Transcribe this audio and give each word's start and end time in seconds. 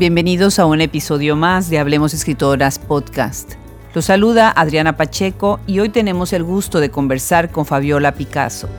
Bienvenidos 0.00 0.58
a 0.58 0.64
un 0.64 0.80
episodio 0.80 1.36
más 1.36 1.68
de 1.68 1.78
Hablemos 1.78 2.14
Escritoras 2.14 2.78
Podcast. 2.78 3.52
Los 3.94 4.06
saluda 4.06 4.50
Adriana 4.50 4.96
Pacheco 4.96 5.60
y 5.66 5.80
hoy 5.80 5.90
tenemos 5.90 6.32
el 6.32 6.42
gusto 6.42 6.80
de 6.80 6.90
conversar 6.90 7.50
con 7.50 7.66
Fabiola 7.66 8.14
Picasso. 8.14 8.70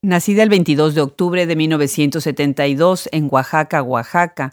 Nacida 0.00 0.44
el 0.44 0.48
22 0.48 0.94
de 0.94 1.00
octubre 1.00 1.44
de 1.44 1.56
1972 1.56 3.08
en 3.10 3.26
Oaxaca, 3.28 3.82
Oaxaca, 3.82 4.52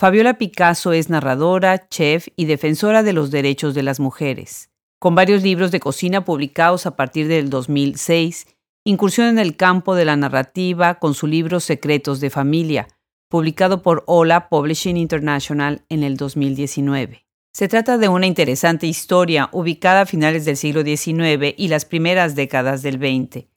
Fabiola 0.00 0.38
Picasso 0.38 0.94
es 0.94 1.10
narradora, 1.10 1.86
chef 1.90 2.28
y 2.34 2.46
defensora 2.46 3.02
de 3.02 3.12
los 3.12 3.30
derechos 3.30 3.74
de 3.74 3.82
las 3.82 4.00
mujeres. 4.00 4.70
Con 4.98 5.14
varios 5.14 5.42
libros 5.42 5.72
de 5.72 5.80
cocina 5.80 6.24
publicados 6.24 6.86
a 6.86 6.96
partir 6.96 7.28
del 7.28 7.50
2006, 7.50 8.46
incursión 8.84 9.26
en 9.26 9.38
el 9.38 9.58
campo 9.58 9.94
de 9.94 10.06
la 10.06 10.16
narrativa 10.16 10.94
con 10.94 11.12
su 11.12 11.26
libro 11.26 11.60
Secretos 11.60 12.20
de 12.20 12.30
Familia, 12.30 12.88
publicado 13.28 13.82
por 13.82 14.02
Ola 14.06 14.48
Publishing 14.48 14.96
International 14.96 15.84
en 15.90 16.02
el 16.02 16.16
2019. 16.16 17.26
Se 17.52 17.68
trata 17.68 17.98
de 17.98 18.08
una 18.08 18.26
interesante 18.26 18.86
historia 18.86 19.50
ubicada 19.52 20.00
a 20.00 20.06
finales 20.06 20.46
del 20.46 20.56
siglo 20.56 20.82
XIX 20.82 21.52
y 21.58 21.68
las 21.68 21.84
primeras 21.84 22.34
décadas 22.34 22.80
del 22.80 22.94
XX 22.96 23.50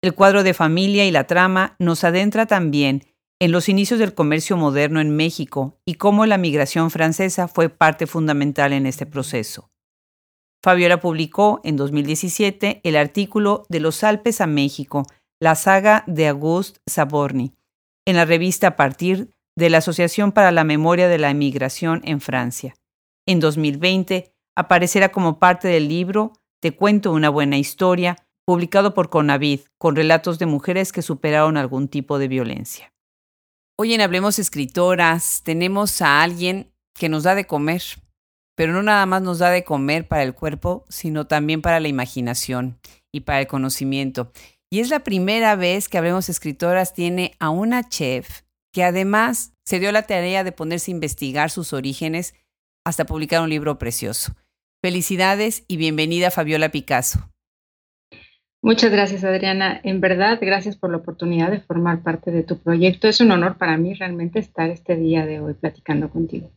el 0.00 0.14
cuadro 0.14 0.44
de 0.44 0.54
familia 0.54 1.06
y 1.06 1.10
la 1.10 1.24
trama 1.24 1.74
nos 1.78 2.04
adentra 2.04 2.46
también 2.46 3.04
en 3.40 3.52
los 3.52 3.68
inicios 3.68 4.00
del 4.00 4.14
comercio 4.14 4.56
moderno 4.56 5.00
en 5.00 5.14
México 5.14 5.78
y 5.86 5.94
cómo 5.94 6.26
la 6.26 6.38
migración 6.38 6.90
francesa 6.90 7.46
fue 7.46 7.68
parte 7.68 8.06
fundamental 8.06 8.72
en 8.72 8.86
este 8.86 9.06
proceso. 9.06 9.70
Fabiola 10.62 11.00
publicó 11.00 11.60
en 11.62 11.76
2017 11.76 12.80
el 12.82 12.96
artículo 12.96 13.64
De 13.68 13.78
los 13.78 14.02
Alpes 14.02 14.40
a 14.40 14.48
México, 14.48 15.04
la 15.40 15.54
saga 15.54 16.02
de 16.08 16.26
Auguste 16.26 16.80
Saborny, 16.88 17.54
en 18.06 18.16
la 18.16 18.24
revista 18.24 18.74
partir 18.74 19.30
de 19.56 19.70
la 19.70 19.78
Asociación 19.78 20.32
para 20.32 20.50
la 20.50 20.64
Memoria 20.64 21.06
de 21.06 21.18
la 21.18 21.30
Emigración 21.30 22.00
en 22.04 22.20
Francia. 22.20 22.74
En 23.24 23.38
2020 23.38 24.32
aparecerá 24.56 25.10
como 25.10 25.38
parte 25.38 25.68
del 25.68 25.88
libro 25.88 26.32
Te 26.60 26.74
cuento 26.74 27.12
una 27.12 27.28
buena 27.28 27.56
historia, 27.56 28.16
publicado 28.44 28.94
por 28.94 29.10
Conavid, 29.10 29.60
con 29.78 29.94
relatos 29.94 30.40
de 30.40 30.46
mujeres 30.46 30.90
que 30.90 31.02
superaron 31.02 31.56
algún 31.56 31.86
tipo 31.86 32.18
de 32.18 32.26
violencia. 32.26 32.92
Hoy 33.80 33.94
en 33.94 34.00
Hablemos 34.00 34.40
Escritoras 34.40 35.42
tenemos 35.44 36.02
a 36.02 36.20
alguien 36.20 36.72
que 36.98 37.08
nos 37.08 37.22
da 37.22 37.36
de 37.36 37.46
comer, 37.46 37.80
pero 38.56 38.72
no 38.72 38.82
nada 38.82 39.06
más 39.06 39.22
nos 39.22 39.38
da 39.38 39.50
de 39.50 39.62
comer 39.62 40.08
para 40.08 40.24
el 40.24 40.34
cuerpo, 40.34 40.84
sino 40.88 41.28
también 41.28 41.62
para 41.62 41.78
la 41.78 41.86
imaginación 41.86 42.80
y 43.12 43.20
para 43.20 43.38
el 43.38 43.46
conocimiento. 43.46 44.32
Y 44.68 44.80
es 44.80 44.90
la 44.90 45.04
primera 45.04 45.54
vez 45.54 45.88
que 45.88 45.96
Hablemos 45.96 46.28
Escritoras 46.28 46.92
tiene 46.92 47.36
a 47.38 47.50
una 47.50 47.88
chef 47.88 48.42
que 48.74 48.82
además 48.82 49.52
se 49.64 49.78
dio 49.78 49.92
la 49.92 50.02
tarea 50.02 50.42
de 50.42 50.50
ponerse 50.50 50.90
a 50.90 50.94
investigar 50.94 51.48
sus 51.48 51.72
orígenes 51.72 52.34
hasta 52.84 53.06
publicar 53.06 53.42
un 53.42 53.50
libro 53.50 53.78
precioso. 53.78 54.34
Felicidades 54.82 55.62
y 55.68 55.76
bienvenida 55.76 56.32
Fabiola 56.32 56.70
Picasso. 56.72 57.30
Muchas 58.68 58.92
gracias, 58.92 59.24
Adriana. 59.24 59.80
En 59.82 60.02
verdad, 60.02 60.38
gracias 60.42 60.76
por 60.76 60.90
la 60.90 60.98
oportunidad 60.98 61.50
de 61.50 61.58
formar 61.58 62.02
parte 62.02 62.30
de 62.30 62.42
tu 62.42 62.58
proyecto. 62.58 63.08
Es 63.08 63.18
un 63.22 63.30
honor 63.30 63.56
para 63.56 63.78
mí 63.78 63.94
realmente 63.94 64.38
estar 64.40 64.68
este 64.68 64.94
día 64.94 65.24
de 65.24 65.40
hoy 65.40 65.54
platicando 65.54 66.10
contigo. 66.10 66.50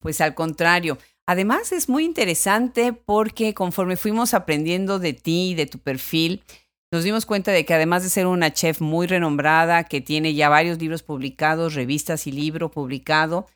Pues 0.00 0.20
al 0.20 0.34
contrario. 0.34 0.98
Además 1.24 1.70
es 1.70 1.88
muy 1.88 2.04
interesante 2.04 2.92
porque 2.92 3.54
conforme 3.54 3.96
fuimos 3.96 4.34
aprendiendo 4.34 4.98
de 4.98 5.12
ti 5.12 5.50
y 5.50 5.54
de 5.54 5.66
tu 5.66 5.78
perfil, 5.78 6.42
nos 6.90 7.04
dimos 7.04 7.26
cuenta 7.26 7.52
de 7.52 7.64
que 7.64 7.74
además 7.74 8.02
de 8.02 8.10
ser 8.10 8.26
una 8.26 8.52
chef 8.52 8.80
muy 8.80 9.06
renombrada, 9.06 9.84
que 9.84 10.00
tiene 10.00 10.34
ya 10.34 10.48
varios 10.48 10.80
libros 10.80 11.04
publicados, 11.04 11.74
revistas 11.74 12.26
y 12.26 12.32
libro 12.32 12.72
publicado, 12.72 13.46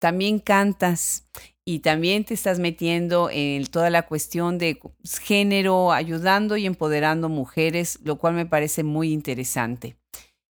también 0.00 0.38
cantas 0.38 1.26
y 1.66 1.78
también 1.78 2.24
te 2.24 2.34
estás 2.34 2.58
metiendo 2.58 3.30
en 3.30 3.64
toda 3.66 3.88
la 3.88 4.02
cuestión 4.02 4.58
de 4.58 4.78
género, 5.22 5.92
ayudando 5.92 6.56
y 6.56 6.66
empoderando 6.66 7.28
mujeres, 7.28 7.98
lo 8.02 8.16
cual 8.16 8.34
me 8.34 8.46
parece 8.46 8.84
muy 8.84 9.12
interesante. 9.12 9.96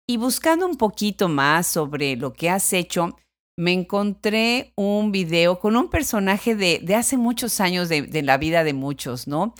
Y 0.08 0.16
buscando 0.16 0.66
un 0.66 0.76
poquito 0.76 1.28
más 1.28 1.66
sobre 1.66 2.16
lo 2.16 2.32
que 2.32 2.48
has 2.48 2.72
hecho, 2.72 3.16
me 3.56 3.72
encontré 3.72 4.72
un 4.76 5.12
video 5.12 5.58
con 5.58 5.76
un 5.76 5.90
personaje 5.90 6.54
de, 6.54 6.94
hace 6.94 7.16
muchos 7.16 7.60
años 7.60 7.88
de, 7.88 8.22
la 8.22 8.38
vida 8.38 8.64
de 8.64 8.72
muchos, 8.72 9.26
¿no? 9.26 9.54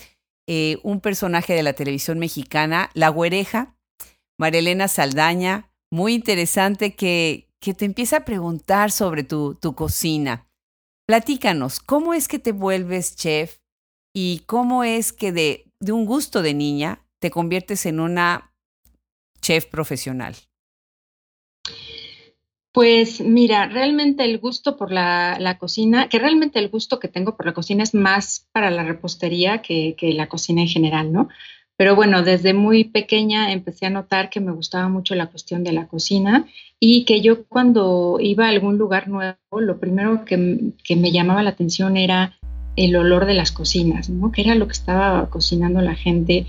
Eh, 0.49 0.79
un 0.83 1.01
personaje 1.01 1.55
de 1.55 1.63
la 1.63 1.75
televisión 1.75 2.19
mexicana, 2.19 2.91
La 2.95 3.09
Güereja, 3.09 3.77
Marilena 4.39 4.89
Saldaña, 4.89 5.71
muy 5.93 6.15
interesante 6.15 6.95
que, 6.95 7.49
que 7.61 7.75
te 7.75 7.85
empieza 7.85 8.19
a 8.19 8.25
preguntar 8.25 8.91
sobre 8.91 9.23
tu, 9.23 9.55
tu 9.55 9.75
cocina. 9.75 10.50
Platícanos, 11.11 11.81
¿cómo 11.81 12.15
es 12.15 12.29
que 12.29 12.39
te 12.39 12.53
vuelves 12.53 13.17
chef 13.17 13.59
y 14.15 14.45
cómo 14.47 14.85
es 14.85 15.13
que 15.13 15.33
de, 15.33 15.65
de 15.81 15.91
un 15.91 16.07
gusto 16.07 16.41
de 16.41 16.55
niña 16.55 17.05
te 17.19 17.33
conviertes 17.33 17.85
en 17.85 17.99
una 17.99 18.55
chef 19.41 19.67
profesional? 19.67 20.37
Pues 22.73 23.21
mira, 23.21 23.67
realmente 23.67 24.25
el 24.25 24.39
gusto 24.39 24.77
por 24.77 24.93
la, 24.93 25.37
la, 25.41 25.59
cocina, 25.59 26.09
que 26.09 26.21
realmente 26.21 26.61
el 26.61 26.69
gusto 26.69 27.01
que 27.01 27.09
tengo 27.09 27.37
por 27.37 27.45
la 27.45 27.55
cocina 27.55 27.83
es 27.83 27.93
más 27.93 28.47
para 28.53 28.71
la 28.71 28.85
repostería 28.85 29.63
que, 29.63 29.97
que, 29.99 30.13
la 30.13 30.29
cocina 30.29 30.61
en 30.61 30.69
general, 30.69 31.13
¿no? 31.13 31.29
Pero 31.81 31.97
bueno, 31.97 32.23
desde 32.23 32.53
muy 32.53 32.85
pequeña 32.85 33.53
empecé 33.53 33.87
a 33.87 33.91
notar 33.91 34.29
que 34.29 34.39
me 34.39 34.53
gustaba 34.53 34.91
mucho 34.91 35.15
la 35.15 35.29
cuestión 35.29 35.65
de 35.65 35.73
la 35.73 35.87
cocina 35.87 36.47
y 36.79 37.07
que 37.07 37.23
yo 37.23 37.47
cuando 37.47 38.19
iba 38.21 38.45
a 38.45 38.51
algún 38.51 38.77
lugar 38.77 39.09
nuevo, 39.09 39.39
lo 39.51 39.81
primero 39.81 40.27
que, 40.27 40.37
me 40.37 41.11
llamaba 41.11 41.43
la 41.43 41.49
atención 41.49 41.97
era 41.97 42.37
el 42.77 42.95
olor 42.97 43.25
de 43.25 43.33
las 43.33 43.51
cocinas, 43.51 44.11
¿no? 44.11 44.31
Que 44.31 44.43
era 44.43 44.55
lo 44.57 44.67
que 44.67 44.75
estaba 44.75 45.31
cocinando 45.31 45.81
la 45.81 45.95
gente. 45.95 46.45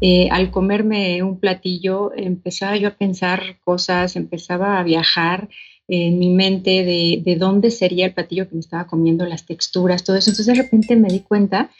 Eh, 0.00 0.28
al 0.30 0.52
comerme 0.52 1.20
un 1.24 1.40
platillo, 1.40 2.12
empezaba 2.14 2.76
yo 2.76 2.86
a 2.86 2.94
pensar 2.94 3.58
cosas, 3.64 4.14
empezaba 4.14 4.78
a 4.78 4.84
viajar 4.84 5.48
en 5.88 6.16
mi 6.20 6.30
mente 6.30 6.84
de, 6.84 7.22
de 7.24 7.34
dónde 7.34 7.72
sería 7.72 8.06
el 8.06 8.14
platillo 8.14 8.48
que 8.48 8.54
me 8.54 8.60
estaba 8.60 8.86
comiendo, 8.86 9.26
las 9.26 9.46
texturas, 9.46 10.04
todo 10.04 10.14
eso. 10.14 10.30
Entonces 10.30 10.54
de 10.54 10.62
repente 10.62 10.94
me 10.94 11.08
di 11.08 11.22
cuenta 11.22 11.70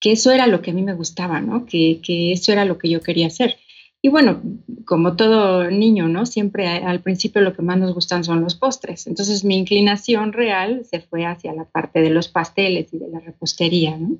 que 0.00 0.12
eso 0.12 0.30
era 0.30 0.46
lo 0.46 0.62
que 0.62 0.70
a 0.70 0.74
mí 0.74 0.82
me 0.82 0.94
gustaba, 0.94 1.40
¿no? 1.40 1.66
Que, 1.66 2.00
eso 2.32 2.52
era 2.52 2.64
lo 2.64 2.78
que 2.78 2.88
yo 2.88 3.00
quería 3.00 3.26
hacer. 3.28 3.56
Y 4.02 4.08
bueno, 4.08 4.40
como 4.84 5.16
todo 5.16 5.70
niño, 5.70 6.06
¿no? 6.06 6.26
Siempre 6.26 6.68
al 6.68 7.00
principio 7.00 7.40
lo 7.40 7.54
que 7.54 7.62
más 7.62 7.78
nos 7.78 7.94
gustan 7.94 8.22
son 8.22 8.40
los 8.40 8.54
postres. 8.54 9.06
Entonces 9.06 9.42
mi 9.42 9.56
inclinación 9.56 10.32
real 10.32 10.84
se 10.88 11.00
fue 11.00 11.24
hacia 11.24 11.52
la 11.54 11.64
parte 11.64 12.00
de 12.00 12.10
los 12.10 12.28
pasteles 12.28 12.92
y 12.92 12.98
de 12.98 13.08
la 13.08 13.20
repostería, 13.20 13.96
¿no? 13.96 14.18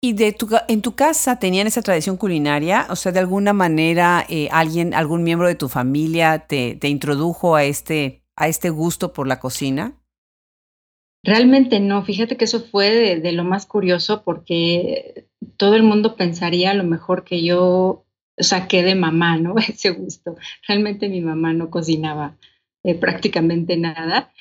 ¿Y 0.00 0.12
de 0.12 0.32
tu, 0.32 0.48
en 0.68 0.82
tu 0.82 0.94
casa 0.94 1.38
tenían 1.38 1.66
esa 1.66 1.80
tradición 1.80 2.18
culinaria? 2.18 2.86
O 2.90 2.96
sea, 2.96 3.10
de 3.10 3.20
alguna 3.20 3.54
manera 3.54 4.26
eh, 4.28 4.48
alguien, 4.50 4.92
algún 4.92 5.22
miembro 5.22 5.48
de 5.48 5.54
tu 5.54 5.68
familia 5.68 6.40
te, 6.46 6.74
te 6.74 6.88
introdujo 6.88 7.56
a 7.56 7.64
este, 7.64 8.22
a 8.36 8.48
este 8.48 8.70
gusto 8.70 9.12
por 9.12 9.26
la 9.26 9.40
cocina? 9.40 10.03
Realmente 11.24 11.80
no, 11.80 12.04
fíjate 12.04 12.36
que 12.36 12.44
eso 12.44 12.60
fue 12.60 13.18
de, 13.18 13.32
lo 13.32 13.44
más 13.44 13.64
curioso 13.64 14.22
porque 14.24 15.26
todo 15.56 15.74
el 15.74 15.82
mundo 15.82 16.16
pensaría 16.16 16.72
a 16.72 16.74
lo 16.74 16.84
mejor 16.84 17.24
que 17.24 17.42
yo 17.42 18.04
saqué 18.36 18.82
de 18.82 18.94
mamá, 18.94 19.38
¿no? 19.38 19.54
Ese 19.68 19.90
gusto. 19.90 20.36
Realmente 20.68 21.08
mi 21.08 21.22
mamá 21.22 21.54
no 21.54 21.70
cocinaba 21.70 22.36
eh, 22.82 22.94
prácticamente 22.94 23.78
nada 23.78 24.34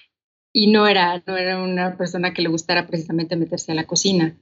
y 0.51 0.71
no 0.71 0.85
era, 0.85 1.23
no 1.25 1.37
era 1.37 1.63
una 1.63 1.95
persona 1.95 2.33
que 2.33 2.41
le 2.41 2.49
gustara 2.49 2.85
precisamente 2.85 3.37
meterse 3.37 3.71
a 3.71 3.75
la 3.75 3.87
cocina. 3.87 4.37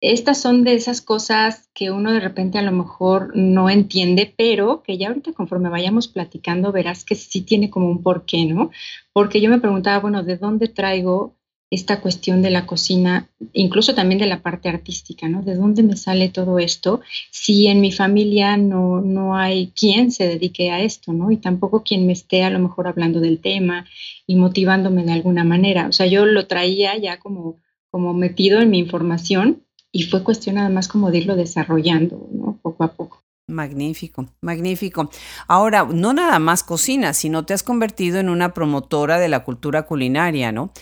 Estas 0.00 0.40
son 0.40 0.62
de 0.62 0.74
esas 0.74 1.00
cosas 1.00 1.70
que 1.74 1.90
uno 1.90 2.12
de 2.12 2.20
repente 2.20 2.58
a 2.58 2.62
lo 2.62 2.70
mejor 2.70 3.36
no 3.36 3.68
entiende, 3.68 4.32
pero 4.38 4.84
que 4.84 4.96
ya 4.96 5.08
ahorita 5.08 5.32
conforme 5.32 5.70
vayamos 5.70 6.06
platicando 6.06 6.70
verás 6.70 7.04
que 7.04 7.16
sí 7.16 7.40
tiene 7.40 7.68
como 7.68 7.88
un 7.88 8.00
porqué, 8.00 8.44
¿no? 8.44 8.70
Porque 9.12 9.40
yo 9.40 9.50
me 9.50 9.58
preguntaba, 9.58 9.98
bueno, 9.98 10.22
¿de 10.22 10.36
dónde 10.36 10.68
traigo 10.68 11.34
esta 11.70 12.00
cuestión 12.00 12.42
de 12.42 12.50
la 12.50 12.66
cocina, 12.66 13.28
incluso 13.52 13.94
también 13.94 14.18
de 14.18 14.26
la 14.26 14.42
parte 14.42 14.68
artística, 14.68 15.28
¿no? 15.28 15.42
¿De 15.42 15.56
dónde 15.56 15.82
me 15.82 15.96
sale 15.96 16.28
todo 16.28 16.58
esto? 16.58 17.00
Si 17.30 17.66
en 17.66 17.80
mi 17.80 17.90
familia 17.90 18.56
no, 18.56 19.00
no 19.00 19.36
hay 19.36 19.72
quien 19.74 20.12
se 20.12 20.28
dedique 20.28 20.70
a 20.70 20.80
esto, 20.82 21.12
¿no? 21.12 21.30
Y 21.30 21.38
tampoco 21.38 21.82
quien 21.82 22.06
me 22.06 22.12
esté 22.12 22.44
a 22.44 22.50
lo 22.50 22.58
mejor 22.58 22.86
hablando 22.86 23.20
del 23.20 23.40
tema 23.40 23.86
y 24.26 24.36
motivándome 24.36 25.04
de 25.04 25.12
alguna 25.12 25.44
manera. 25.44 25.88
O 25.88 25.92
sea, 25.92 26.06
yo 26.06 26.26
lo 26.26 26.46
traía 26.46 26.96
ya 26.96 27.18
como, 27.18 27.60
como 27.90 28.14
metido 28.14 28.60
en 28.60 28.70
mi 28.70 28.78
información 28.78 29.64
y 29.90 30.02
fue 30.02 30.22
cuestión 30.22 30.58
además 30.58 30.88
como 30.88 31.10
de 31.10 31.18
irlo 31.18 31.36
desarrollando, 31.36 32.28
¿no? 32.32 32.58
Poco 32.62 32.84
a 32.84 32.92
poco. 32.92 33.24
Magnífico, 33.46 34.26
magnífico. 34.40 35.10
Ahora, 35.48 35.84
no 35.84 36.14
nada 36.14 36.38
más 36.38 36.62
cocina, 36.62 37.12
sino 37.12 37.44
te 37.44 37.52
has 37.52 37.62
convertido 37.62 38.18
en 38.18 38.30
una 38.30 38.54
promotora 38.54 39.18
de 39.18 39.28
la 39.28 39.44
cultura 39.44 39.82
culinaria, 39.86 40.50
¿no? 40.50 40.72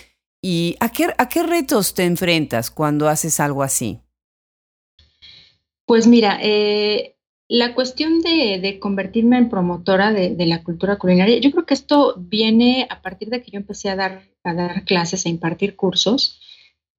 ¿Y 0.43 0.77
a 0.81 0.89
qué, 0.91 1.07
a 1.17 1.29
qué 1.29 1.45
retos 1.45 1.95
te 1.95 2.05
enfrentas 2.05 2.71
cuando 2.71 3.09
haces 3.09 3.39
algo 3.39 3.63
así? 3.63 4.01
Pues 5.87 6.09
mira, 6.09 6.39
eh, 6.43 7.17
la 7.49 7.75
cuestión 7.75 8.23
de, 8.23 8.79
convertirme 8.81 9.37
en 9.37 9.51
promotora 9.51 10.11
de, 10.11 10.47
la 10.47 10.65
cultura 10.65 10.97
culinaria, 10.97 11.39
yo 11.39 11.51
creo 11.51 11.67
que 11.67 11.75
esto 11.75 12.15
viene 12.19 12.87
a 12.89 13.03
partir 13.03 13.29
de 13.29 13.43
que 13.43 13.51
yo 13.51 13.59
empecé 13.59 13.91
a 13.91 13.97
dar, 13.97 14.23
a 14.43 14.55
dar 14.55 14.85
clases, 14.85 15.27
a 15.27 15.29
impartir 15.29 15.77
cursos. 15.77 16.41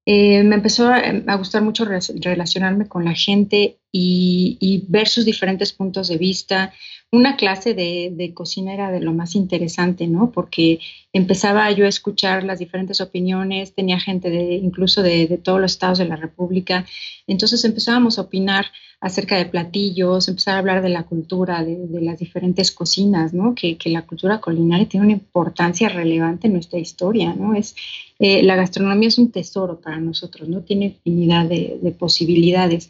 Eh, 0.06 0.42
me 0.44 0.54
empezó 0.54 0.88
a, 0.88 1.36
gustar 1.36 1.62
mucho 1.62 1.84
relacionarme 1.84 2.86
con 2.86 3.04
la 3.04 3.14
gente 3.14 3.80
y, 3.90 4.84
ver 4.88 5.08
sus 5.08 5.24
diferentes 5.24 5.72
puntos 5.72 6.08
de 6.08 6.18
vista. 6.18 6.72
Una 7.14 7.36
clase 7.36 7.74
de, 7.74 8.32
cocina 8.34 8.74
era 8.74 8.90
de 8.90 9.00
lo 9.00 9.12
más 9.12 9.34
interesante, 9.36 10.06
¿no? 10.06 10.32
Porque 10.32 10.80
empezaba 11.12 11.70
yo 11.70 11.86
a 11.86 11.88
escuchar 11.88 12.44
las 12.44 12.58
diferentes 12.58 13.00
opiniones, 13.00 13.74
tenía 13.74 14.00
gente 14.00 14.30
de, 14.30 14.54
incluso 14.54 15.02
de, 15.02 15.26
de 15.26 15.38
todos 15.38 15.60
los 15.60 15.72
estados 15.72 15.98
de 15.98 16.06
la 16.06 16.16
República, 16.16 16.84
entonces 17.26 17.64
empezábamos 17.64 18.18
a 18.18 18.22
opinar 18.22 18.66
acerca 19.04 19.36
de 19.36 19.44
platillos, 19.44 20.28
empezar 20.28 20.54
a 20.54 20.58
hablar 20.60 20.82
de 20.82 20.88
la 20.88 21.02
cultura, 21.02 21.62
de, 21.62 22.00
las 22.00 22.18
diferentes 22.18 22.72
cocinas, 22.72 23.34
¿no? 23.34 23.54
Que, 23.54 23.76
la 23.84 24.00
cultura 24.00 24.40
culinaria 24.40 24.88
tiene 24.88 25.04
una 25.04 25.12
importancia 25.12 25.90
relevante 25.90 26.46
en 26.46 26.54
nuestra 26.54 26.78
historia, 26.78 27.34
¿no? 27.34 27.54
Es, 27.54 27.76
eh, 28.18 28.42
la 28.42 28.56
gastronomía 28.56 29.08
es 29.08 29.18
un 29.18 29.30
tesoro 29.30 29.78
para 29.78 29.98
nosotros, 29.98 30.48
¿no? 30.48 30.62
Tiene 30.62 30.86
infinidad 30.86 31.44
de, 31.46 31.94
posibilidades. 31.98 32.88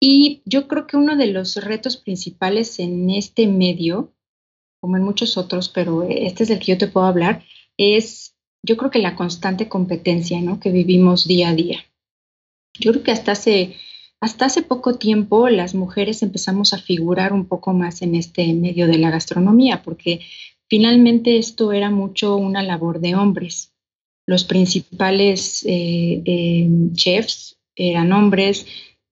Y 0.00 0.42
yo 0.44 0.68
creo 0.68 0.86
que 0.86 0.96
uno 0.96 1.16
de 1.16 1.28
los 1.28 1.56
retos 1.56 1.96
principales 1.96 2.78
en 2.78 3.10
este 3.10 3.46
medio, 3.46 4.12
como 4.80 4.96
en 4.96 5.02
muchos 5.02 5.36
otros, 5.36 5.68
pero 5.68 6.02
este 6.02 6.44
es 6.44 6.50
el 6.50 6.58
que 6.58 6.72
yo 6.72 6.78
te 6.78 6.88
puedo 6.88 7.06
hablar, 7.06 7.42
es 7.76 8.34
yo 8.62 8.76
creo 8.76 8.90
que 8.90 8.98
la 8.98 9.16
constante 9.16 9.68
competencia 9.68 10.40
¿no? 10.40 10.58
que 10.60 10.70
vivimos 10.70 11.26
día 11.26 11.50
a 11.50 11.54
día. 11.54 11.84
Yo 12.78 12.92
creo 12.92 13.04
que 13.04 13.12
hasta 13.12 13.32
hace 13.32 13.76
hasta 14.24 14.46
hace 14.46 14.62
poco 14.62 14.94
tiempo 14.94 15.50
las 15.50 15.74
mujeres 15.74 16.22
empezamos 16.22 16.72
a 16.72 16.78
figurar 16.78 17.34
un 17.34 17.46
poco 17.46 17.74
más 17.74 18.00
en 18.00 18.14
este 18.14 18.54
medio 18.54 18.86
de 18.86 18.96
la 18.96 19.10
gastronomía, 19.10 19.82
porque 19.82 20.20
finalmente 20.66 21.36
esto 21.36 21.72
era 21.72 21.90
mucho 21.90 22.36
una 22.36 22.62
labor 22.62 23.00
de 23.00 23.14
hombres. 23.16 23.74
Los 24.26 24.44
principales 24.44 25.62
eh, 25.66 26.22
eh, 26.24 26.68
chefs 26.94 27.58
eran 27.76 28.12
hombres, 28.12 28.66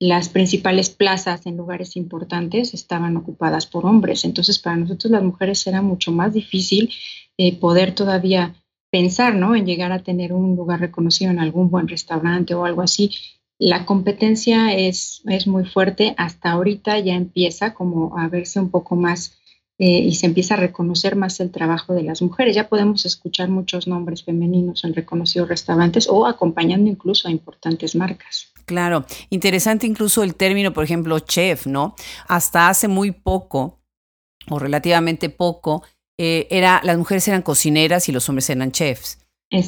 las 0.06 0.28
principales 0.28 0.90
plazas 0.90 1.46
en 1.46 1.56
lugares 1.56 1.96
importantes 1.96 2.74
estaban 2.74 3.16
ocupadas 3.16 3.66
por 3.66 3.86
hombres. 3.86 4.24
Entonces, 4.24 4.58
para 4.58 4.76
nosotros 4.76 5.10
las 5.10 5.22
mujeres 5.22 5.66
era 5.66 5.82
mucho 5.82 6.12
más 6.12 6.32
difícil 6.32 6.90
eh, 7.38 7.56
poder 7.56 7.94
todavía 7.94 8.54
pensar 8.90 9.34
¿no? 9.34 9.54
en 9.54 9.64
llegar 9.64 9.92
a 9.92 10.02
tener 10.02 10.32
un 10.32 10.56
lugar 10.56 10.80
reconocido 10.80 11.30
en 11.30 11.38
algún 11.38 11.70
buen 11.70 11.88
restaurante 11.88 12.54
o 12.54 12.64
algo 12.64 12.82
así 12.82 13.10
la 13.64 13.86
competencia 13.86 14.74
es, 14.74 15.22
es 15.26 15.46
muy 15.46 15.64
fuerte, 15.64 16.14
hasta 16.16 16.50
ahorita 16.50 16.98
ya 16.98 17.14
empieza 17.14 17.74
como 17.74 18.18
a 18.18 18.26
verse 18.26 18.58
un 18.58 18.70
poco 18.70 18.96
más 18.96 19.38
eh, 19.78 20.00
y 20.00 20.14
se 20.16 20.26
empieza 20.26 20.54
a 20.54 20.56
reconocer 20.56 21.14
más 21.14 21.38
el 21.38 21.52
trabajo 21.52 21.94
de 21.94 22.02
las 22.02 22.22
mujeres. 22.22 22.56
Ya 22.56 22.68
podemos 22.68 23.06
escuchar 23.06 23.48
muchos 23.50 23.86
nombres 23.86 24.24
femeninos 24.24 24.82
en 24.82 24.94
reconocidos 24.94 25.48
restaurantes 25.48 26.08
o 26.08 26.26
acompañando 26.26 26.90
incluso 26.90 27.28
a 27.28 27.30
importantes 27.30 27.94
marcas. 27.94 28.51
Claro, 28.64 29.04
interesante 29.30 29.86
incluso 29.86 30.22
el 30.22 30.34
término, 30.34 30.72
por 30.72 30.84
ejemplo, 30.84 31.18
chef, 31.20 31.66
¿no? 31.66 31.94
Hasta 32.28 32.68
hace 32.68 32.88
muy 32.88 33.10
poco, 33.10 33.80
o 34.48 34.58
relativamente 34.58 35.28
poco, 35.28 35.82
eh, 36.18 36.46
era, 36.50 36.80
las 36.84 36.98
mujeres 36.98 37.26
eran 37.28 37.42
cocineras 37.42 38.08
y 38.08 38.12
los 38.12 38.28
hombres 38.28 38.48
eran 38.50 38.72
chefs. 38.72 39.18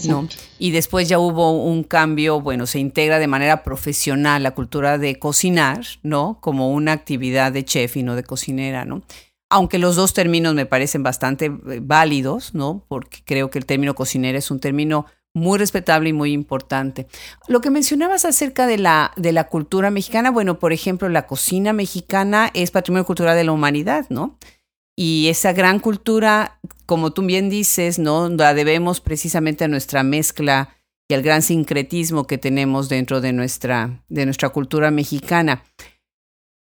¿no? 0.08 0.28
Y 0.58 0.70
después 0.70 1.08
ya 1.08 1.18
hubo 1.18 1.52
un 1.62 1.84
cambio, 1.84 2.40
bueno, 2.40 2.66
se 2.66 2.78
integra 2.78 3.18
de 3.18 3.26
manera 3.26 3.62
profesional 3.62 4.42
la 4.42 4.52
cultura 4.52 4.96
de 4.96 5.18
cocinar, 5.18 5.84
¿no? 6.02 6.38
Como 6.40 6.70
una 6.70 6.92
actividad 6.92 7.52
de 7.52 7.64
chef 7.64 7.98
y 7.98 8.02
no 8.02 8.16
de 8.16 8.24
cocinera, 8.24 8.86
¿no? 8.86 9.02
Aunque 9.50 9.78
los 9.78 9.94
dos 9.94 10.14
términos 10.14 10.54
me 10.54 10.64
parecen 10.64 11.02
bastante 11.02 11.46
eh, 11.46 11.80
válidos, 11.82 12.54
¿no? 12.54 12.86
Porque 12.88 13.18
creo 13.24 13.50
que 13.50 13.58
el 13.58 13.66
término 13.66 13.94
cocinera 13.94 14.38
es 14.38 14.50
un 14.50 14.58
término 14.58 15.04
muy 15.34 15.58
respetable 15.58 16.10
y 16.10 16.12
muy 16.12 16.32
importante. 16.32 17.08
Lo 17.48 17.60
que 17.60 17.70
mencionabas 17.70 18.24
acerca 18.24 18.66
de 18.66 18.78
la, 18.78 19.12
de 19.16 19.32
la 19.32 19.48
cultura 19.48 19.90
mexicana, 19.90 20.30
bueno, 20.30 20.58
por 20.58 20.72
ejemplo, 20.72 21.08
la 21.08 21.26
cocina 21.26 21.72
mexicana 21.72 22.50
es 22.54 22.70
patrimonio 22.70 23.04
cultural 23.04 23.36
de 23.36 23.44
la 23.44 23.52
humanidad, 23.52 24.06
¿no? 24.08 24.38
Y 24.96 25.26
esa 25.28 25.52
gran 25.52 25.80
cultura, 25.80 26.60
como 26.86 27.12
tú 27.12 27.22
bien 27.22 27.50
dices, 27.50 27.98
¿no? 27.98 28.28
La 28.28 28.54
debemos 28.54 29.00
precisamente 29.00 29.64
a 29.64 29.68
nuestra 29.68 30.04
mezcla 30.04 30.76
y 31.08 31.14
al 31.14 31.22
gran 31.22 31.42
sincretismo 31.42 32.26
que 32.26 32.38
tenemos 32.38 32.88
dentro 32.88 33.20
de 33.20 33.32
nuestra, 33.32 34.04
de 34.08 34.24
nuestra 34.24 34.50
cultura 34.50 34.92
mexicana. 34.92 35.64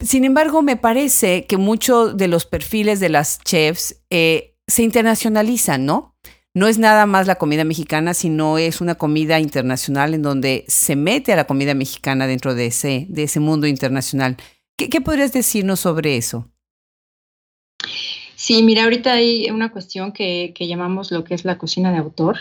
Sin 0.00 0.25
embargo, 0.25 0.62
me 0.62 0.76
parece 0.76 1.47
que 1.47 1.56
muchos 1.56 2.17
de 2.17 2.29
los 2.29 2.44
perfiles 2.44 3.00
de 3.00 3.09
las 3.09 3.41
chefs 3.43 3.97
eh, 4.11 4.55
se 4.67 4.82
internacionalizan, 4.82 5.87
¿no? 5.87 6.14
No 6.55 6.67
es 6.67 6.79
nada 6.79 7.06
más 7.06 7.27
la 7.27 7.37
comida 7.37 7.65
mexicana, 7.65 8.15
sino 8.15 8.59
es 8.59 8.81
una 8.81 8.97
comida 8.97 9.39
internacional 9.39 10.15
en 10.15 10.23
donde 10.23 10.65
se 10.67 10.97
mete 10.97 11.33
a 11.33 11.37
la 11.37 11.47
comida 11.47 11.75
mexicana 11.75 12.27
dentro 12.27 12.55
de 12.55 12.67
ese, 12.67 13.06
de 13.09 13.25
ese 13.25 13.39
mundo 13.39 13.67
internacional. 13.67 14.37
¿Qué, 14.77 15.00
podrías 15.00 15.33
decirnos 15.33 15.81
sobre 15.81 16.17
eso? 16.17 16.50
Sí, 18.37 18.62
mira, 18.62 18.85
ahorita 18.85 19.12
hay 19.12 19.50
una 19.50 19.73
cuestión 19.73 20.12
que, 20.12 20.55
llamamos 20.56 21.11
lo 21.11 21.25
que 21.25 21.35
es 21.35 21.45
la 21.45 21.59
cocina 21.59 21.91
de 21.91 21.99
autor 21.99 22.39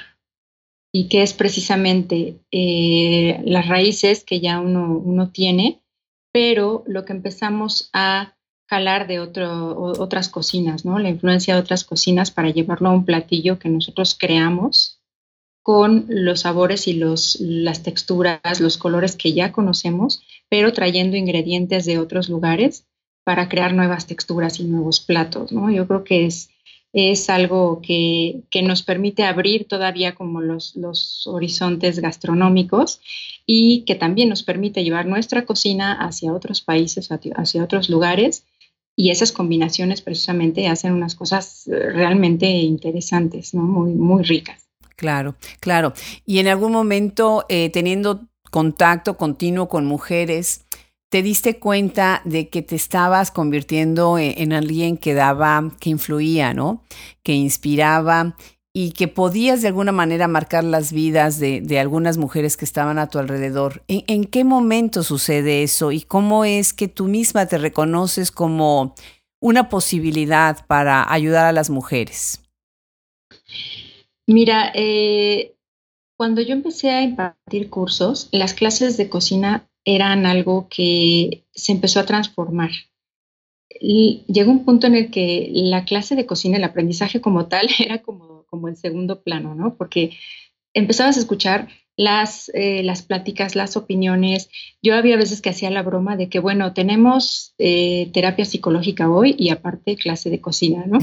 y 0.94 1.10
que 1.10 1.24
es 1.24 1.34
precisamente 1.34 2.40
eh, 2.52 3.42
las 3.44 3.68
raíces 3.68 4.24
que 4.24 4.40
ya 4.40 4.60
uno, 4.60 4.98
uno, 5.04 5.32
tiene, 5.32 5.82
pero 6.32 6.84
lo 6.86 7.06
que 7.06 7.14
empezamos 7.14 7.90
a 7.94 8.37
jalar 8.68 9.08
de 9.08 9.20
otras 9.20 10.30
cocinas, 10.30 10.84
¿no? 10.84 11.00
La 11.00 11.10
influencia 11.10 11.56
de 11.56 11.62
otras 11.62 11.86
cocinas 11.86 12.32
para 12.32 12.50
llevarlo 12.50 12.90
a 12.90 12.94
un 12.94 13.06
platillo 13.06 13.60
que 13.60 13.70
nosotros 13.70 14.16
creamos 14.20 15.00
con 15.64 16.06
los 16.08 16.42
sabores 16.42 16.88
y 16.88 16.94
los, 16.94 17.40
las 17.40 17.84
texturas, 17.84 18.62
los 18.62 18.78
colores 18.78 19.16
que 19.16 19.34
ya 19.34 19.52
conocemos, 19.52 20.22
pero 20.50 20.72
trayendo 20.74 21.18
ingredientes 21.18 21.86
de 21.86 21.98
otros 21.98 22.30
lugares 22.30 22.86
para 23.24 23.50
crear 23.50 23.74
nuevas 23.74 24.06
texturas 24.06 24.60
y 24.60 24.66
nuevos 24.66 25.00
platos, 25.00 25.52
¿no? 25.52 25.70
Yo 25.70 25.88
creo 25.88 26.04
que 26.04 26.26
es, 26.26 26.50
es 26.94 27.30
algo 27.30 27.82
que, 27.82 28.44
nos 28.64 28.84
permite 28.84 29.24
abrir 29.24 29.66
todavía 29.66 30.16
como 30.16 30.42
los, 30.42 30.76
los 30.76 31.26
horizontes 31.28 32.00
gastronómicos 32.00 33.02
y 33.46 33.84
que 33.86 33.96
también 33.96 34.30
nos 34.30 34.44
permite 34.44 34.84
llevar 34.84 35.06
nuestra 35.06 35.46
cocina 35.46 35.94
hacia 35.94 36.34
otros 36.34 36.62
países, 36.62 37.10
hacia 37.12 37.64
otros 37.64 37.90
lugares 37.90 38.46
y 39.00 39.12
esas 39.12 39.32
combinaciones 39.32 40.02
precisamente 40.02 40.68
hacen 40.68 40.92
unas 40.92 41.16
cosas 41.16 41.68
eh, 41.68 41.92
realmente 41.92 42.48
interesantes, 42.48 43.54
¿no? 43.54 43.62
muy, 43.62 43.92
muy 43.92 44.24
ricas. 44.24 44.68
Claro, 44.96 45.36
claro. 45.60 45.94
Y 46.26 46.40
en 46.40 46.48
algún 46.48 46.72
momento, 46.72 47.46
eh, 47.48 47.70
teniendo 47.70 48.28
contacto 48.50 49.16
continuo 49.16 49.70
con 49.70 49.86
mujeres, 49.86 50.66
te 51.10 51.22
diste 51.22 51.60
cuenta 51.60 52.22
de 52.26 52.50
que 52.50 52.64
te 52.64 52.76
estabas 52.76 53.30
convirtiendo 53.30 54.18
e-, 54.18 54.42
en, 54.42 54.52
alguien 54.52 54.98
que 54.98 55.14
daba, 55.14 55.72
que 55.80 55.92
influía, 55.92 56.56
¿no? 56.56 56.84
Que 57.22 57.34
inspiraba 57.34 58.36
y 58.80 58.92
que 58.92 59.08
podías 59.08 59.64
de 59.64 59.70
alguna 59.70 59.92
manera 59.92 60.28
marcar 60.28 60.64
las 60.64 60.94
vidas 60.94 61.40
de, 61.40 61.80
algunas 61.80 62.20
mujeres 62.20 62.58
que 62.58 62.66
estaban 62.66 63.00
a 63.00 63.10
tu 63.10 63.18
alrededor. 63.18 63.82
¿En, 63.88 64.26
qué 64.26 64.44
momento 64.44 65.02
sucede 65.02 65.64
eso 65.64 65.92
y 65.92 66.02
cómo 66.02 66.46
es 66.46 66.74
que 66.74 66.88
tú 66.88 67.06
misma 67.06 67.48
te 67.48 67.58
reconoces 67.58 68.30
como 68.30 68.94
una 69.42 69.68
posibilidad 69.68 70.64
para 70.68 71.12
ayudar 71.12 71.48
a 71.48 71.54
las 71.54 71.72
mujeres? 71.72 72.44
Mira, 74.28 74.72
eh, 74.76 75.56
cuando 76.16 76.42
yo 76.42 76.54
empecé 76.54 76.92
a 76.92 77.02
impartir 77.02 77.72
cursos, 77.72 78.30
las 78.32 78.54
clases 78.54 78.96
de 78.96 79.10
cocina 79.10 79.68
eran 79.86 80.28
algo 80.28 80.68
que 80.70 81.46
se 81.52 81.72
empezó 81.72 82.00
a 82.00 82.06
transformar. 82.06 82.70
Llegó 83.80 84.52
un 84.52 84.66
punto 84.66 84.86
en 84.86 84.94
el 84.94 85.10
que 85.10 85.50
la 85.52 85.84
clase 85.84 86.16
de 86.16 86.28
cocina, 86.28 86.58
el 86.58 86.64
aprendizaje 86.64 87.22
como 87.22 87.48
tal, 87.48 87.68
era 87.80 88.04
como, 88.04 88.27
como 88.58 88.70
en 88.70 88.76
segundo 88.76 89.22
plano, 89.22 89.54
¿no? 89.54 89.76
Porque 89.76 90.18
empezabas 90.74 91.16
a 91.18 91.20
escuchar 91.20 91.68
las, 91.96 92.50
eh, 92.56 92.82
las 92.84 93.04
pláticas, 93.04 93.56
las 93.56 93.78
opiniones. 93.78 94.50
Yo 94.82 94.96
había 94.96 95.16
veces 95.16 95.42
que 95.42 95.52
hacía 95.52 95.70
la 95.70 95.84
broma 95.84 96.18
de 96.18 96.28
que, 96.28 96.40
bueno, 96.40 96.74
tenemos 96.74 97.54
eh, 97.60 98.10
terapia 98.14 98.46
psicológica 98.46 99.10
hoy 99.10 99.36
y 99.38 99.50
aparte 99.50 99.96
clase 99.96 100.32
de 100.32 100.42
cocina, 100.42 100.86
¿no? 100.88 100.98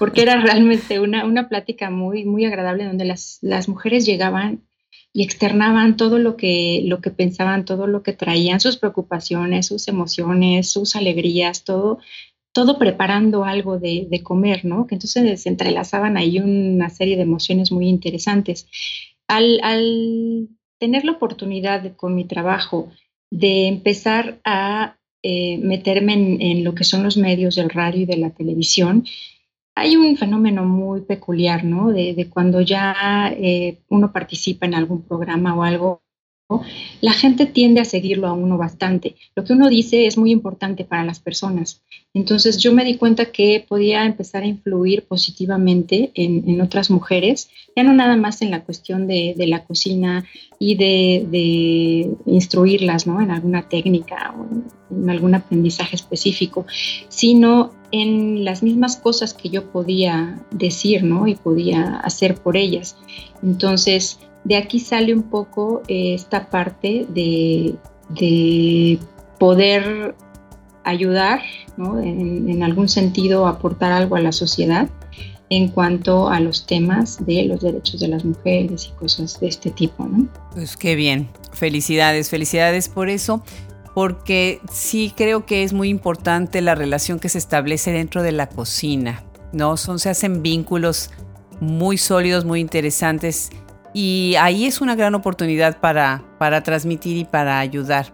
Porque 0.00 0.22
era 0.22 0.40
realmente 0.40 0.98
una, 0.98 1.24
una 1.24 1.48
plática 1.48 1.90
muy, 1.90 2.24
muy 2.24 2.44
agradable 2.44 2.84
donde 2.84 3.04
las, 3.04 3.38
las 3.40 3.68
mujeres 3.68 4.04
llegaban 4.04 4.62
y 5.12 5.22
externaban 5.22 5.96
todo 5.96 6.18
lo 6.18 6.36
que, 6.36 6.82
lo 6.84 7.00
que 7.00 7.10
pensaban, 7.10 7.64
todo 7.64 7.86
lo 7.86 8.02
que 8.02 8.12
traían, 8.12 8.60
sus 8.60 8.76
preocupaciones, 8.76 9.66
sus 9.66 9.86
emociones, 9.86 10.70
sus 10.70 10.96
alegrías, 10.96 11.64
todo, 11.64 12.00
todo 12.56 12.78
preparando 12.78 13.44
algo 13.44 13.78
de, 13.78 14.08
comer, 14.24 14.64
¿no? 14.64 14.86
Que 14.86 14.94
entonces 14.94 15.42
se 15.42 15.50
entrelazaban 15.50 16.16
ahí 16.16 16.38
una 16.38 16.88
serie 16.88 17.16
de 17.16 17.22
emociones 17.22 17.70
muy 17.70 17.86
interesantes. 17.86 18.66
al, 19.28 20.48
tener 20.78 21.04
la 21.04 21.12
oportunidad 21.12 21.94
con 21.96 22.14
mi 22.14 22.24
trabajo 22.24 22.90
de 23.30 23.68
empezar 23.68 24.40
a 24.44 24.96
eh, 25.22 25.58
meterme 25.58 26.14
en, 26.14 26.64
lo 26.64 26.74
que 26.74 26.84
son 26.84 27.02
los 27.02 27.18
medios 27.18 27.56
del 27.56 27.68
radio 27.68 28.02
y 28.02 28.06
de 28.06 28.16
la 28.16 28.30
televisión, 28.30 29.04
hay 29.74 29.96
un 29.96 30.16
fenómeno 30.16 30.64
muy 30.64 31.02
peculiar, 31.02 31.62
¿no? 31.62 31.92
De, 31.92 32.26
cuando 32.30 32.62
ya 32.62 33.34
eh, 33.36 33.80
uno 33.90 34.12
participa 34.12 34.64
en 34.64 34.74
algún 34.74 35.02
programa 35.02 35.54
o 35.54 35.62
algo, 35.62 36.00
la 37.00 37.12
gente 37.12 37.46
tiende 37.46 37.80
a 37.80 37.84
seguirlo 37.84 38.28
a 38.28 38.32
uno 38.32 38.56
bastante. 38.56 39.16
Lo 39.34 39.44
que 39.44 39.52
uno 39.52 39.68
dice 39.68 40.06
es 40.06 40.16
muy 40.16 40.30
importante 40.30 40.84
para 40.84 41.04
las 41.04 41.18
personas. 41.18 41.82
Entonces 42.14 42.58
yo 42.58 42.72
me 42.72 42.84
di 42.84 42.96
cuenta 42.96 43.26
que 43.26 43.64
podía 43.68 44.04
empezar 44.04 44.42
a 44.42 44.46
influir 44.46 45.04
positivamente 45.04 46.12
en, 46.14 46.60
otras 46.60 46.90
mujeres, 46.90 47.50
ya 47.76 47.82
no 47.82 47.92
nada 47.92 48.16
más 48.16 48.40
en 48.42 48.50
la 48.50 48.64
cuestión 48.64 49.06
de, 49.06 49.34
la 49.38 49.64
cocina 49.64 50.24
y 50.58 50.76
de, 50.76 52.10
instruirlas 52.26 53.06
¿no? 53.06 53.20
en 53.20 53.30
alguna 53.30 53.68
técnica 53.68 54.34
o 54.38 54.46
en 54.94 55.10
algún 55.10 55.34
aprendizaje 55.34 55.96
específico, 55.96 56.64
sino 57.08 57.72
en 57.90 58.44
las 58.44 58.62
mismas 58.62 58.96
cosas 58.96 59.34
que 59.34 59.50
yo 59.50 59.70
podía 59.70 60.42
decir 60.50 61.02
¿no? 61.02 61.26
y 61.26 61.34
podía 61.34 61.96
hacer 61.96 62.36
por 62.36 62.56
ellas. 62.56 62.96
Entonces, 63.42 64.18
de 64.46 64.56
aquí 64.56 64.78
sale 64.78 65.12
un 65.12 65.24
poco 65.24 65.82
eh, 65.88 66.14
esta 66.14 66.48
parte 66.48 67.04
de, 67.08 67.74
poder 69.40 70.14
ayudar, 70.84 71.42
en, 71.76 72.62
algún 72.62 72.88
sentido 72.88 73.48
aportar 73.48 73.90
algo 73.90 74.14
a 74.14 74.20
la 74.20 74.30
sociedad 74.30 74.88
en 75.50 75.68
cuanto 75.68 76.28
a 76.28 76.38
los 76.40 76.64
temas 76.64 77.24
de 77.26 77.44
los 77.44 77.60
derechos 77.60 78.00
de 78.00 78.08
las 78.08 78.24
mujeres 78.24 78.90
y 78.92 78.98
cosas 78.98 79.38
de 79.40 79.48
este 79.48 79.70
tipo. 79.70 80.04
¿no? 80.04 80.28
Pues 80.52 80.76
qué 80.76 80.94
bien, 80.94 81.28
felicidades, 81.52 82.30
felicidades 82.30 82.88
por 82.88 83.08
eso, 83.08 83.42
porque 83.94 84.60
sí 84.72 85.12
creo 85.16 85.44
que 85.44 85.64
es 85.64 85.72
muy 85.72 85.88
importante 85.88 86.60
la 86.60 86.76
relación 86.76 87.18
que 87.18 87.28
se 87.28 87.38
establece 87.38 87.90
dentro 87.90 88.22
de 88.22 88.32
la 88.32 88.48
cocina, 88.48 89.24
¿no? 89.52 89.76
Son, 89.76 89.98
se 89.98 90.08
hacen 90.08 90.42
vínculos 90.42 91.10
muy 91.60 91.98
sólidos, 91.98 92.44
muy 92.44 92.60
interesantes 92.60 93.50
y 93.96 94.34
ahí 94.38 94.66
es 94.66 94.82
una 94.82 94.94
gran 94.94 95.14
oportunidad 95.14 95.80
para, 95.80 96.22
para 96.36 96.62
transmitir 96.62 97.16
y 97.16 97.24
para 97.24 97.58
ayudar. 97.58 98.12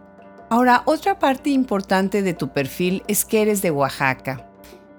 Ahora, 0.49 0.83
otra 0.85 1.19
parte 1.19 1.51
importante 1.51 2.23
de 2.23 2.35
tu 2.35 2.53
perfil 2.53 3.03
es 3.09 3.25
que 3.25 3.43
eres 3.43 3.63
de 3.63 3.73
Oaxaca, 3.73 4.49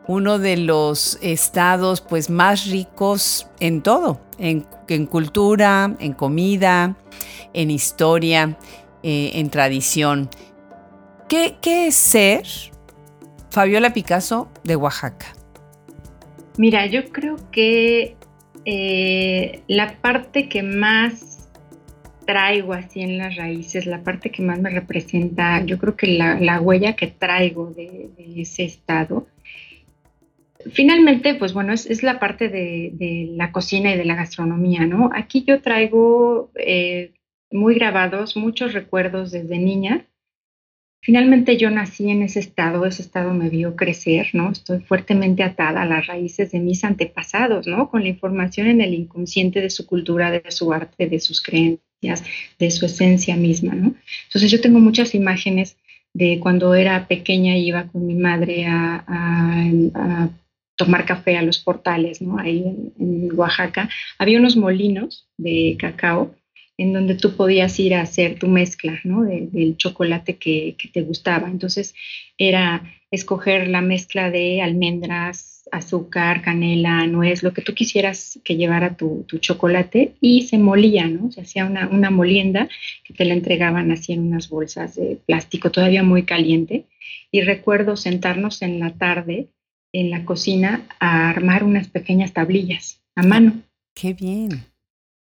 uno 0.07 0.39
de 0.39 0.57
los 0.57 1.17
estados 1.21 2.01
pues 2.01 2.29
más 2.29 2.65
ricos 2.65 3.47
en 3.61 3.81
todo, 3.81 4.19
en, 4.37 4.65
cultura, 5.05 5.95
en 5.99 6.11
comida, 6.11 6.97
en 7.53 7.71
historia, 7.71 8.57
eh, 9.03 9.31
en 9.35 9.49
tradición. 9.49 10.29
¿Qué, 11.29 11.55
¿Qué 11.61 11.87
es 11.87 11.95
ser 11.95 12.43
Fabiola 13.51 13.93
Picasso 13.93 14.49
de 14.65 14.75
Oaxaca? 14.75 15.27
Mira, 16.57 16.87
yo 16.87 17.09
creo 17.09 17.37
que 17.51 18.17
eh, 18.65 19.61
la 19.67 19.95
parte 20.01 20.47
que 20.49 20.63
más 20.63 21.49
traigo 22.25 22.73
así 22.73 23.01
en 23.01 23.17
las 23.17 23.35
raíces, 23.35 23.85
la 23.85 24.03
parte 24.03 24.31
que 24.31 24.41
más 24.41 24.59
me 24.59 24.69
representa, 24.69 25.63
yo 25.65 25.77
creo 25.77 25.95
que 25.95 26.07
la, 26.07 26.61
huella 26.61 26.95
que 26.95 27.07
traigo 27.07 27.71
de, 27.71 28.09
ese 28.37 28.63
estado, 28.63 29.27
finalmente, 30.71 31.35
pues 31.35 31.53
bueno, 31.53 31.73
es, 31.73 32.03
la 32.03 32.19
parte 32.19 32.47
de, 32.49 33.29
la 33.35 33.51
cocina 33.51 33.93
y 33.93 33.97
de 33.97 34.05
la 34.05 34.15
gastronomía, 34.15 34.85
¿no? 34.85 35.09
Aquí 35.13 35.43
yo 35.45 35.61
traigo 35.61 36.51
eh, 36.55 37.13
muy 37.51 37.75
grabados 37.75 38.37
muchos 38.37 38.73
recuerdos 38.73 39.31
desde 39.31 39.59
niña 39.59 40.07
Finalmente 41.03 41.57
yo 41.57 41.69
nací 41.69 42.09
en 42.09 42.23
ese 42.23 42.39
estado, 42.39 42.85
ese 42.85 43.01
estado 43.01 43.33
me 43.33 43.49
vio 43.49 43.75
crecer, 43.75 44.29
¿no? 44.31 44.51
Estoy 44.51 44.79
fuertemente 44.79 45.43
atada 45.43 45.81
a 45.81 45.85
las 45.85 46.07
raíces 46.07 46.51
de 46.53 46.59
mis 46.59 46.85
antepasados, 46.85 47.67
¿no? 47.67 47.89
Con 47.89 48.03
la 48.03 48.07
información 48.07 48.67
en 48.67 48.79
el 48.79 48.93
inconsciente 48.93 49.59
de 49.59 49.69
su 49.69 49.85
cultura, 49.85 50.31
de 50.31 50.49
su 50.49 50.71
arte, 50.71 51.07
de 51.07 51.19
sus 51.19 51.41
creencias, 51.41 52.23
de 52.57 52.71
su 52.71 52.85
esencia 52.85 53.35
misma, 53.35 53.75
¿no? 53.75 53.95
Entonces 54.27 54.49
yo 54.49 54.61
tengo 54.61 54.79
muchas 54.79 55.13
imágenes 55.13 55.75
de 56.13 56.39
cuando 56.39 56.73
era 56.73 57.05
pequeña 57.05 57.57
iba 57.57 57.87
con 57.87 58.07
mi 58.07 58.15
madre 58.15 58.65
a, 58.65 60.29
tomar 60.75 61.05
café 61.05 61.37
a 61.37 61.43
los 61.43 61.59
portales, 61.59 62.21
¿no? 62.21 62.39
Ahí 62.39 62.63
en 62.97 63.29
Oaxaca. 63.37 63.89
Había 64.17 64.39
unos 64.39 64.55
molinos 64.55 65.29
de 65.37 65.75
cacao 65.77 66.33
en 66.77 66.93
donde 66.93 67.15
tú 67.15 67.35
podías 67.35 67.79
ir 67.79 67.93
a 67.93 68.01
hacer 68.01 68.39
tu 68.39 68.47
mezcla 68.47 68.99
¿no? 69.03 69.23
del 69.23 69.77
chocolate 69.77 70.37
que, 70.37 70.75
te 70.91 71.01
gustaba. 71.01 71.47
Entonces 71.49 71.93
era 72.37 72.83
escoger 73.11 73.67
la 73.67 73.81
mezcla 73.81 74.31
de 74.31 74.61
almendras, 74.61 75.63
azúcar, 75.71 76.41
canela, 76.41 77.05
nuez, 77.07 77.43
lo 77.43 77.53
que 77.53 77.61
tú 77.61 77.73
quisieras 77.73 78.39
que 78.43 78.57
llevara 78.57 78.97
tu, 78.97 79.25
chocolate 79.39 80.15
y 80.19 80.43
se 80.43 80.57
molía, 80.57 81.07
¿no? 81.07 81.31
Se 81.31 81.41
hacía 81.41 81.65
una, 81.65 81.87
una, 81.87 82.09
molienda 82.09 82.67
que 83.03 83.13
te 83.13 83.25
la 83.25 83.33
entregaban 83.33 83.91
así 83.91 84.13
en 84.13 84.21
unas 84.21 84.49
bolsas 84.49 84.95
de 84.95 85.19
plástico 85.25 85.71
todavía 85.71 86.03
muy 86.03 86.23
caliente. 86.23 86.85
Y 87.31 87.41
recuerdo 87.41 87.95
sentarnos 87.95 88.61
en 88.61 88.79
la 88.79 88.93
tarde 88.93 89.47
en 89.93 90.09
la 90.09 90.25
cocina 90.25 90.87
a 90.99 91.29
armar 91.29 91.63
unas 91.63 91.87
pequeñas 91.87 92.33
tablillas 92.33 93.01
a 93.15 93.23
mano. 93.23 93.61
¡Qué 93.93 94.13
bien! 94.13 94.72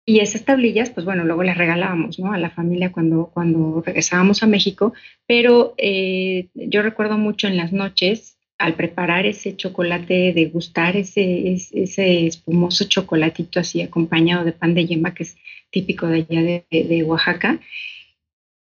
Y 0.05 0.19
esas 0.19 0.43
tablillas, 0.43 0.89
pues 0.89 1.05
bueno, 1.05 1.23
luego 1.23 1.43
las 1.43 1.57
regalábamos 1.57 2.19
¿no? 2.19 2.33
a 2.33 2.37
la 2.37 2.49
familia 2.49 2.91
cuando, 2.91 3.31
cuando 3.33 3.81
regresábamos 3.85 4.43
a 4.43 4.47
México, 4.47 4.93
pero 5.25 5.75
eh, 5.77 6.49
yo 6.55 6.81
recuerdo 6.81 7.17
mucho 7.17 7.47
en 7.47 7.55
las 7.55 7.71
noches, 7.71 8.37
al 8.57 8.75
preparar 8.75 9.25
ese 9.25 9.55
chocolate, 9.55 10.33
degustar 10.33 10.97
ese, 10.97 11.53
ese 11.53 12.27
espumoso 12.27 12.85
chocolatito 12.85 13.59
así 13.59 13.81
acompañado 13.81 14.43
de 14.43 14.51
pan 14.51 14.73
de 14.73 14.85
yema, 14.85 15.13
que 15.13 15.23
es 15.23 15.37
típico 15.71 16.07
de 16.07 16.25
allá 16.29 16.41
de, 16.41 16.65
de 16.69 17.03
Oaxaca, 17.03 17.59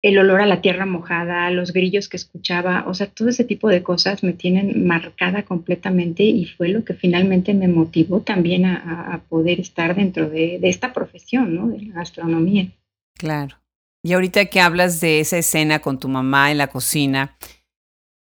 el 0.01 0.17
olor 0.17 0.41
a 0.41 0.47
la 0.47 0.61
tierra 0.61 0.85
mojada, 0.85 1.51
los 1.51 1.73
grillos 1.73 2.09
que 2.09 2.17
escuchaba, 2.17 2.85
o 2.87 2.93
sea, 2.93 3.07
todo 3.07 3.29
ese 3.29 3.43
tipo 3.43 3.69
de 3.69 3.83
cosas 3.83 4.23
me 4.23 4.33
tienen 4.33 4.87
marcada 4.87 5.43
completamente 5.43 6.23
y 6.23 6.45
fue 6.45 6.69
lo 6.69 6.83
que 6.83 6.95
finalmente 6.95 7.53
me 7.53 7.67
motivó 7.67 8.21
también 8.21 8.65
a, 8.65 9.21
poder 9.29 9.59
estar 9.59 9.95
dentro 9.95 10.29
de, 10.29 10.59
esta 10.63 10.91
profesión, 10.91 11.55
¿no? 11.55 11.67
De 11.67 11.81
la 11.81 11.93
gastronomía. 11.95 12.71
Claro. 13.15 13.57
Y 14.03 14.13
ahorita 14.13 14.45
que 14.45 14.59
hablas 14.59 14.99
de 14.99 15.19
esa 15.19 15.37
escena 15.37 15.79
con 15.79 15.99
tu 15.99 16.07
mamá 16.09 16.49
en 16.49 16.57
la 16.57 16.67
cocina, 16.67 17.37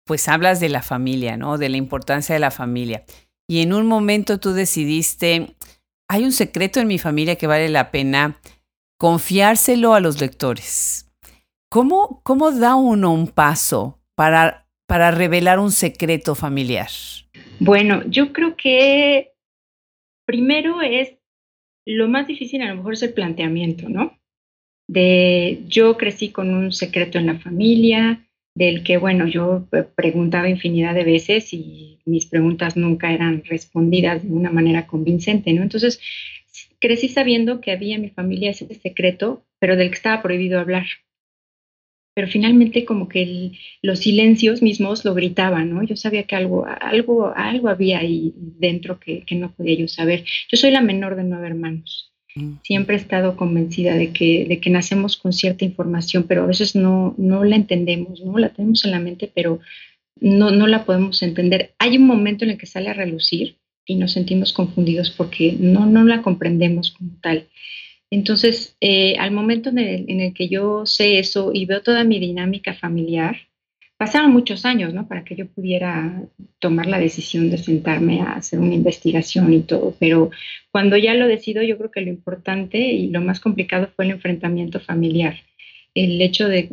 pues 0.05 0.27
hablas 0.27 0.59
de 0.59 0.69
la 0.69 0.83
familia, 0.83 1.37
¿no? 1.37 1.57
De 1.57 1.69
la 1.69 1.77
importancia 1.77 2.33
de 2.33 2.39
la 2.39 2.51
familia. 2.51 3.03
Y 3.47 3.61
en 3.61 3.73
un 3.73 3.87
momento 3.87 4.39
tú 4.39 4.53
decidiste, 4.53 5.55
hay 6.07 6.23
un 6.23 6.31
secreto 6.31 6.79
en 6.79 6.87
mi 6.87 6.99
familia 6.99 7.35
que 7.35 7.47
vale 7.47 7.69
la 7.69 7.89
pena 7.89 8.39
confiárselo 8.99 9.95
a 9.95 9.99
los 9.99 10.21
lectores. 10.21 11.12
¿Cómo, 11.73 12.21
¿Cómo 12.21 12.51
da 12.51 12.75
uno 12.75 13.11
un 13.11 13.25
paso 13.25 13.99
para, 14.13 14.67
para 14.85 15.09
revelar 15.09 15.57
un 15.57 15.71
secreto 15.71 16.35
familiar? 16.35 16.91
Bueno, 17.59 18.03
yo 18.07 18.31
creo 18.31 18.55
que 18.55 19.31
primero 20.27 20.83
es 20.83 21.15
lo 21.87 22.07
más 22.07 22.27
difícil 22.27 22.61
a 22.61 22.67
lo 22.67 22.75
mejor 22.75 22.93
es 22.93 23.01
el 23.01 23.15
planteamiento, 23.15 23.89
¿no? 23.89 24.19
De 24.87 25.63
yo 25.67 25.97
crecí 25.97 26.29
con 26.29 26.53
un 26.53 26.71
secreto 26.71 27.17
en 27.17 27.25
la 27.25 27.39
familia, 27.39 28.23
del 28.55 28.83
que, 28.83 28.97
bueno, 28.97 29.25
yo 29.25 29.65
preguntaba 29.95 30.49
infinidad 30.49 30.93
de 30.93 31.05
veces 31.05 31.55
y 31.55 31.97
mis 32.05 32.27
preguntas 32.27 32.77
nunca 32.77 33.11
eran 33.11 33.43
respondidas 33.45 34.21
de 34.21 34.29
una 34.29 34.51
manera 34.51 34.85
convincente, 34.85 35.51
¿no? 35.53 35.63
Entonces, 35.63 35.99
crecí 36.77 37.07
sabiendo 37.07 37.61
que 37.61 37.71
había 37.71 37.95
en 37.95 38.03
mi 38.03 38.09
familia 38.11 38.51
ese 38.51 38.71
secreto, 38.75 39.43
pero 39.57 39.75
del 39.75 39.89
que 39.89 39.95
estaba 39.95 40.21
prohibido 40.21 40.59
hablar 40.59 40.85
pero 42.13 42.27
finalmente 42.27 42.85
como 42.85 43.07
que 43.07 43.51
los 43.81 43.99
silencios 43.99 44.61
mismos 44.61 45.03
lo 45.03 45.13
gritaban, 45.13 45.71
¿no? 45.71 45.83
Yo 45.83 45.95
sabía 45.95 46.23
que 46.23 46.35
algo, 46.35 46.65
algo, 46.65 47.33
algo 47.35 47.69
había 47.69 47.99
ahí 47.99 48.33
dentro 48.35 48.99
que, 48.99 49.23
no 49.31 49.51
podía 49.51 49.75
yo 49.75 49.87
saber. 49.87 50.23
Yo 50.51 50.57
soy 50.57 50.71
la 50.71 50.81
menor 50.81 51.15
de 51.15 51.23
nueve 51.23 51.47
hermanos. 51.47 52.13
Mm. 52.35 52.55
Siempre 52.63 52.95
he 52.95 52.99
estado 52.99 53.35
convencida 53.35 53.95
de 53.95 54.11
que, 54.11 54.45
de 54.45 54.59
que 54.59 54.69
nacemos 54.69 55.17
con 55.17 55.33
cierta 55.33 55.65
información, 55.65 56.25
pero 56.27 56.43
a 56.43 56.47
veces 56.47 56.75
no, 56.75 57.15
no 57.17 57.43
la 57.43 57.55
entendemos, 57.55 58.21
¿no? 58.21 58.37
La 58.37 58.49
tenemos 58.49 58.85
en 58.85 58.91
la 58.91 58.99
mente, 58.99 59.31
pero 59.33 59.59
no, 60.19 60.51
no 60.51 60.67
la 60.67 60.85
podemos 60.85 61.23
entender. 61.23 61.73
Hay 61.79 61.97
un 61.97 62.05
momento 62.05 62.45
en 62.45 62.51
el 62.51 62.57
que 62.57 62.67
sale 62.67 62.89
a 62.89 62.93
relucir 62.93 63.57
y 63.85 63.95
nos 63.95 64.13
sentimos 64.13 64.53
confundidos 64.53 65.09
porque 65.09 65.55
no, 65.59 65.85
no 65.85 66.03
la 66.03 66.21
comprendemos 66.21 66.91
como 66.91 67.17
tal. 67.21 67.47
Entonces, 68.13 68.77
eh, 68.79 69.15
al 69.17 69.31
momento 69.31 69.71
en 69.71 69.79
el, 69.79 70.33
que 70.35 70.47
yo 70.47 70.85
sé 70.85 71.17
eso 71.17 71.49
y 71.51 71.65
veo 71.65 71.81
toda 71.81 72.03
mi 72.03 72.19
dinámica 72.19 72.75
familiar, 72.75 73.37
pasaron 73.97 74.31
muchos 74.31 74.65
años, 74.65 74.93
¿no? 74.93 75.07
Para 75.07 75.23
que 75.23 75.35
yo 75.35 75.47
pudiera 75.47 76.21
tomar 76.59 76.85
la 76.85 76.99
decisión 76.99 77.49
de 77.49 77.57
sentarme 77.57 78.21
a 78.21 78.33
hacer 78.33 78.59
una 78.59 78.75
investigación 78.75 79.51
y 79.51 79.61
todo, 79.61 79.95
pero 79.99 80.29
cuando 80.71 80.95
ya 80.95 81.15
lo 81.15 81.27
decido, 81.27 81.63
yo 81.63 81.75
creo 81.79 81.89
que 81.89 82.01
lo 82.01 82.09
importante 82.09 82.77
y 82.77 83.09
lo 83.09 83.19
más 83.19 83.39
complicado 83.39 83.89
fue 83.95 84.05
el 84.05 84.11
enfrentamiento 84.11 84.79
familiar. 84.79 85.37
El 85.95 86.21
hecho 86.21 86.47
de, 86.47 86.67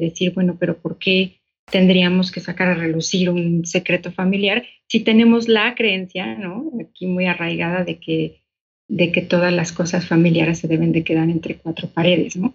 decir, 0.00 0.32
bueno, 0.32 0.56
pero 0.58 0.78
¿por 0.78 0.98
qué 0.98 1.34
tendríamos 1.70 2.32
que 2.32 2.40
sacar 2.40 2.68
a 2.68 2.74
relucir 2.74 3.28
un 3.28 3.66
secreto 3.66 4.10
familiar 4.10 4.64
si 4.86 5.00
tenemos 5.00 5.48
la 5.48 5.74
creencia, 5.74 6.34
¿no? 6.34 6.72
Aquí 6.80 7.06
muy 7.06 7.26
arraigada 7.26 7.84
de 7.84 7.98
que, 7.98 8.40
de 8.88 9.12
que 9.12 9.22
todas 9.22 9.52
las 9.52 9.72
cosas 9.72 10.06
familiares 10.06 10.58
se 10.58 10.68
deben 10.68 10.92
de 10.92 11.04
quedar 11.04 11.28
entre 11.28 11.56
cuatro 11.56 11.88
paredes, 11.88 12.36
¿no? 12.36 12.54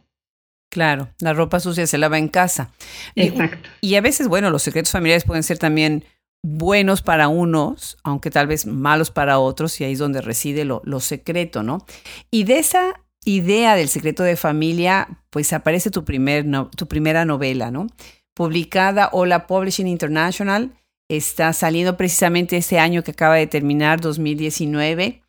Claro, 0.74 1.10
la 1.20 1.34
ropa 1.34 1.60
sucia 1.60 1.86
se 1.86 2.00
lava 2.00 2.18
en 2.18 2.28
casa. 2.28 2.72
Exacto. 3.16 3.70
Y, 3.80 3.94
a 3.94 4.02
veces, 4.02 4.28
bueno, 4.28 4.50
los 4.50 4.64
secretos 4.64 4.92
familiares 4.92 5.24
pueden 5.24 5.44
ser 5.44 5.60
también 5.60 6.04
buenos 6.42 7.04
para 7.04 7.28
unos, 7.28 7.98
aunque 8.04 8.32
tal 8.32 8.48
vez 8.48 8.66
malos 8.66 9.12
para 9.12 9.38
otros, 9.38 9.80
y 9.80 9.84
ahí 9.84 9.94
es 9.94 10.00
donde 10.00 10.22
reside 10.22 10.66
lo, 10.66 10.82
secreto, 11.00 11.62
¿no? 11.62 11.86
Y 12.32 12.46
de 12.46 12.58
esa 12.58 13.02
idea 13.24 13.76
del 13.76 13.88
secreto 13.88 14.24
de 14.24 14.36
familia, 14.36 15.20
pues 15.30 15.54
aparece 15.54 15.92
tu, 15.92 16.04
primer 16.04 16.46
tu 16.76 16.88
primera 16.88 17.24
novela, 17.24 17.70
¿no? 17.70 17.86
Publicada 18.34 19.10
Hola 19.12 19.46
Publishing 19.46 19.88
International, 19.88 20.72
está 21.08 21.54
saliendo 21.54 21.98
precisamente 21.98 22.58
ese 22.58 22.80
año 22.80 23.04
que 23.04 23.12
acaba 23.12 23.36
de 23.36 23.46
terminar, 23.46 24.02
2019. 24.02 25.23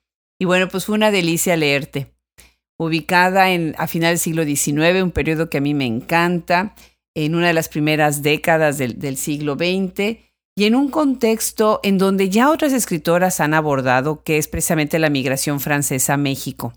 Y 0.44 0.46
bueno, 0.46 0.68
pues 0.68 0.84
fue 0.84 0.94
una 0.94 1.10
delicia 1.10 1.56
leerte 1.56 2.14
ubicada 2.78 3.52
en, 3.52 3.74
a 3.78 3.86
final 3.86 4.10
del 4.10 4.18
siglo 4.18 4.44
XIX, 4.44 5.02
un 5.02 5.10
periodo 5.10 5.48
que 5.48 5.56
a 5.56 5.62
mí 5.62 5.72
me 5.72 5.86
encanta, 5.86 6.74
en 7.16 7.34
una 7.34 7.46
de 7.46 7.54
las 7.54 7.70
primeras 7.70 8.20
décadas 8.20 8.76
del, 8.76 9.16
siglo 9.16 9.54
XX 9.54 10.18
y 10.54 10.64
en 10.66 10.74
un 10.74 10.90
contexto 10.90 11.80
en 11.82 11.96
donde 11.96 12.28
ya 12.28 12.50
otras 12.50 12.74
escritoras 12.74 13.40
han 13.40 13.54
abordado, 13.54 14.22
que 14.22 14.36
es 14.36 14.46
precisamente 14.46 14.98
la 14.98 15.08
migración 15.08 15.60
francesa 15.60 16.12
a 16.12 16.18
México. 16.18 16.74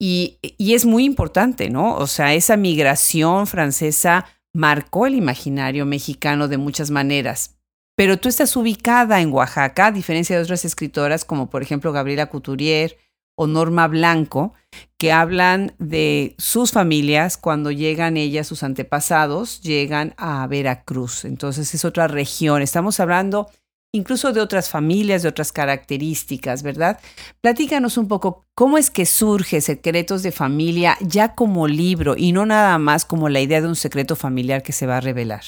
Y, 0.00 0.40
y, 0.42 0.74
es 0.74 0.84
muy 0.84 1.04
importante, 1.04 1.70
¿no? 1.70 1.94
O 1.94 2.08
sea, 2.08 2.34
esa 2.34 2.56
migración 2.56 3.46
francesa 3.46 4.26
marcó 4.52 5.06
el 5.06 5.14
imaginario 5.14 5.86
mexicano 5.86 6.48
de 6.48 6.58
muchas 6.58 6.90
maneras. 6.90 7.55
Pero 7.96 8.18
tú 8.18 8.28
estás 8.28 8.54
ubicada 8.56 9.20
en 9.22 9.32
Oaxaca, 9.32 9.86
a 9.86 9.92
diferencia 9.92 10.36
de 10.36 10.42
otras 10.42 10.64
escritoras 10.64 11.24
como 11.24 11.48
por 11.48 11.62
ejemplo 11.62 11.92
Gabriela 11.92 12.26
Couturier 12.26 12.98
o 13.34 13.46
Norma 13.46 13.88
Blanco, 13.88 14.52
que 14.98 15.12
hablan 15.12 15.74
de 15.78 16.34
sus 16.38 16.72
familias 16.72 17.36
cuando 17.36 17.70
llegan 17.70 18.16
ellas, 18.16 18.46
sus 18.46 18.62
antepasados, 18.62 19.60
llegan 19.62 20.14
a 20.18 20.46
Veracruz. 20.46 21.24
Entonces 21.24 21.74
es 21.74 21.84
otra 21.84 22.06
región. 22.06 22.62
Estamos 22.62 23.00
hablando 23.00 23.50
incluso 23.92 24.32
de 24.32 24.40
otras 24.40 24.68
familias, 24.68 25.22
de 25.22 25.30
otras 25.30 25.52
características, 25.52 26.62
¿verdad? 26.62 27.00
Platícanos 27.40 27.96
un 27.96 28.08
poco 28.08 28.44
cómo 28.54 28.76
es 28.76 28.90
que 28.90 29.06
surge 29.06 29.62
Secretos 29.62 30.22
de 30.22 30.32
Familia 30.32 30.98
ya 31.00 31.34
como 31.34 31.66
libro 31.66 32.14
y 32.16 32.32
no 32.32 32.44
nada 32.44 32.78
más 32.78 33.06
como 33.06 33.30
la 33.30 33.40
idea 33.40 33.62
de 33.62 33.68
un 33.68 33.76
secreto 33.76 34.16
familiar 34.16 34.62
que 34.62 34.72
se 34.72 34.86
va 34.86 34.98
a 34.98 35.00
revelar. 35.00 35.42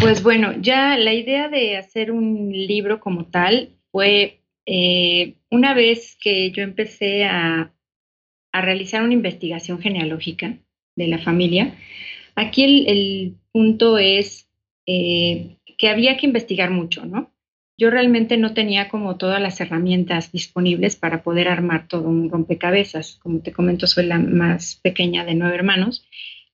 Pues 0.00 0.22
bueno, 0.22 0.54
ya 0.60 0.96
la 0.96 1.12
idea 1.12 1.48
de 1.48 1.76
hacer 1.76 2.12
un 2.12 2.52
libro 2.52 3.00
como 3.00 3.26
tal 3.26 3.70
fue 3.90 4.40
eh, 4.64 5.34
una 5.50 5.74
vez 5.74 6.16
que 6.20 6.52
yo 6.52 6.62
empecé 6.62 7.24
a, 7.24 7.72
realizar 8.52 9.02
una 9.04 9.12
investigación 9.12 9.78
genealógica 9.80 10.58
de 10.96 11.06
la 11.06 11.18
familia, 11.18 11.76
aquí 12.34 12.64
el, 12.64 13.36
punto 13.52 13.98
es 13.98 14.48
eh, 14.86 15.58
que 15.76 15.88
había 15.88 16.16
que 16.16 16.26
investigar 16.26 16.70
mucho, 16.70 17.04
¿no? 17.04 17.30
Yo 17.76 17.90
realmente 17.90 18.36
no 18.36 18.54
tenía 18.54 18.88
como 18.88 19.16
todas 19.16 19.40
las 19.40 19.60
herramientas 19.60 20.32
disponibles 20.32 20.96
para 20.96 21.22
poder 21.22 21.46
armar 21.48 21.86
todo 21.86 22.08
un 22.08 22.30
rompecabezas. 22.30 23.20
Como 23.22 23.40
te 23.40 23.52
comento, 23.52 23.86
soy 23.86 24.06
la 24.06 24.18
más 24.18 24.80
pequeña 24.82 25.24
de 25.24 25.34
nueve 25.34 25.54
hermanos 25.54 26.04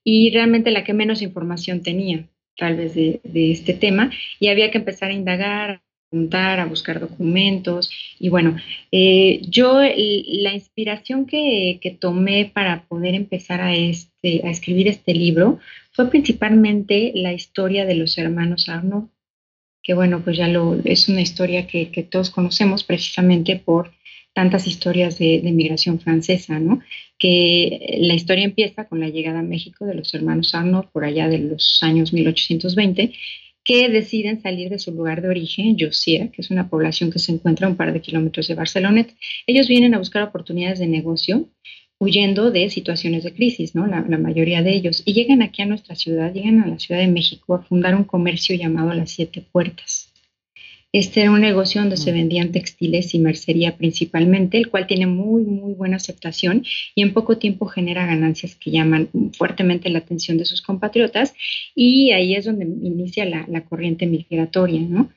y 0.03 0.31
realmente 0.31 0.69
la 0.69 0.83
que 0.83 0.93
menos 0.93 1.23
información 1.23 1.81
tenía, 1.81 2.27
tal 2.57 2.75
vez, 2.75 2.95
de, 2.95 3.21
este 3.23 3.73
tema. 3.73 4.11
Y 4.39 4.47
había 4.47 4.71
que 4.71 4.77
empezar 4.77 5.09
a 5.09 5.13
indagar, 5.13 5.81
a 6.11 6.65
buscar 6.65 6.99
documentos. 6.99 7.91
Y 8.19 8.29
bueno, 8.29 8.57
eh, 8.91 9.41
yo 9.47 9.81
la 9.81 10.53
inspiración 10.53 11.25
que, 11.25 11.97
tomé 11.99 12.51
para 12.53 12.85
poder 12.87 13.15
empezar 13.15 13.61
a, 13.61 13.73
este, 13.73 14.41
a 14.45 14.49
escribir 14.49 14.87
este 14.87 15.13
libro 15.13 15.59
fue 15.91 16.09
principalmente 16.09 17.11
la 17.15 17.33
historia 17.33 17.85
de 17.85 17.95
los 17.95 18.17
hermanos 18.17 18.67
Arno, 18.67 19.09
que 19.85 19.93
bueno, 19.93 20.21
pues 20.21 20.35
ya 20.35 20.47
lo, 20.47 20.77
es 20.83 21.07
una 21.07 21.21
historia 21.21 21.67
que, 21.67 21.85
todos 22.09 22.31
conocemos 22.31 22.83
precisamente 22.83 23.55
por 23.55 23.91
tantas 24.35 24.67
historias 24.67 25.17
de, 25.17 25.39
de, 25.41 25.51
migración 25.53 25.99
francesa, 25.99 26.59
¿no? 26.59 26.81
Que 27.17 27.97
la 28.01 28.13
historia 28.13 28.43
empieza 28.43 28.85
con 28.85 28.99
la 28.99 29.09
llegada 29.09 29.39
a 29.39 29.43
México 29.43 29.85
de 29.85 29.95
los 29.95 30.13
hermanos 30.13 30.53
Arno 30.53 30.89
por 30.91 31.05
allá 31.05 31.29
de 31.29 31.39
los 31.39 31.79
años 31.81 32.11
1820 32.11 33.13
que 33.63 33.89
deciden 33.89 34.41
salir 34.41 34.69
de 34.69 34.77
su 34.77 34.91
lugar 34.91 35.21
de 35.23 35.29
origen, 35.29 35.75
Josia, 35.79 36.29
que 36.31 36.41
es 36.41 36.51
una 36.51 36.69
población 36.69 37.11
que 37.11 37.17
se 37.17 37.31
encuentra 37.31 37.65
a 37.65 37.69
un 37.71 37.75
par 37.75 37.93
de 37.93 37.99
kilómetros 37.99 38.47
de 38.47 38.53
Barcelona. 38.53 39.07
Ellos 39.47 39.67
vienen 39.67 39.95
a 39.95 39.97
buscar 39.97 40.21
oportunidades 40.21 40.77
de 40.79 40.87
negocio 40.87 41.49
huyendo 41.97 42.51
de 42.51 42.69
situaciones 42.69 43.23
de 43.23 43.33
crisis, 43.33 43.73
¿no? 43.73 43.87
La, 43.87 44.05
la, 44.07 44.17
mayoría 44.17 44.61
de 44.61 44.75
ellos. 44.75 45.01
Y 45.05 45.13
llegan 45.13 45.41
aquí 45.41 45.61
a 45.63 45.65
nuestra 45.65 45.95
ciudad, 45.95 46.31
llegan 46.31 46.61
a 46.61 46.67
la 46.67 46.77
Ciudad 46.77 47.01
de 47.01 47.07
México 47.07 47.55
a 47.55 47.63
fundar 47.63 47.95
un 47.95 48.03
comercio 48.03 48.55
llamado 48.55 48.93
Las 48.93 49.11
Siete 49.11 49.41
Puertas. 49.41 50.04
Este 50.97 51.19
era 51.19 51.31
un 51.31 51.41
negocio 51.41 51.81
donde 51.81 51.97
se 51.97 52.13
vendían 52.13 52.53
textiles 52.53 53.13
y 53.13 53.19
mercería 53.19 53.75
principalmente, 53.75 54.57
el 54.57 54.69
cual 54.69 54.87
tiene 54.87 55.07
muy, 55.07 55.43
muy 55.43 55.73
buena 55.73 55.97
aceptación 55.97 56.63
y 56.95 57.01
en 57.01 57.11
poco 57.11 57.37
tiempo 57.37 57.65
genera 57.65 58.05
ganancias 58.05 58.55
que 58.55 58.71
llaman 58.71 59.09
fuertemente 59.33 59.89
la 59.89 59.99
atención 59.99 60.37
de 60.37 60.45
sus 60.45 60.61
compatriotas 60.61 61.33
y 61.75 62.11
ahí 62.11 62.33
es 62.33 62.45
donde 62.45 62.63
inicia 62.63 63.25
la, 63.25 63.65
corriente 63.65 64.05
migratoria. 64.07 64.79
¿no? 64.79 65.11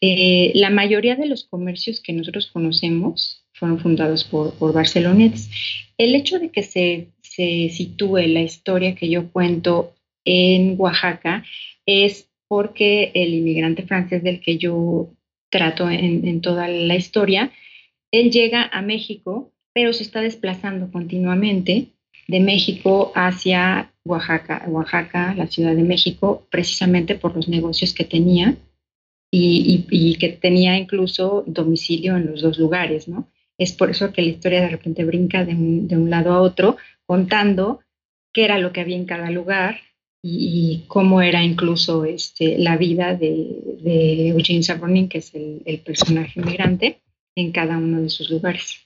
Eh, 0.00 0.50
la 0.56 0.68
mayoría 0.68 1.14
de 1.14 1.26
los 1.26 1.44
comercios 1.44 2.00
que 2.00 2.12
nosotros 2.12 2.48
conocemos 2.48 3.44
fueron 3.52 3.78
fundados 3.78 4.24
por, 4.24 4.54
por 4.54 4.72
barcelonetes. 4.72 5.48
El 5.96 6.16
hecho 6.16 6.40
de 6.40 6.48
que 6.48 6.64
se, 6.64 7.06
se 7.22 7.68
sitúe 7.68 8.26
la 8.26 8.42
historia 8.42 8.96
que 8.96 9.08
yo 9.08 9.30
cuento 9.30 9.94
en 10.24 10.74
Oaxaca 10.76 11.44
es 11.86 12.28
porque 12.48 13.12
el 13.14 13.32
inmigrante 13.32 13.84
francés 13.84 14.24
del 14.24 14.40
que 14.40 14.58
yo 14.58 15.12
trato 15.50 15.90
en, 15.90 16.40
toda 16.40 16.68
la 16.68 16.96
historia, 16.96 17.52
él 18.10 18.30
llega 18.30 18.68
a 18.72 18.82
México, 18.82 19.52
pero 19.72 19.92
se 19.92 20.02
está 20.02 20.20
desplazando 20.20 20.90
continuamente 20.90 21.88
de 22.28 22.40
México 22.40 23.12
hacia 23.14 23.92
Oaxaca, 24.04 24.64
Oaxaca, 24.68 25.34
la 25.34 25.46
Ciudad 25.46 25.74
de 25.74 25.82
México, 25.82 26.46
precisamente 26.50 27.14
por 27.16 27.34
los 27.34 27.48
negocios 27.48 27.92
que 27.92 28.04
tenía 28.04 28.56
y, 29.32 30.16
que 30.18 30.28
tenía 30.28 30.76
incluso 30.76 31.44
domicilio 31.46 32.16
en 32.16 32.26
los 32.26 32.42
dos 32.42 32.58
lugares, 32.58 33.08
¿no? 33.08 33.28
Es 33.58 33.72
por 33.72 33.90
eso 33.90 34.12
que 34.12 34.22
la 34.22 34.30
historia 34.30 34.62
de 34.62 34.68
repente 34.68 35.04
brinca 35.04 35.44
de 35.44 35.54
un 35.54 36.08
lado 36.08 36.32
a 36.32 36.40
otro, 36.40 36.78
contando 37.04 37.80
qué 38.32 38.44
era 38.44 38.58
lo 38.58 38.72
que 38.72 38.80
había 38.80 38.96
en 38.96 39.04
cada 39.04 39.30
lugar, 39.30 39.80
y, 40.22 40.84
cómo 40.88 41.22
era 41.22 41.42
incluso 41.42 42.04
este, 42.04 42.58
la 42.58 42.76
vida 42.76 43.14
de, 43.14 44.28
Eugene 44.28 44.62
Savornin, 44.62 45.08
que 45.08 45.18
es 45.18 45.34
el, 45.34 45.62
el, 45.64 45.80
personaje 45.80 46.40
migrante, 46.40 47.00
en 47.34 47.52
cada 47.52 47.78
uno 47.78 48.02
de 48.02 48.10
sus 48.10 48.28
lugares. 48.30 48.84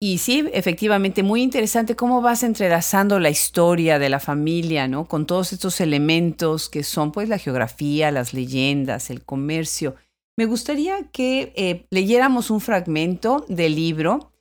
Y 0.00 0.18
sí, 0.18 0.44
efectivamente, 0.52 1.22
muy 1.22 1.42
interesante 1.42 1.96
cómo 1.96 2.20
vas 2.20 2.42
entrelazando 2.42 3.18
la 3.18 3.30
historia 3.30 3.98
de 3.98 4.10
la 4.10 4.20
familia, 4.20 4.86
¿no? 4.86 5.06
Con 5.06 5.26
todos 5.26 5.52
estos 5.52 5.80
elementos 5.80 6.68
que 6.68 6.82
son, 6.82 7.10
pues, 7.10 7.28
la 7.28 7.38
geografía, 7.38 8.10
las 8.10 8.34
leyendas, 8.34 9.10
el 9.10 9.22
comercio. 9.22 9.96
Me 10.36 10.46
gustaría 10.46 11.04
que 11.10 11.52
eh, 11.56 11.86
leyéramos 11.90 12.50
un 12.50 12.60
fragmento 12.60 13.46
del 13.48 13.76
libro 13.76 14.32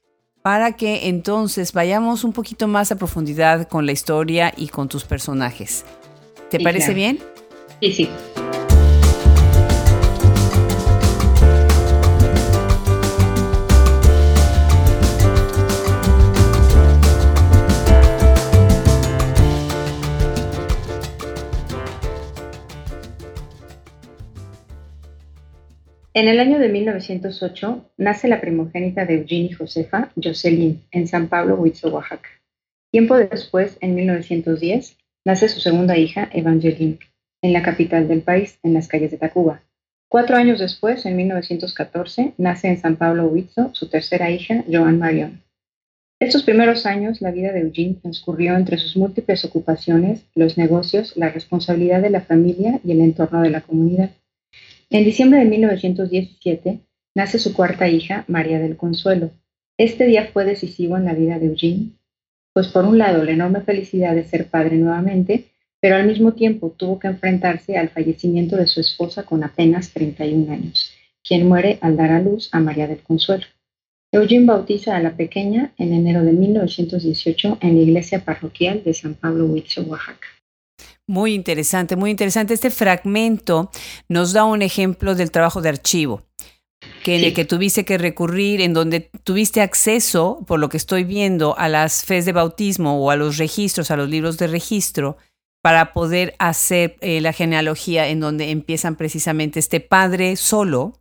para 0.41 0.73
que 0.73 1.07
entonces 1.07 1.71
vayamos 1.71 2.23
un 2.23 2.33
poquito 2.33 2.67
más 2.67 2.91
a 2.91 2.97
profundidad 2.97 3.67
con 3.69 3.85
la 3.85 3.93
historia 3.93 4.53
y 4.57 4.67
con 4.67 4.89
tus 4.89 5.05
personajes. 5.05 5.85
¿Te 6.53 6.59
parece 6.59 6.93
bien? 6.93 7.17
Sí, 7.81 7.91
sí. 7.91 8.09
En 26.13 26.27
el 26.27 26.39
año 26.39 26.59
de 26.59 26.69
1908 26.69 27.89
nace 27.97 28.27
la 28.27 28.39
primogénita 28.39 29.07
de 29.07 29.15
Eugene 29.15 29.45
y 29.45 29.53
Josefa, 29.53 30.11
Jocelyn, 30.23 30.83
en 30.91 31.07
San 31.07 31.29
Pablo, 31.29 31.55
Huitzo, 31.55 31.89
Oaxaca. 31.89 32.29
Tiempo 32.91 33.15
después, 33.15 33.79
en 33.81 33.95
1910, 33.95 34.97
nace 35.25 35.49
su 35.49 35.59
segunda 35.59 35.97
hija, 35.97 36.29
Evangeline. 36.33 36.99
en 37.41 37.51
la 37.51 37.61
capital 37.61 38.07
del 38.07 38.21
país, 38.21 38.57
en 38.63 38.73
las 38.73 38.87
calles 38.87 39.11
de 39.11 39.17
Tacuba. 39.17 39.61
Cuatro 40.07 40.37
años 40.37 40.59
después, 40.59 41.05
en 41.05 41.17
1914, 41.17 42.35
nace 42.37 42.67
en 42.69 42.79
San 42.79 42.95
Pablo 42.95 43.25
Huitzo 43.27 43.71
su 43.73 43.89
tercera 43.89 44.31
hija, 44.31 44.63
Joan 44.71 44.97
Marion. 44.99 45.41
Estos 46.19 46.43
primeros 46.43 46.85
años, 46.85 47.19
la 47.19 47.31
vida 47.31 47.51
de 47.51 47.61
Eugene 47.61 47.95
transcurrió 48.01 48.55
entre 48.55 48.77
sus 48.77 48.95
múltiples 48.95 49.43
ocupaciones, 49.43 50.23
los 50.35 50.57
negocios, 50.57 51.17
la 51.17 51.29
responsabilidad 51.29 52.01
de 52.01 52.11
la 52.11 52.21
familia 52.21 52.79
y 52.85 52.93
el 52.93 53.01
entorno 53.01 53.41
de 53.41 53.49
la 53.49 53.59
comunidad. 53.59 54.11
En 54.89 55.03
diciembre 55.03 55.39
de 55.39 55.45
1917, 55.45 56.79
nace 57.15 57.39
su 57.39 57.53
cuarta 57.53 57.89
hija, 57.89 58.23
María 58.27 58.59
del 58.59 58.77
Consuelo. 58.77 59.31
Este 59.77 60.05
día 60.05 60.29
fue 60.31 60.45
decisivo 60.45 60.95
en 60.95 61.05
la 61.05 61.13
vida 61.13 61.39
de 61.39 61.47
Eugene, 61.47 61.89
pues 62.53 62.67
por 62.67 62.85
un 62.85 62.97
lado 62.97 63.23
la 63.23 63.31
enorme 63.31 63.61
felicidad 63.61 64.15
de 64.15 64.23
ser 64.23 64.47
padre 64.47 64.77
nuevamente, 64.77 65.45
pero 65.79 65.95
al 65.95 66.07
mismo 66.07 66.33
tiempo 66.33 66.69
tuvo 66.69 66.99
que 66.99 67.07
enfrentarse 67.07 67.77
al 67.77 67.89
fallecimiento 67.89 68.55
de 68.55 68.67
su 68.67 68.79
esposa 68.79 69.23
con 69.23 69.43
apenas 69.43 69.91
31 69.91 70.51
años, 70.53 70.91
quien 71.23 71.47
muere 71.47 71.79
al 71.81 71.97
dar 71.97 72.11
a 72.11 72.21
luz 72.21 72.49
a 72.53 72.59
María 72.59 72.87
del 72.87 73.01
Consuelo. 73.01 73.45
Eugene 74.11 74.45
bautiza 74.45 74.95
a 74.95 75.01
la 75.01 75.17
pequeña 75.17 75.73
en 75.77 75.91
enero 75.91 76.23
de 76.23 76.33
1918 76.33 77.57
en 77.61 77.75
la 77.75 77.81
iglesia 77.81 78.23
parroquial 78.23 78.83
de 78.83 78.93
San 78.93 79.15
Pablo 79.15 79.45
Huitzo, 79.45 79.81
Oaxaca. 79.81 80.27
Muy 81.07 81.33
interesante, 81.33 81.97
muy 81.97 82.11
interesante. 82.11 82.53
Este 82.53 82.69
fragmento 82.69 83.69
nos 84.07 84.31
da 84.31 84.45
un 84.45 84.61
ejemplo 84.61 85.15
del 85.15 85.31
trabajo 85.31 85.61
de 85.61 85.69
archivo 85.69 86.21
que 87.03 87.17
en 87.17 87.23
el 87.23 87.33
que 87.33 87.45
tuviste 87.45 87.85
que 87.85 87.97
recurrir, 87.97 88.61
en 88.61 88.73
donde 88.73 89.01
tuviste 89.23 89.61
acceso, 89.61 90.43
por 90.47 90.59
lo 90.59 90.69
que 90.69 90.77
estoy 90.77 91.03
viendo, 91.03 91.57
a 91.57 91.69
las 91.69 92.03
fes 92.03 92.25
de 92.25 92.31
bautismo 92.31 93.03
o 93.03 93.11
a 93.11 93.15
los 93.15 93.37
registros, 93.37 93.91
a 93.91 93.97
los 93.97 94.09
libros 94.09 94.37
de 94.37 94.47
registro, 94.47 95.17
para 95.61 95.93
poder 95.93 96.35
hacer 96.39 96.97
eh, 97.01 97.21
la 97.21 97.33
genealogía 97.33 98.07
en 98.07 98.19
donde 98.19 98.49
empiezan 98.49 98.95
precisamente 98.95 99.59
este 99.59 99.79
padre 99.79 100.35
solo, 100.35 100.93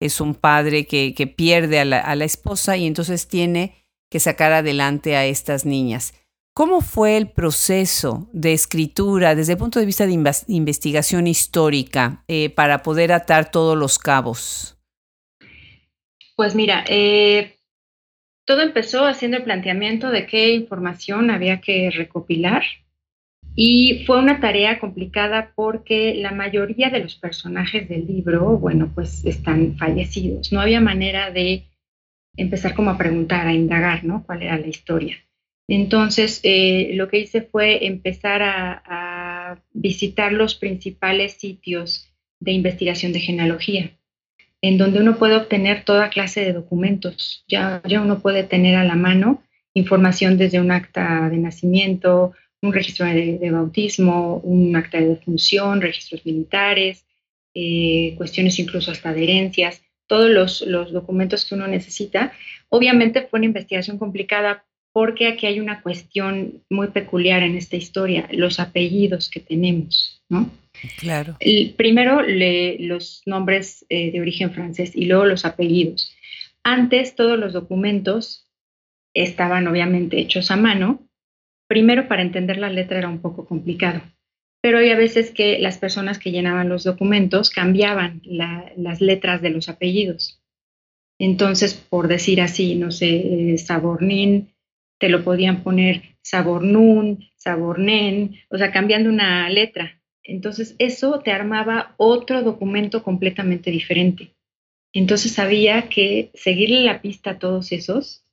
es 0.00 0.20
un 0.20 0.34
padre 0.34 0.86
que, 0.86 1.14
que 1.14 1.26
pierde 1.26 1.80
a 1.80 1.84
la, 1.84 1.98
a 1.98 2.14
la 2.14 2.24
esposa 2.24 2.76
y 2.76 2.86
entonces 2.86 3.26
tiene 3.26 3.84
que 4.10 4.20
sacar 4.20 4.52
adelante 4.52 5.16
a 5.16 5.26
estas 5.26 5.64
niñas. 5.64 6.14
¿Cómo 6.54 6.80
fue 6.80 7.18
el 7.18 7.28
proceso 7.28 8.28
de 8.32 8.54
escritura 8.54 9.34
desde 9.34 9.52
el 9.52 9.58
punto 9.58 9.78
de 9.78 9.84
vista 9.84 10.06
de 10.06 10.18
investigación 10.46 11.26
histórica 11.26 12.24
eh, 12.28 12.48
para 12.48 12.82
poder 12.82 13.12
atar 13.12 13.50
todos 13.50 13.76
los 13.76 13.98
cabos? 13.98 14.75
Pues 16.36 16.54
mira, 16.54 16.84
eh, 16.88 17.56
todo 18.44 18.60
empezó 18.60 19.06
haciendo 19.06 19.38
el 19.38 19.44
planteamiento 19.44 20.10
de 20.10 20.26
qué 20.26 20.50
información 20.50 21.30
había 21.30 21.60
que 21.60 21.90
recopilar 21.90 22.62
y 23.54 24.04
fue 24.04 24.18
una 24.18 24.38
tarea 24.38 24.78
complicada 24.78 25.52
porque 25.56 26.14
la 26.14 26.32
mayoría 26.32 26.90
de 26.90 27.00
los 27.00 27.16
personajes 27.16 27.88
del 27.88 28.06
libro, 28.06 28.58
bueno, 28.58 28.92
pues 28.94 29.24
están 29.24 29.78
fallecidos. 29.78 30.52
No 30.52 30.60
había 30.60 30.80
manera 30.80 31.30
de 31.30 31.64
empezar 32.36 32.74
como 32.74 32.90
a 32.90 32.98
preguntar, 32.98 33.46
a 33.46 33.54
indagar, 33.54 34.04
¿no? 34.04 34.24
¿Cuál 34.26 34.42
era 34.42 34.58
la 34.58 34.66
historia? 34.66 35.16
Entonces, 35.68 36.40
eh, 36.42 36.90
lo 36.94 37.08
que 37.08 37.20
hice 37.20 37.42
fue 37.42 37.86
empezar 37.86 38.42
a, 38.42 39.62
visitar 39.72 40.32
los 40.32 40.54
principales 40.54 41.34
sitios 41.34 42.12
de 42.40 42.52
investigación 42.52 43.12
de 43.12 43.20
genealogía, 43.20 43.96
en 44.62 44.78
donde 44.78 45.00
uno 45.00 45.16
puede 45.16 45.36
obtener 45.36 45.84
toda 45.84 46.10
clase 46.10 46.40
de 46.40 46.52
documentos. 46.52 47.44
Ya, 47.48 47.82
uno 48.00 48.20
puede 48.20 48.44
tener 48.44 48.76
a 48.76 48.84
la 48.84 48.94
mano 48.94 49.42
información 49.74 50.38
desde 50.38 50.60
un 50.60 50.70
acta 50.70 51.28
de 51.28 51.36
nacimiento, 51.36 52.32
un 52.62 52.72
registro 52.72 53.06
de, 53.06 53.50
bautismo, 53.50 54.38
un 54.38 54.74
acta 54.74 54.98
de 54.98 55.08
defunción, 55.08 55.82
registros 55.82 56.24
militares, 56.24 57.04
eh, 57.54 58.14
cuestiones 58.16 58.58
incluso 58.58 58.90
hasta 58.90 59.12
de 59.12 59.24
herencias, 59.24 59.82
todos 60.06 60.30
los, 60.30 60.62
los 60.62 60.92
documentos 60.92 61.44
que 61.44 61.54
uno 61.54 61.66
necesita. 61.66 62.32
Obviamente 62.70 63.22
fue 63.22 63.38
una 63.38 63.46
investigación 63.46 63.98
complicada 63.98 64.64
porque 64.92 65.28
aquí 65.28 65.46
hay 65.46 65.60
una 65.60 65.82
cuestión 65.82 66.62
muy 66.70 66.88
peculiar 66.88 67.42
en 67.42 67.54
esta 67.54 67.76
historia, 67.76 68.28
los 68.32 68.58
apellidos 68.58 69.28
que 69.28 69.40
tenemos, 69.40 70.22
¿no? 70.30 70.50
Claro. 70.98 71.36
El, 71.40 71.74
primero 71.76 72.22
los 72.22 73.22
nombres 73.26 73.84
eh, 73.88 74.12
de 74.12 74.20
origen 74.20 74.52
francés 74.52 74.92
y 74.94 75.06
luego 75.06 75.24
los 75.24 75.44
apellidos. 75.44 76.14
Antes 76.62 77.14
todos 77.14 77.38
los 77.38 77.52
documentos 77.52 78.48
estaban 79.14 79.66
obviamente 79.68 80.18
hechos 80.18 80.50
a 80.50 80.56
mano. 80.56 81.08
Primero 81.68 82.08
para 82.08 82.22
entender 82.22 82.58
la 82.58 82.70
letra 82.70 82.98
era 82.98 83.08
un 83.08 83.20
poco 83.20 83.46
complicado, 83.46 84.02
pero 84.60 84.78
hay 84.78 84.90
a 84.90 84.96
veces 84.96 85.30
que 85.30 85.58
las 85.58 85.78
personas 85.78 86.18
que 86.18 86.30
llenaban 86.30 86.68
los 86.68 86.84
documentos 86.84 87.50
cambiaban 87.50 88.22
las 88.24 89.00
letras 89.00 89.42
de 89.42 89.50
los 89.50 89.68
apellidos. 89.68 90.40
Entonces, 91.18 91.74
por 91.74 92.08
decir 92.08 92.40
así, 92.40 92.74
no 92.74 92.90
sé, 92.90 93.54
eh, 93.54 93.58
Sabornín 93.58 94.52
te 94.98 95.08
lo 95.08 95.24
podían 95.24 95.62
poner 95.62 96.16
Sabornún, 96.22 97.24
Sabornen, 97.36 98.36
o 98.50 98.58
sea, 98.58 98.72
cambiando 98.72 99.08
una 99.08 99.48
letra. 99.48 100.00
Entonces, 100.26 100.74
eso 100.78 101.20
te 101.20 101.32
armaba 101.32 101.94
otro 101.96 102.42
documento 102.42 103.02
completamente 103.02 103.70
diferente. 103.70 104.34
Entonces, 104.92 105.38
había 105.38 105.88
que 105.88 106.30
seguirle 106.34 106.80
la 106.82 107.00
pista 107.00 107.30
a 107.30 107.38
todos 107.38 107.72
esos 107.72 108.26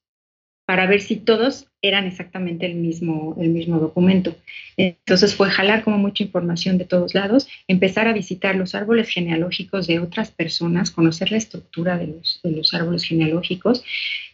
para 0.65 0.87
ver 0.87 1.01
si 1.01 1.17
todos 1.17 1.67
eran 1.81 2.07
exactamente 2.07 2.65
el 2.65 2.75
mismo, 2.75 3.35
el 3.39 3.49
mismo 3.49 3.79
documento. 3.79 4.35
Entonces 4.77 5.35
fue 5.35 5.49
jalar 5.49 5.83
como 5.83 5.97
mucha 5.97 6.23
información 6.23 6.77
de 6.77 6.85
todos 6.85 7.13
lados, 7.13 7.47
empezar 7.67 8.07
a 8.07 8.13
visitar 8.13 8.55
los 8.55 8.73
árboles 8.73 9.09
genealógicos 9.09 9.87
de 9.87 9.99
otras 9.99 10.31
personas, 10.31 10.91
conocer 10.91 11.31
la 11.31 11.37
estructura 11.37 11.97
de 11.97 12.07
los, 12.07 12.39
de 12.43 12.51
los 12.51 12.73
árboles 12.73 13.03
genealógicos. 13.03 13.83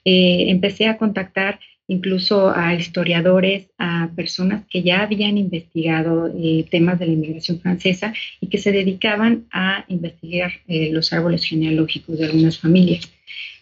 Eh, 0.06 0.46
empecé 0.50 0.88
a 0.88 0.98
contactar 0.98 1.60
incluso 1.90 2.52
a 2.56 2.76
historiadores, 2.76 3.68
a 3.80 4.12
personas 4.16 4.64
que 4.70 4.84
ya 4.84 5.02
habían 5.02 5.40
investigado 5.40 6.32
eh, 6.38 6.66
temas 6.70 7.00
de 7.00 7.08
la 7.08 7.14
inmigración 7.14 7.60
francesa 7.60 8.14
y 8.40 8.48
que 8.48 8.60
se 8.60 8.72
dedicaban 8.72 9.48
a 9.52 9.86
investigar 9.88 10.52
eh, 10.68 10.92
los 10.94 11.12
árboles 11.12 11.44
genealógicos 11.44 12.20
de 12.20 12.26
algunas 12.26 12.60
familias. 12.60 13.12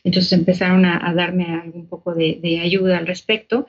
Entonces 0.03 0.33
empezaron 0.33 0.85
a, 0.85 1.13
darme 1.13 1.45
algún 1.45 1.87
poco 1.87 2.13
de, 2.13 2.59
ayuda 2.61 2.97
al 2.97 3.07
respecto 3.07 3.67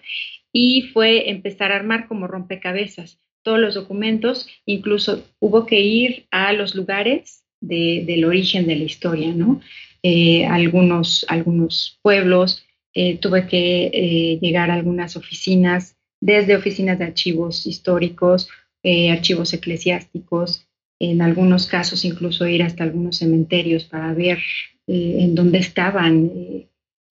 y 0.52 0.82
fue 0.92 1.30
empezar 1.30 1.70
a 1.70 1.76
armar 1.76 2.08
como 2.08 2.26
rompecabezas 2.26 3.20
todos 3.42 3.60
los 3.60 3.74
documentos, 3.74 4.48
incluso 4.66 5.24
hubo 5.38 5.66
que 5.66 5.80
ir 5.80 6.26
a 6.32 6.52
los 6.52 6.74
lugares 6.74 7.44
del 7.60 8.24
origen 8.24 8.66
de 8.66 8.76
la 8.76 8.84
historia, 8.84 9.32
¿no? 9.32 9.60
Eh, 10.02 10.46
algunos, 10.46 11.24
algunos 11.28 11.98
pueblos, 12.02 12.67
eh, 13.00 13.16
tuve 13.16 13.46
que 13.46 13.92
eh, 13.94 14.38
llegar 14.40 14.72
a 14.72 14.74
algunas 14.74 15.14
oficinas, 15.14 15.96
desde 16.20 16.56
oficinas 16.56 16.98
de 16.98 17.04
archivos 17.04 17.64
históricos, 17.64 18.48
eh, 18.82 19.12
archivos 19.12 19.52
eclesiásticos, 19.52 20.66
en 20.98 21.22
algunos 21.22 21.68
casos 21.68 22.04
incluso 22.04 22.48
ir 22.48 22.64
hasta 22.64 22.82
algunos 22.82 23.18
cementerios 23.18 23.84
para 23.84 24.12
ver 24.14 24.40
en 24.88 25.36
dónde 25.36 25.58
estaban 25.58 26.66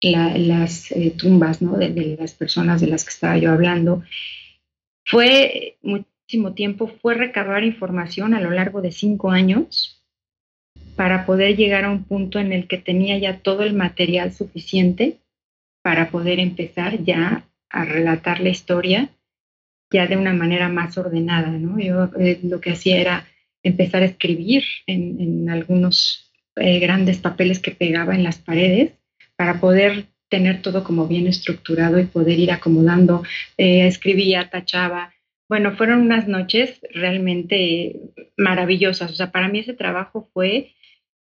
las 0.03 0.93
tumbas 1.17 1.59
de, 1.59 1.89
de, 1.89 2.17
las 2.19 2.35
personas 2.35 2.79
de 2.79 2.87
las 2.87 3.03
que 3.03 3.09
estaba 3.09 3.39
yo 3.39 3.51
hablando. 3.51 4.03
Fue 5.03 5.77
muchísimo 5.81 6.53
tiempo, 6.53 6.91
fue 7.01 7.15
recabar 7.15 7.63
información 7.63 8.35
a 8.35 8.41
lo 8.41 8.51
largo 8.51 8.83
de 8.83 8.91
cinco 8.91 9.31
años 9.31 10.03
para 10.95 11.25
poder 11.25 11.57
llegar 11.57 11.85
a 11.85 11.91
un 11.91 12.03
punto 12.03 12.37
en 12.37 12.53
el 12.53 12.67
que 12.67 12.77
tenía 12.77 13.17
ya 13.17 13.39
todo 13.39 13.63
el 13.63 13.73
material 13.73 14.31
suficiente 14.31 15.17
para 15.81 16.09
poder 16.09 16.39
empezar 16.39 17.03
ya 17.03 17.45
a 17.69 17.85
relatar 17.85 18.39
la 18.39 18.49
historia 18.49 19.09
ya 19.91 20.07
de 20.07 20.17
una 20.17 20.33
manera 20.33 20.69
más 20.69 20.97
ordenada, 20.97 21.49
¿no? 21.49 21.79
Yo 21.79 22.09
eh, 22.19 22.39
lo 22.43 22.61
que 22.61 22.71
hacía 22.71 22.99
era 22.99 23.27
empezar 23.61 24.01
a 24.01 24.05
escribir 24.05 24.63
en, 24.87 25.49
algunos 25.49 26.31
eh, 26.55 26.79
grandes 26.79 27.17
papeles 27.17 27.59
que 27.59 27.71
pegaba 27.71 28.15
en 28.15 28.23
las 28.23 28.39
paredes 28.39 28.93
para 29.35 29.59
poder 29.59 30.05
tener 30.29 30.61
todo 30.61 30.83
como 30.83 31.07
bien 31.07 31.27
estructurado 31.27 31.99
y 31.99 32.05
poder 32.05 32.39
ir 32.39 32.51
acomodando, 32.51 33.23
eh, 33.57 33.85
escribía, 33.85 34.49
tachaba. 34.49 35.13
Bueno, 35.49 35.75
fueron 35.75 35.99
unas 35.99 36.27
noches 36.29 36.79
realmente 36.93 37.99
maravillosas. 38.37 39.11
O 39.11 39.15
sea, 39.15 39.31
para 39.31 39.49
mí 39.49 39.59
ese 39.59 39.73
trabajo 39.73 40.29
fue 40.33 40.71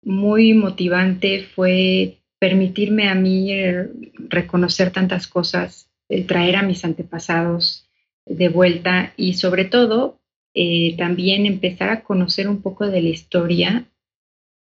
muy 0.02 0.56
motivante, 0.56 1.44
fue 1.56 2.18
permitirme 2.40 3.10
a 3.10 3.16
mí 3.16 3.52
eh, 3.52 3.90
reconocer 4.30 4.92
tantas 4.92 5.28
cosas, 5.28 5.90
eh, 6.10 6.24
traer 6.24 6.58
a 6.58 6.64
mis 6.64 6.84
antepasados 6.86 7.90
de 8.26 8.50
vuelta 8.50 9.14
y 9.18 9.36
sobre 9.36 9.66
todo 9.66 10.20
eh, 10.54 10.96
también 10.98 11.46
empezar 11.46 11.90
a 11.90 12.04
conocer 12.04 12.48
un 12.48 12.62
poco 12.62 12.88
de 12.88 13.02
la 13.02 13.10
historia 13.10 13.86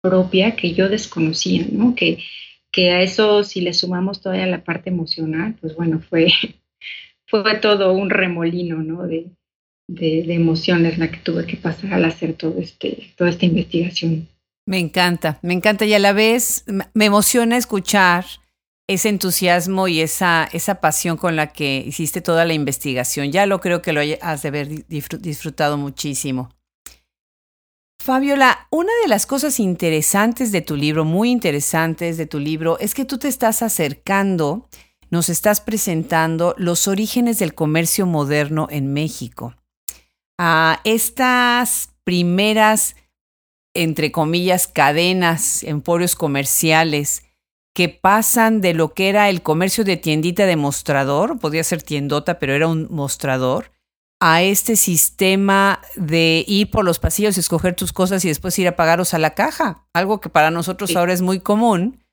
propia 0.02 0.54
que 0.54 0.74
yo 0.74 0.88
desconocía, 0.88 1.66
¿no? 1.70 1.94
Que, 1.94 2.18
que 2.70 2.90
a 2.90 3.02
eso 3.02 3.42
si 3.42 3.60
le 3.60 3.72
sumamos 3.72 4.20
todavía 4.20 4.46
la 4.46 4.64
parte 4.64 4.90
emocional, 4.90 5.56
pues 5.60 5.74
bueno, 5.74 6.00
fue, 6.00 6.28
fue 7.26 7.42
todo 7.56 7.92
un 7.92 8.10
remolino, 8.10 8.82
¿no? 8.82 9.06
De, 9.06 9.30
de, 9.88 10.34
emociones 10.34 10.98
la 10.98 11.10
que 11.10 11.18
tuve 11.18 11.46
que 11.46 11.56
pasar 11.56 11.94
al 11.94 12.04
hacer 12.04 12.34
todo 12.34 12.58
este, 12.60 13.14
toda 13.16 13.30
esta 13.30 13.46
investigación. 13.46 14.28
Me 14.68 14.78
encanta, 14.78 15.38
me 15.40 15.54
encanta 15.54 15.86
y 15.86 15.94
a 15.94 15.98
la 15.98 16.12
vez 16.12 16.66
me 16.92 17.06
emociona 17.06 17.56
escuchar 17.56 18.26
ese 18.86 19.08
entusiasmo 19.08 19.88
y 19.88 20.02
esa, 20.02 20.46
esa 20.52 20.82
pasión 20.82 21.16
con 21.16 21.36
la 21.36 21.54
que 21.54 21.82
hiciste 21.86 22.20
toda 22.20 22.44
la 22.44 22.52
investigación. 22.52 23.32
Ya 23.32 23.46
lo 23.46 23.62
creo 23.62 23.80
que 23.80 23.94
lo 23.94 24.02
has 24.20 24.42
de 24.42 24.48
haber 24.48 24.86
disfrutado 24.86 25.78
muchísimo. 25.78 26.50
Fabiola, 27.98 28.68
una 28.70 28.92
de 29.02 29.08
las 29.08 29.24
cosas 29.24 29.58
interesantes 29.58 30.52
de 30.52 30.60
tu 30.60 30.76
libro, 30.76 31.06
muy 31.06 31.30
interesantes 31.30 32.18
de 32.18 32.26
tu 32.26 32.38
libro, 32.38 32.78
es 32.78 32.92
que 32.92 33.06
tú 33.06 33.16
te 33.16 33.28
estás 33.28 33.62
acercando, 33.62 34.68
nos 35.08 35.30
estás 35.30 35.62
presentando 35.62 36.54
los 36.58 36.88
orígenes 36.88 37.38
del 37.38 37.54
comercio 37.54 38.04
moderno 38.04 38.68
en 38.70 38.92
México. 38.92 39.54
A 40.38 40.82
estas 40.84 41.94
primeras, 42.04 42.96
entre 43.74 44.12
comillas, 44.12 44.66
cadenas, 44.66 45.62
emporios 45.62 46.14
comerciales 46.14 47.22
que 47.74 47.88
pasan 47.88 48.60
de 48.60 48.74
lo 48.74 48.92
que 48.92 49.08
era 49.08 49.28
el 49.28 49.42
comercio 49.42 49.84
de 49.84 49.96
tiendita 49.96 50.46
de 50.46 50.56
mostrador, 50.56 51.38
podía 51.38 51.62
ser 51.62 51.82
tiendota, 51.82 52.38
pero 52.40 52.54
era 52.54 52.66
un 52.66 52.88
mostrador, 52.90 53.70
a 54.20 54.42
este 54.42 54.74
sistema 54.74 55.80
de 55.94 56.44
ir 56.48 56.70
por 56.70 56.84
los 56.84 56.98
pasillos, 56.98 57.38
escoger 57.38 57.76
tus 57.76 57.92
cosas 57.92 58.24
y 58.24 58.28
después 58.28 58.58
ir 58.58 58.66
a 58.66 58.74
pagarlos 58.74 59.14
a 59.14 59.18
la 59.18 59.34
caja, 59.34 59.86
algo 59.92 60.20
que 60.20 60.28
para 60.28 60.50
nosotros 60.50 60.96
ahora 60.96 61.12
es 61.12 61.22
muy 61.22 61.38
común, 61.38 62.04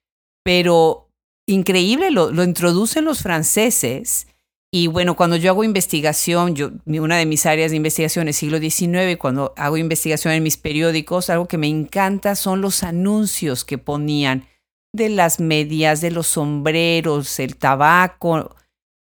pero 0.43 1.09
increíble, 1.47 2.11
lo, 2.11 2.31
lo, 2.31 2.43
introducen 2.43 3.05
los 3.05 3.23
franceses. 3.23 4.27
Y 4.71 4.87
bueno, 4.87 5.15
cuando 5.15 5.37
yo 5.37 5.51
hago 5.51 5.63
investigación, 5.63 6.55
yo, 6.55 6.71
una 6.85 7.17
de 7.17 7.25
mis 7.25 7.45
áreas 7.45 7.71
de 7.71 7.77
investigación 7.77 8.27
es 8.27 8.35
siglo 8.35 8.59
XIX, 8.59 9.17
cuando 9.17 9.53
hago 9.55 9.77
investigación 9.77 10.33
en 10.33 10.43
mis 10.43 10.57
periódicos, 10.57 11.29
algo 11.29 11.47
que 11.47 11.57
me 11.57 11.67
encanta 11.67 12.35
son 12.35 12.61
los 12.61 12.83
anuncios 12.83 13.63
que 13.63 13.77
ponían 13.77 14.47
de 14.93 15.09
las 15.09 15.39
medias, 15.39 16.01
de 16.01 16.11
los 16.11 16.27
sombreros, 16.27 17.39
el 17.39 17.55
tabaco, 17.55 18.55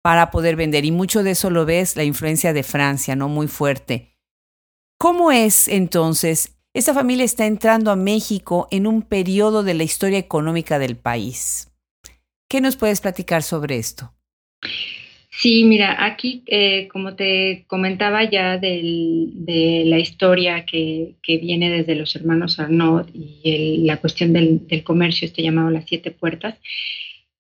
para 0.02 0.32
poder 0.32 0.56
vender. 0.56 0.86
Y 0.86 0.92
mucho 0.92 1.24
de 1.24 1.32
eso 1.32 1.50
lo 1.50 1.66
ves, 1.66 1.96
la 1.96 2.04
influencia 2.04 2.54
de 2.54 2.64
Francia, 2.64 3.16
¿no? 3.16 3.28
Muy 3.28 3.48
fuerte. 3.48 4.16
¿Cómo 4.98 5.32
es 5.32 5.68
entonces? 5.68 6.58
Esta 6.74 6.94
familia 6.94 7.26
está 7.26 7.46
entrando 7.46 7.92
a 7.92 7.96
México 7.96 8.68
en 8.70 8.86
un 8.86 9.02
periodo 9.02 9.64
de 9.64 9.74
la 9.74 9.84
historia 9.84 10.20
económica 10.20 10.78
del 10.78 10.98
país. 10.98 11.72
¿Qué 12.50 12.62
nos 12.62 12.76
puedes 12.76 13.02
platicar 13.02 13.44
sobre 13.44 13.78
esto? 13.78 14.14
Sí, 15.32 15.64
mira, 15.64 16.04
aquí, 16.06 16.44
eh, 16.48 16.88
como 16.90 17.16
te 17.16 17.64
comentaba 17.68 18.30
ya 18.30 18.58
de 18.58 19.84
la 19.86 20.00
historia 20.00 20.66
que, 20.66 21.16
viene 21.26 21.70
desde 21.70 21.96
los 21.96 22.16
hermanos 22.16 22.60
Arnaud 22.60 23.08
y 23.14 23.84
la 23.86 23.98
cuestión 23.98 24.34
del, 24.34 24.84
comercio, 24.84 25.26
este 25.28 25.44
llamado 25.44 25.70
Las 25.70 25.86
Siete 25.86 26.12
Puertas, 26.12 26.56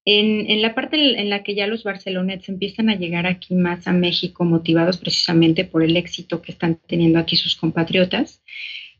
en, 0.05 0.61
la 0.61 0.75
parte 0.75 0.97
en 0.97 1.29
la 1.29 1.43
que 1.43 1.55
ya 1.55 1.67
los 1.67 1.83
barcelonets 1.83 2.47
empiezan 2.47 2.89
a 2.89 2.95
llegar 2.95 3.27
aquí 3.27 3.53
más 3.55 3.87
a 3.87 3.91
México, 3.91 4.45
motivados 4.45 4.97
precisamente 4.97 5.65
por 5.65 5.83
el 5.83 5.97
éxito 5.97 6.41
que 6.41 6.51
están 6.51 6.79
teniendo 6.87 7.19
aquí 7.19 7.35
sus 7.35 7.55
compatriotas, 7.55 8.41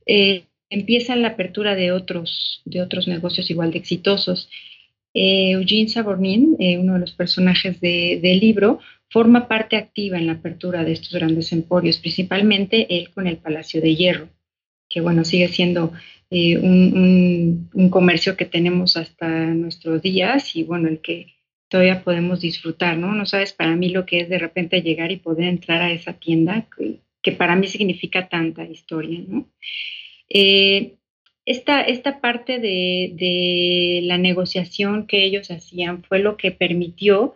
eh, 0.06 0.44
empieza 0.70 1.16
la 1.16 1.30
apertura 1.30 1.76
de 1.76 1.92
otros, 1.92 2.62
de 2.66 2.82
otros 2.82 3.08
negocios 3.08 3.50
igual 3.50 3.72
de 3.72 3.80
exitosos. 3.80 4.50
Eh, 5.22 5.52
Eugene 5.52 5.90
Sabornin, 5.90 6.56
eh, 6.60 6.78
uno 6.78 6.94
de 6.94 7.00
los 7.00 7.12
personajes 7.12 7.82
del 7.82 8.40
libro, 8.40 8.80
forma 9.10 9.50
parte 9.50 9.76
activa 9.76 10.18
en 10.18 10.28
la 10.28 10.34
apertura 10.34 10.86
de 10.86 10.94
estos 10.94 11.12
grandes 11.12 11.52
emporios, 11.52 11.98
principalmente 11.98 12.88
él 12.98 13.10
con 13.10 13.28
el 13.28 13.36
Palacio 13.36 13.82
de 13.82 13.98
Hierro, 13.98 14.30
que 14.88 15.02
bueno, 15.02 15.26
sigue 15.26 15.50
siendo 15.50 15.92
eh, 16.30 16.58
un, 16.58 17.90
comercio 17.90 18.38
que 18.38 18.46
tenemos 18.46 18.96
hasta 18.96 19.28
nuestros 19.28 20.02
días 20.02 20.56
y 20.56 20.64
bueno, 20.64 20.88
el 20.88 21.02
que 21.02 21.34
todavía 21.68 22.02
podemos 22.02 22.40
disfrutar, 22.40 22.98
¿no? 22.98 23.14
No 23.14 23.26
sabes 23.26 23.52
para 23.52 23.76
mí 23.76 23.90
lo 23.90 24.06
que 24.06 24.22
es 24.22 24.30
de 24.30 24.40
repente 24.40 24.82
llegar 24.82 25.12
y 25.12 25.18
poder 25.18 25.50
entrar 25.50 25.82
a 25.82 25.92
esa 25.92 26.14
tienda, 26.14 26.66
que, 27.22 27.32
para 27.34 27.58
mí 27.58 27.68
significa 27.68 28.30
tanta 28.30 28.64
historia, 28.64 29.20
¿no? 29.28 29.50
Esta, 31.52 31.82
esta, 31.82 32.20
parte 32.22 32.60
de, 32.60 34.02
la 34.04 34.18
negociación 34.18 35.08
que 35.08 35.26
ellos 35.26 35.50
hacían 35.52 36.04
fue 36.04 36.20
lo 36.20 36.38
que 36.38 36.52
permitió 36.52 37.36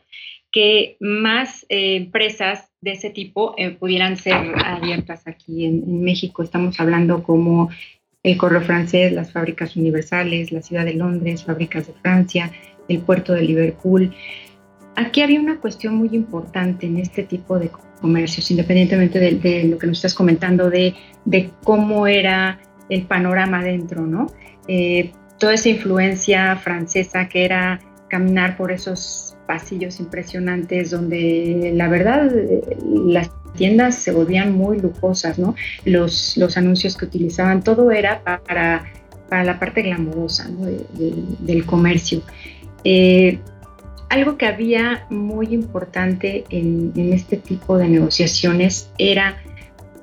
que 0.51 0.97
más 0.99 1.65
eh, 1.69 1.95
empresas 1.95 2.69
de 2.79 2.91
ese 2.91 3.09
tipo 3.09 3.55
pudieran 3.79 4.17
ser 4.17 4.35
abiertas 4.63 5.23
aquí 5.25 5.65
en, 5.65 5.83
en, 5.83 6.03
México. 6.03 6.43
Estamos 6.43 6.79
hablando 6.79 7.23
como 7.23 7.69
el 8.21 8.37
correo 8.37 8.61
francés, 8.61 9.11
las 9.11 9.31
fábricas 9.31 9.75
universales, 9.75 10.51
la 10.51 10.61
ciudad 10.61 10.85
de 10.85 10.93
Londres, 10.93 11.43
fábricas 11.43 11.87
de 11.87 11.93
Francia, 11.93 12.51
el 12.87 12.99
puerto 12.99 13.33
de 13.33 13.41
Liverpool. 13.41 14.13
Aquí 14.95 15.21
había 15.21 15.39
una 15.39 15.59
cuestión 15.59 15.95
muy 15.95 16.09
importante 16.13 16.85
en 16.85 16.97
este 16.97 17.23
tipo 17.23 17.57
de 17.57 17.71
comercios, 17.99 18.51
independientemente 18.51 19.19
de, 19.19 19.63
lo 19.63 19.77
que 19.77 19.87
nos 19.87 19.97
estás 19.97 20.13
comentando, 20.13 20.69
de, 20.69 20.93
cómo 21.63 22.05
era 22.05 22.59
el 22.93 23.03
panorama 23.03 23.63
dentro, 23.63 24.05
¿no? 24.05 24.27
Eh, 24.67 25.11
toda 25.39 25.53
esa 25.53 25.69
influencia 25.69 26.55
francesa 26.55 27.27
que 27.27 27.45
era 27.45 27.79
caminar 28.07 28.55
por 28.57 28.71
esos 28.71 29.35
pasillos 29.47 29.99
impresionantes 29.99 30.91
donde 30.91 31.71
la 31.75 31.87
verdad 31.89 32.31
las 32.85 33.31
tiendas 33.55 33.95
se 33.95 34.11
volvían 34.11 34.53
muy 34.53 34.79
lujosas, 34.79 35.37
¿no? 35.39 35.55
Los, 35.85 36.37
los 36.37 36.57
anuncios 36.57 36.97
que 36.97 37.05
utilizaban, 37.05 37.63
todo 37.63 37.91
era 37.91 38.23
para, 38.23 38.83
para 39.29 39.43
la 39.43 39.59
parte 39.59 39.81
glamurosa 39.81 40.49
del 41.39 41.65
comercio. 41.65 42.21
Eh, 42.83 43.39
algo 44.09 44.37
que 44.37 44.45
había 44.45 45.07
muy 45.09 45.47
importante 45.47 46.45
en, 46.49 46.93
este 47.13 47.37
tipo 47.37 47.77
de 47.77 47.89
negociaciones 47.89 48.91
era 48.99 49.37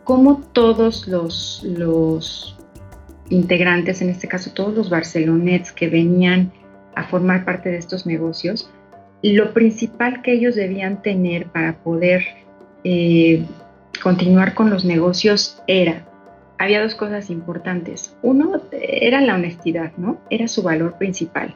cómo 0.02 0.42
todos 0.52 1.06
los, 1.06 1.62
los 1.64 2.56
integrantes, 3.30 4.02
en 4.02 4.10
este 4.10 4.28
caso 4.28 4.52
todos 4.52 4.74
los 4.74 4.90
barcelonets 4.90 5.72
que 5.72 5.88
venían 5.88 6.52
a 6.94 7.04
formar 7.04 7.44
parte 7.44 7.70
de 7.70 7.78
estos 7.78 8.04
negocios, 8.04 8.70
lo 9.22 9.52
principal 9.52 10.22
que 10.22 10.32
ellos 10.32 10.54
debían 10.54 11.02
tener 11.02 11.46
para 11.46 11.78
poder 11.78 12.24
eh, 12.84 13.44
continuar 14.02 14.54
con 14.54 14.70
los 14.70 14.84
negocios 14.84 15.62
era, 15.66 16.06
había 16.58 16.82
dos 16.82 16.94
cosas 16.94 17.30
importantes. 17.30 18.16
Uno 18.22 18.60
era 18.72 19.20
la 19.20 19.34
honestidad, 19.34 19.92
¿no? 19.96 20.20
Era 20.30 20.48
su 20.48 20.62
valor 20.62 20.96
principal. 20.98 21.54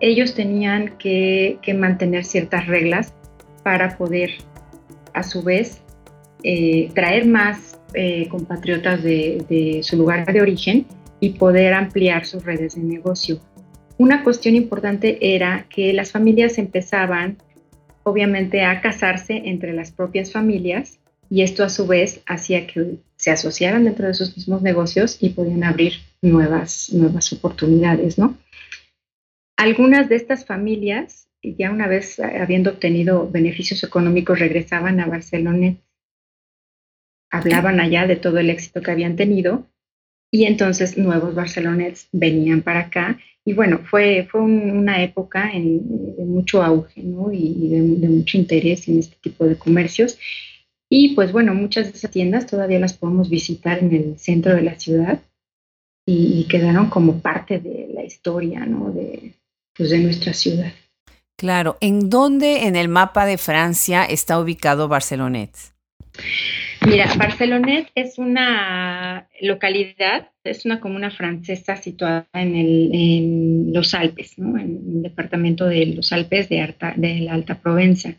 Ellos 0.00 0.34
tenían 0.34 0.96
que, 0.98 1.58
mantener 1.76 2.24
ciertas 2.24 2.66
reglas 2.66 3.14
para 3.62 3.96
poder, 3.96 4.30
a 5.14 5.22
su 5.22 5.42
vez, 5.42 5.82
eh, 6.42 6.90
traer 6.94 7.26
más 7.26 7.78
eh, 7.94 8.28
compatriotas 8.28 9.02
de 9.02 9.80
su 9.82 9.96
lugar 9.96 10.30
de 10.32 10.40
origen 10.40 10.86
y 11.20 11.30
poder 11.30 11.74
ampliar 11.74 12.26
sus 12.26 12.44
redes 12.44 12.74
de 12.74 12.82
negocio. 12.82 13.40
Una 13.96 14.24
cuestión 14.24 14.56
importante 14.56 15.34
era 15.34 15.66
que 15.68 15.92
las 15.92 16.10
familias 16.10 16.58
empezaban 16.58 17.38
obviamente 18.02 18.62
a 18.62 18.80
casarse 18.80 19.42
entre 19.46 19.72
las 19.72 19.90
propias 19.90 20.32
familias 20.32 20.98
y 21.30 21.42
esto 21.42 21.64
a 21.64 21.68
su 21.68 21.86
vez 21.86 22.22
hacía 22.26 22.66
que 22.66 22.98
se 23.16 23.30
asociaran 23.30 23.84
dentro 23.84 24.06
de 24.06 24.14
sus 24.14 24.36
mismos 24.36 24.62
negocios 24.62 25.16
y 25.20 25.30
podían 25.30 25.64
abrir 25.64 25.94
nuevas, 26.20 26.92
nuevas 26.92 27.32
oportunidades, 27.32 28.18
¿no? 28.18 28.36
Algunas 29.56 30.08
de 30.08 30.16
estas 30.16 30.44
familias, 30.44 31.28
ya 31.42 31.70
una 31.70 31.86
vez 31.86 32.20
habiendo 32.20 32.70
obtenido 32.70 33.30
beneficios 33.30 33.82
económicos, 33.84 34.38
regresaban 34.38 35.00
a 35.00 35.06
Barcelona, 35.06 35.76
hablaban 37.38 37.80
allá 37.80 38.06
de 38.06 38.16
todo 38.16 38.38
el 38.38 38.50
éxito 38.50 38.82
que 38.82 38.90
habían 38.90 39.16
tenido 39.16 39.66
y 40.30 40.44
entonces 40.46 40.98
nuevos 40.98 41.34
barcelonets 41.34 42.08
venían 42.12 42.62
para 42.62 42.80
acá 42.80 43.18
y 43.46 43.52
bueno, 43.52 43.80
fue, 43.84 44.26
fue 44.30 44.40
una 44.40 45.02
época 45.02 45.50
de 45.52 46.24
mucho 46.24 46.62
auge 46.62 47.02
¿no? 47.02 47.30
y, 47.30 47.68
de, 47.68 48.08
mucho 48.08 48.38
interés 48.38 48.88
en 48.88 48.98
este 48.98 49.16
tipo 49.20 49.44
de 49.44 49.56
comercios. 49.56 50.18
Y 50.88 51.14
pues 51.14 51.30
bueno, 51.32 51.54
muchas 51.54 51.90
de 51.90 51.98
esas 51.98 52.10
tiendas 52.10 52.46
todavía 52.46 52.78
las 52.78 52.94
podemos 52.94 53.28
visitar 53.28 53.78
en 53.78 53.94
el 53.94 54.18
centro 54.18 54.54
de 54.54 54.62
la 54.62 54.78
ciudad 54.78 55.20
y, 56.06 56.46
quedaron 56.48 56.88
como 56.88 57.20
parte 57.20 57.58
de 57.58 57.90
la 57.92 58.04
historia 58.04 58.64
¿no? 58.66 58.90
de, 58.90 59.34
pues 59.76 59.90
de 59.90 59.98
nuestra 59.98 60.32
ciudad. 60.32 60.72
Claro, 61.36 61.76
¿en 61.80 62.08
dónde 62.08 62.66
en 62.66 62.76
el 62.76 62.88
mapa 62.88 63.26
de 63.26 63.38
Francia 63.38 64.04
está 64.04 64.38
ubicado 64.38 64.88
Barcelonet? 64.88 65.50
Mira, 66.86 67.14
Barcelonet 67.16 67.90
es 67.94 68.18
una 68.18 69.28
localidad, 69.40 70.30
es 70.44 70.64
una 70.66 70.80
comuna 70.80 71.10
francesa 71.10 71.76
situada 71.76 72.28
en, 72.34 73.72
los 73.72 73.94
Alpes, 73.94 74.38
en 74.38 74.56
el 74.58 75.02
departamento 75.02 75.66
de 75.66 75.86
los 75.86 76.12
Alpes 76.12 76.48
de, 76.48 77.20
la 77.20 77.32
Alta 77.32 77.60
Provenza. 77.60 78.16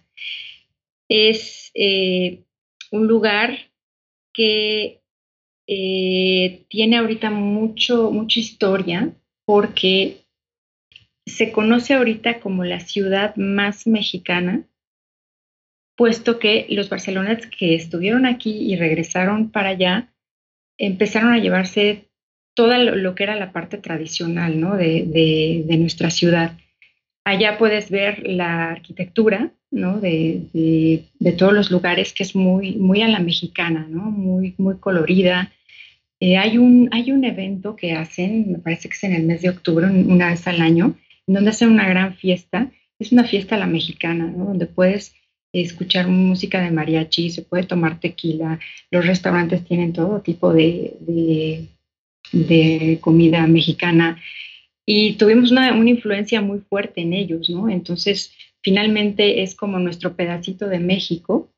Es 1.08 1.71
eh, 1.75 2.43
un 2.91 3.08
lugar 3.08 3.56
que 4.34 5.01
eh, 5.67 6.65
tiene 6.67 6.97
ahorita 6.97 7.30
mucho, 7.30 8.12
mucha 8.12 8.39
historia 8.39 9.13
porque 9.45 10.25
se 11.25 11.51
conoce 11.51 11.93
ahorita 11.93 12.39
como 12.39 12.63
la 12.63 12.80
ciudad 12.80 13.36
más 13.36 13.88
mexicana, 13.88 14.63
puesto 15.96 16.40
que 16.40 16.68
los 16.70 16.90
barceloneses 16.90 17.48
que 17.48 17.76
estuvieron 17.76 18.26
aquí 18.26 18.52
y 18.52 18.76
regresaron 18.76 19.52
para 19.52 19.70
allá 19.70 20.14
empezaron 20.78 21.34
a 21.34 21.40
llevarse 21.40 22.10
toda 22.54 22.78
lo, 22.78 23.16
que 23.16 23.24
era 23.24 23.36
la 23.36 23.52
parte 23.52 23.78
tradicional 23.78 24.60
¿no? 24.60 24.76
de, 24.76 25.64
de, 25.66 25.78
nuestra 25.78 26.10
ciudad. 26.10 26.58
Allá 27.24 27.58
puedes 27.58 27.90
ver 27.90 28.28
la 28.28 28.72
arquitectura 28.72 29.52
¿no? 29.72 30.00
de, 30.00 30.44
de, 30.54 31.32
todos 31.34 31.54
los 31.54 31.70
lugares, 31.70 32.14
que 32.14 32.24
es 32.24 32.36
muy, 32.36 32.76
muy 32.76 33.02
a 33.02 33.08
la 33.08 33.20
mexicana, 33.20 33.86
¿no? 33.90 34.04
muy, 34.04 34.56
muy 34.58 34.78
colorida. 34.78 35.52
Eh, 36.20 36.38
hay, 36.38 36.58
un, 36.58 36.90
hay 36.92 37.12
un 37.12 37.26
evento 37.26 37.76
que 37.76 37.92
hacen, 37.94 38.52
me 38.52 38.60
parece 38.60 38.88
que 38.88 38.96
es 38.96 39.04
en 39.04 39.14
el 39.14 39.24
mes 39.24 39.42
de 39.42 39.50
octubre, 39.50 39.86
una 39.88 40.30
vez 40.30 40.48
al 40.48 40.62
año, 40.62 40.96
donde 41.28 41.50
hacen 41.50 41.70
una 41.70 41.88
gran 41.88 42.16
fiesta. 42.16 42.72
Es 43.00 43.12
una 43.12 43.26
fiesta 43.26 43.56
a 43.56 43.60
la 43.60 43.68
mexicana, 43.68 44.32
donde 44.32 44.66
puedes 44.66 45.14
escuchar 45.62 46.08
música 46.08 46.62
de 46.62 46.72
mariachi, 46.72 47.30
se 47.30 47.41
puede 47.41 47.63
tomar 47.63 48.00
tequila, 48.00 48.60
los 48.91 49.06
restaurantes 49.06 49.63
tienen 49.65 49.94
todo 49.94 50.22
tipo 50.22 50.54
de, 50.54 51.68
de, 52.32 52.98
comida 53.02 53.46
mexicana 53.48 54.22
y 54.86 55.13
tuvimos 55.13 55.52
una, 55.52 55.74
una, 55.74 55.89
influencia 55.89 56.41
muy 56.41 56.60
fuerte 56.60 57.02
en 57.02 57.13
ellos, 57.13 57.50
¿no? 57.50 57.70
Entonces, 57.70 58.32
finalmente 58.62 59.41
es 59.41 59.56
como 59.56 59.80
nuestro 59.80 60.15
pedacito 60.15 60.68
de 60.68 60.80
México 60.80 61.50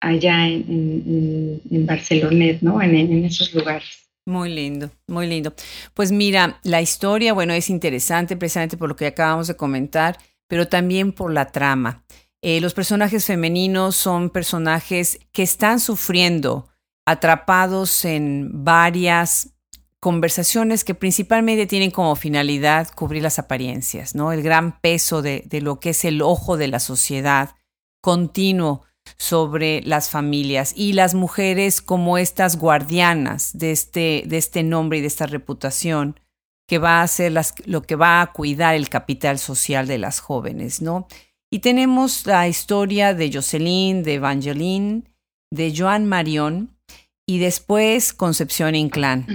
allá 0.00 0.48
en, 0.48 1.60
en, 1.70 2.58
¿no? 2.62 2.82
En, 2.82 2.94
en 2.94 3.24
esos 3.24 3.54
lugares. 3.54 4.10
Muy 4.26 4.50
lindo, 4.50 4.90
muy 5.06 5.26
lindo. 5.26 5.54
Pues 5.94 6.12
mira, 6.12 6.60
la 6.62 6.80
historia, 6.82 7.32
bueno, 7.32 7.52
es 7.52 7.70
interesante 7.70 8.36
precisamente 8.36 8.76
por 8.76 8.88
lo 8.88 8.96
que 8.96 9.06
acabamos 9.06 9.48
de 9.48 9.56
comentar, 9.56 10.18
pero 10.46 10.68
también 10.68 11.12
por 11.12 11.32
la 11.32 11.46
trama. 11.46 12.04
Eh, 12.42 12.60
los 12.60 12.72
personajes 12.72 13.26
femeninos 13.26 13.96
son 13.96 14.30
personajes 14.30 15.20
que 15.32 15.42
están 15.42 15.78
sufriendo, 15.78 16.68
atrapados 17.06 18.04
en 18.04 18.64
varias 18.64 19.50
conversaciones 20.00 20.82
que 20.82 20.94
principalmente 20.94 21.66
tienen 21.66 21.90
como 21.90 22.16
finalidad 22.16 22.88
cubrir 22.94 23.22
las 23.22 23.38
apariencias, 23.38 24.14
¿no? 24.14 24.32
El 24.32 24.42
gran 24.42 24.80
peso 24.80 25.20
de, 25.20 25.46
lo 25.60 25.78
que 25.78 25.90
es 25.90 26.06
el 26.06 26.22
ojo 26.22 26.56
de 26.56 26.68
la 26.68 26.80
sociedad 26.80 27.50
continuo 28.00 28.84
sobre 29.18 29.82
las 29.82 30.08
familias 30.08 30.72
y 30.74 30.94
las 30.94 31.14
mujeres 31.14 31.82
como 31.82 32.16
estas 32.16 32.56
guardianas 32.56 33.50
de 33.52 33.72
este, 33.72 34.22
de 34.26 34.38
este 34.38 34.62
nombre 34.62 34.98
y 34.98 35.00
de 35.02 35.08
esta 35.08 35.26
reputación 35.26 36.18
que 36.66 36.78
va 36.78 37.02
a 37.02 37.08
ser 37.08 37.34
lo 37.66 37.82
que 37.82 37.96
va 37.96 38.22
a 38.22 38.32
cuidar 38.32 38.74
el 38.74 38.88
capital 38.88 39.38
social 39.38 39.86
de 39.86 39.98
las 39.98 40.20
jóvenes, 40.20 40.80
¿no? 40.80 41.08
Y 41.52 41.58
tenemos 41.58 42.26
la 42.26 42.46
historia 42.46 43.12
de 43.12 43.32
Jocelyn, 43.32 44.04
de 44.04 44.14
Evangeline, 44.14 45.04
de 45.52 45.74
Joan 45.76 46.06
Marion 46.06 46.76
y 47.28 47.38
después 47.38 48.12
Concepción 48.12 48.76
Inclán. 48.76 49.26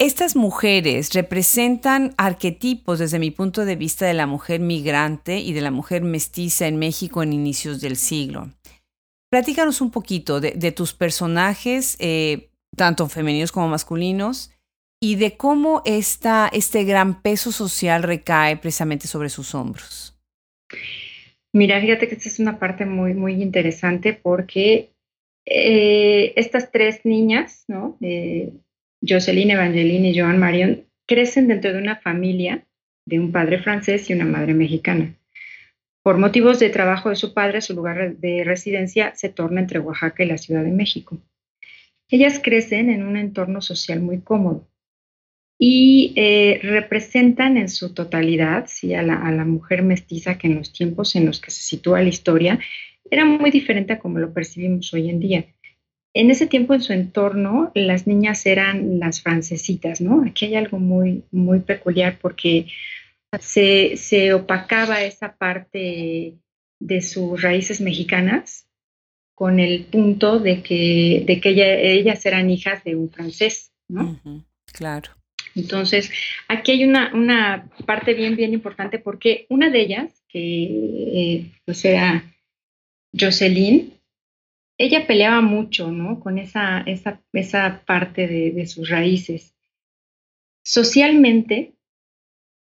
Estas 0.00 0.34
mujeres 0.34 1.14
representan 1.14 2.12
arquetipos 2.16 2.98
desde 2.98 3.20
mi 3.20 3.30
punto 3.30 3.64
de 3.64 3.76
vista 3.76 4.04
de 4.04 4.14
la 4.14 4.26
mujer 4.26 4.58
migrante 4.58 5.38
y 5.38 5.52
de 5.52 5.60
la 5.60 5.70
mujer 5.70 6.02
mestiza 6.02 6.66
en 6.66 6.76
México 6.76 7.22
en 7.22 7.32
inicios 7.32 7.80
del 7.80 7.96
siglo. 7.96 8.50
Platícanos 9.30 9.80
un 9.80 9.92
poquito 9.92 10.40
de, 10.40 10.72
tus 10.72 10.92
personajes, 10.92 11.96
eh, 12.00 12.50
tanto 12.76 13.08
femeninos 13.08 13.52
como 13.52 13.68
masculinos, 13.68 14.50
y 15.00 15.14
de 15.14 15.36
cómo 15.36 15.82
esta, 15.84 16.50
este 16.52 16.82
gran 16.82 17.22
peso 17.22 17.52
social 17.52 18.02
recae 18.02 18.56
precisamente 18.56 19.06
sobre 19.06 19.28
sus 19.28 19.54
hombros. 19.54 20.18
Mira, 21.52 21.80
fíjate 21.80 22.08
que 22.08 22.14
esta 22.14 22.28
es 22.28 22.38
una 22.38 22.58
parte 22.58 22.86
muy, 22.86 23.12
muy 23.14 23.42
interesante 23.42 24.14
porque 24.14 24.90
eh, 25.44 26.32
estas 26.36 26.72
tres 26.72 27.04
niñas, 27.04 27.64
¿no? 27.68 27.98
Eh, 28.00 28.52
Jocelyn, 29.06 29.50
Evangeline 29.50 30.08
y 30.08 30.18
Joan 30.18 30.38
Marion, 30.38 30.84
crecen 31.06 31.48
dentro 31.48 31.72
de 31.72 31.78
una 31.78 31.96
familia 31.96 32.66
de 33.06 33.20
un 33.20 33.32
padre 33.32 33.58
francés 33.58 34.08
y 34.08 34.14
una 34.14 34.24
madre 34.24 34.54
mexicana. 34.54 35.14
Por 36.02 36.18
motivos 36.18 36.58
de 36.58 36.70
trabajo 36.70 37.10
de 37.10 37.16
su 37.16 37.34
padre, 37.34 37.60
su 37.60 37.74
lugar 37.74 38.16
de 38.16 38.44
residencia 38.44 39.14
se 39.14 39.28
torna 39.28 39.60
entre 39.60 39.78
Oaxaca 39.78 40.24
y 40.24 40.28
la 40.28 40.38
Ciudad 40.38 40.64
de 40.64 40.72
México. 40.72 41.18
Ellas 42.08 42.40
crecen 42.42 42.90
en 42.90 43.02
un 43.02 43.16
entorno 43.16 43.60
social 43.60 44.00
muy 44.00 44.20
cómodo 44.20 44.66
y 45.64 46.12
eh, 46.16 46.58
representan 46.60 47.56
en 47.56 47.68
su 47.68 47.94
totalidad 47.94 48.64
¿sí? 48.66 48.94
a, 48.94 49.02
la, 49.04 49.14
a, 49.14 49.30
la, 49.30 49.44
mujer 49.44 49.84
mestiza 49.84 50.36
que 50.36 50.48
en 50.48 50.56
los 50.56 50.72
tiempos 50.72 51.14
en 51.14 51.24
los 51.24 51.40
que 51.40 51.52
se 51.52 51.62
sitúa 51.62 52.02
la 52.02 52.08
historia 52.08 52.58
era 53.08 53.24
muy 53.24 53.52
diferente 53.52 53.92
a 53.92 54.00
como 54.00 54.18
lo 54.18 54.32
percibimos 54.34 54.92
hoy 54.92 55.08
en 55.08 55.20
día. 55.20 55.44
En 56.14 56.32
ese 56.32 56.48
tiempo 56.48 56.74
en 56.74 56.82
su 56.82 56.92
entorno 56.92 57.70
las 57.76 58.08
niñas 58.08 58.44
eran 58.44 58.98
las 58.98 59.22
francesitas, 59.22 60.00
¿no? 60.00 60.24
Aquí 60.26 60.46
hay 60.46 60.56
algo 60.56 60.80
muy, 60.80 61.22
muy 61.30 61.60
peculiar 61.60 62.18
porque 62.20 62.66
se, 63.38 63.96
se 63.96 64.34
opacaba 64.34 65.04
esa 65.04 65.36
parte 65.36 66.38
de 66.80 67.02
sus 67.02 67.40
raíces 67.40 67.80
mexicanas 67.80 68.66
con 69.36 69.60
el 69.60 69.84
punto 69.84 70.40
de 70.40 70.60
que, 70.60 71.22
de 71.24 71.40
que 71.40 71.50
ellas 72.00 72.26
eran 72.26 72.50
hijas 72.50 72.82
de 72.82 72.96
un 72.96 73.10
francés, 73.10 73.70
¿no? 73.86 74.18
claro. 74.66 75.21
Entonces, 75.54 76.10
aquí 76.48 76.72
hay 76.72 76.84
una, 76.84 77.70
parte 77.86 78.14
bien, 78.14 78.36
bien 78.36 78.52
importante 78.52 78.98
porque 78.98 79.46
una 79.48 79.70
de 79.70 79.80
ellas, 79.80 80.22
que 80.28 80.64
eh, 80.64 81.50
pues 81.64 81.84
era 81.84 82.24
Jocelyn, 83.18 83.92
ella 84.78 85.06
peleaba 85.06 85.40
mucho, 85.40 85.92
¿no? 85.92 86.20
Con 86.20 86.38
esa 86.38 86.84
parte 87.86 88.26
de, 88.26 88.66
sus 88.66 88.88
raíces. 88.88 89.54
Socialmente, 90.64 91.74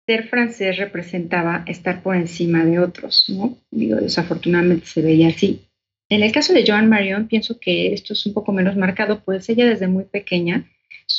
ser 0.07 0.29
francés 0.29 0.79
representaba 0.79 1.65
estar 1.67 2.03
por 2.03 2.17
encima 2.17 2.65
de 2.65 2.79
otros, 2.79 3.27
¿no? 3.29 3.59
Digo, 3.71 3.97
desafortunadamente 3.97 4.87
se 4.87 5.03
veía 5.03 5.29
así. 5.29 5.67
En 6.09 6.25
el 6.25 6.33
caso 6.33 6.53
de 6.53 6.65
Joan 6.67 6.89
Marion, 6.89 7.29
pienso 7.29 7.61
que 7.61 7.93
esto 7.93 8.15
es 8.15 8.27
un 8.27 8.35
poco 8.35 8.53
menos 8.53 8.77
marcado, 8.77 9.23
pues 9.23 9.49
ella 9.49 9.67
desde 9.67 9.87
muy 9.87 10.05
pequeña, 10.05 10.69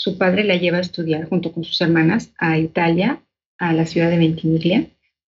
su 0.02 0.18
padre 0.18 0.44
la 0.44 0.56
lleva 0.56 0.80
a 0.80 0.82
estudiar 0.82 1.30
junto 1.30 1.52
con 1.52 1.64
sus 1.64 1.80
hermanas 1.80 2.34
a 2.40 2.58
Italia, 2.58 3.22
a 3.60 3.72
la 3.72 3.86
ciudad 3.86 4.10
de 4.10 4.18
Ventimiglia, 4.18 4.88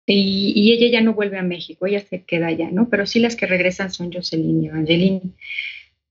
y, 0.07 0.72
ella 0.72 0.90
ya 0.90 1.00
no 1.02 1.14
vuelve 1.14 1.38
a 1.38 1.42
México, 1.42 1.87
ella 1.87 2.00
se 2.00 2.24
queda 2.24 2.48
allá, 2.48 2.68
¿no? 2.72 2.88
Pero 2.88 3.07
sí 3.07 3.20
las 3.20 3.37
que 3.37 3.46
regresan 3.46 3.92
son 3.92 4.12
Jocelyn 4.12 4.64
y 4.64 4.66
Evangeline. 4.66 5.20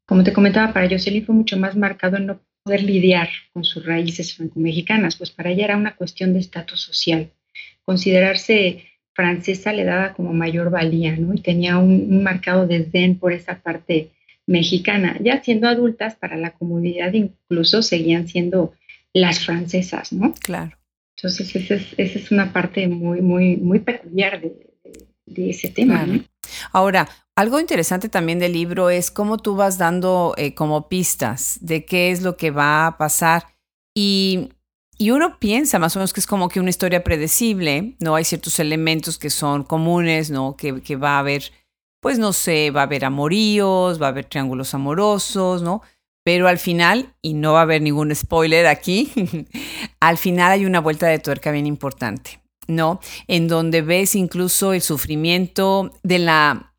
Como 0.06 0.24
te 0.24 0.32
comentaba, 0.32 0.72
para 0.72 0.90
Jocelyn 0.90 1.26
fue 1.26 1.36
mucho 1.36 1.58
más 1.58 1.76
marcado 1.76 2.16
el 2.16 2.28
no 2.28 2.40
poder 2.64 2.82
lidiar 2.84 3.28
con 3.52 3.66
sus 3.66 3.86
raíces 3.86 4.34
franco-mexicanas, 4.36 5.18
pues 5.18 5.32
para 5.32 5.52
ella 5.52 5.66
era 5.66 5.78
una 5.78 5.98
cuestión 5.98 6.32
de 6.32 6.40
estatus 6.40 6.80
social. 6.80 7.32
Considerarse 7.84 8.86
francesa 9.12 9.74
le 9.74 9.84
daba 9.84 10.14
como 10.14 10.32
mayor 10.32 10.70
valía, 10.70 11.18
¿no? 11.18 11.34
Y 11.34 11.42
tenía 11.42 11.78
un, 11.78 12.08
un 12.10 12.24
marcado 12.24 12.68
desdén 12.68 13.20
por 13.20 13.34
esa 13.34 13.62
parte 13.62 14.12
mexicana. 14.48 15.18
Ya 15.22 15.44
siendo 15.44 15.68
adultas, 15.68 16.16
para 16.16 16.38
la 16.38 16.52
comunidad 16.52 17.14
incluso 17.14 17.82
seguían 17.82 18.28
siendo 18.28 18.74
las 19.14 19.40
francesas, 19.40 20.12
¿no? 20.12 20.34
Claro. 20.34 20.78
Entonces, 21.18 21.56
esa 21.56 21.76
es, 21.76 22.16
es 22.16 22.32
una 22.32 22.52
parte 22.52 22.88
muy, 22.88 23.22
muy, 23.22 23.56
muy 23.58 23.80
peculiar 23.80 24.42
de, 24.42 25.50
ese 25.50 25.70
tema. 25.70 26.06
Ahora, 26.72 27.08
algo 27.36 27.60
interesante 27.60 28.10
también 28.10 28.40
del 28.40 28.54
libro 28.54 28.90
es 28.90 29.12
cómo 29.12 29.38
tú 29.38 29.56
vas 29.56 29.78
dando 29.78 30.34
eh, 30.38 30.54
como 30.54 30.88
pistas 30.88 31.58
de 31.62 31.86
qué 31.86 32.12
es 32.12 32.22
lo 32.22 32.38
que 32.38 32.52
va 32.52 32.88
a 32.88 32.98
pasar. 32.98 33.48
Y, 33.96 34.50
y, 34.98 35.12
uno 35.12 35.40
piensa 35.40 35.80
más 35.80 35.96
o 35.96 36.00
menos 36.00 36.14
que 36.14 36.20
es 36.20 36.28
como 36.28 36.50
que 36.50 36.60
una 36.60 36.70
historia 36.70 37.04
predecible, 37.04 37.96
¿no? 38.00 38.16
Hay 38.16 38.26
ciertos 38.26 38.60
elementos 38.60 39.18
que 39.18 39.30
son 39.30 39.64
comunes, 39.64 40.30
¿no? 40.30 40.56
Que, 40.56 40.82
que 40.82 40.96
va 40.96 41.16
a 41.16 41.20
haber, 41.20 41.52
pues 42.06 42.20
no 42.20 42.34
sé, 42.34 42.70
va 42.70 42.82
a 42.82 42.84
haber 42.84 43.04
amoríos, 43.04 44.00
va 44.00 44.06
a 44.06 44.10
haber 44.10 44.26
triángulos 44.26 44.76
amorosos, 44.76 45.64
¿no? 45.64 45.82
Pero 46.24 46.48
al 46.48 46.60
final, 46.60 47.16
y 47.24 47.34
no 47.34 47.54
va 47.54 47.62
a 47.62 47.64
haber 47.64 47.82
ningún 47.82 48.14
spoiler 48.14 48.68
aquí, 48.68 49.12
al 50.00 50.20
final 50.20 50.52
hay 50.52 50.68
una 50.68 50.82
vuelta 50.82 51.08
de 51.08 51.18
tuerca 51.18 51.50
bien 51.50 51.66
importante, 51.66 52.44
¿no? 52.68 53.00
En 53.28 53.48
donde 53.48 53.82
ves 53.82 54.14
incluso 54.14 54.74
el 54.74 54.84
sufrimiento 54.84 55.94
de 56.04 56.20
la, 56.20 56.76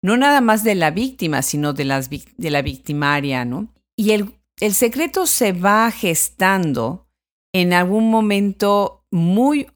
no 0.00 0.16
nada 0.16 0.40
más 0.40 0.62
de 0.62 0.76
la 0.76 0.92
víctima, 0.92 1.42
sino 1.42 1.72
de, 1.72 1.84
las, 1.84 2.08
de 2.08 2.50
la 2.50 2.62
victimaria, 2.62 3.44
¿no? 3.44 3.74
Y 3.96 4.12
el, 4.12 4.32
el 4.60 4.74
secreto 4.74 5.26
se 5.26 5.50
va 5.50 5.90
gestando 5.90 7.08
en 7.52 7.72
algún 7.72 8.12
momento 8.12 9.04
muy 9.10 9.66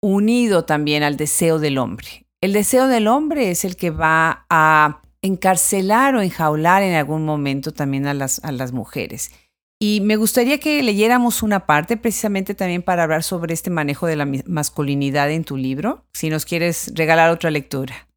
unido 0.00 0.64
también 0.64 1.02
al 1.02 1.16
deseo 1.16 1.58
del 1.58 1.78
hombre. 1.78 2.27
El 2.40 2.52
deseo 2.52 2.86
del 2.86 3.08
hombre 3.08 3.50
es 3.50 3.64
el 3.64 3.74
que 3.74 3.90
va 3.90 4.46
a 4.48 5.02
encarcelar 5.22 6.14
o 6.14 6.22
enjaular 6.22 6.84
en 6.84 6.94
algún 6.94 7.24
momento 7.24 7.72
también 7.72 8.06
a 8.06 8.14
las, 8.14 8.42
a 8.44 8.52
las 8.52 8.70
mujeres. 8.70 9.32
Y 9.80 10.00
me 10.02 10.16
gustaría 10.16 10.58
que 10.58 10.82
leyéramos 10.82 11.42
una 11.42 11.66
parte 11.66 11.96
precisamente 11.96 12.54
también 12.54 12.82
para 12.82 13.02
hablar 13.02 13.24
sobre 13.24 13.54
este 13.54 13.70
manejo 13.70 14.06
de 14.06 14.16
la 14.16 14.26
masculinidad 14.46 15.30
en 15.30 15.44
tu 15.44 15.56
libro, 15.56 16.04
si 16.12 16.30
nos 16.30 16.44
quieres 16.44 16.92
regalar 16.94 17.30
otra 17.30 17.50
lectura. 17.50 18.08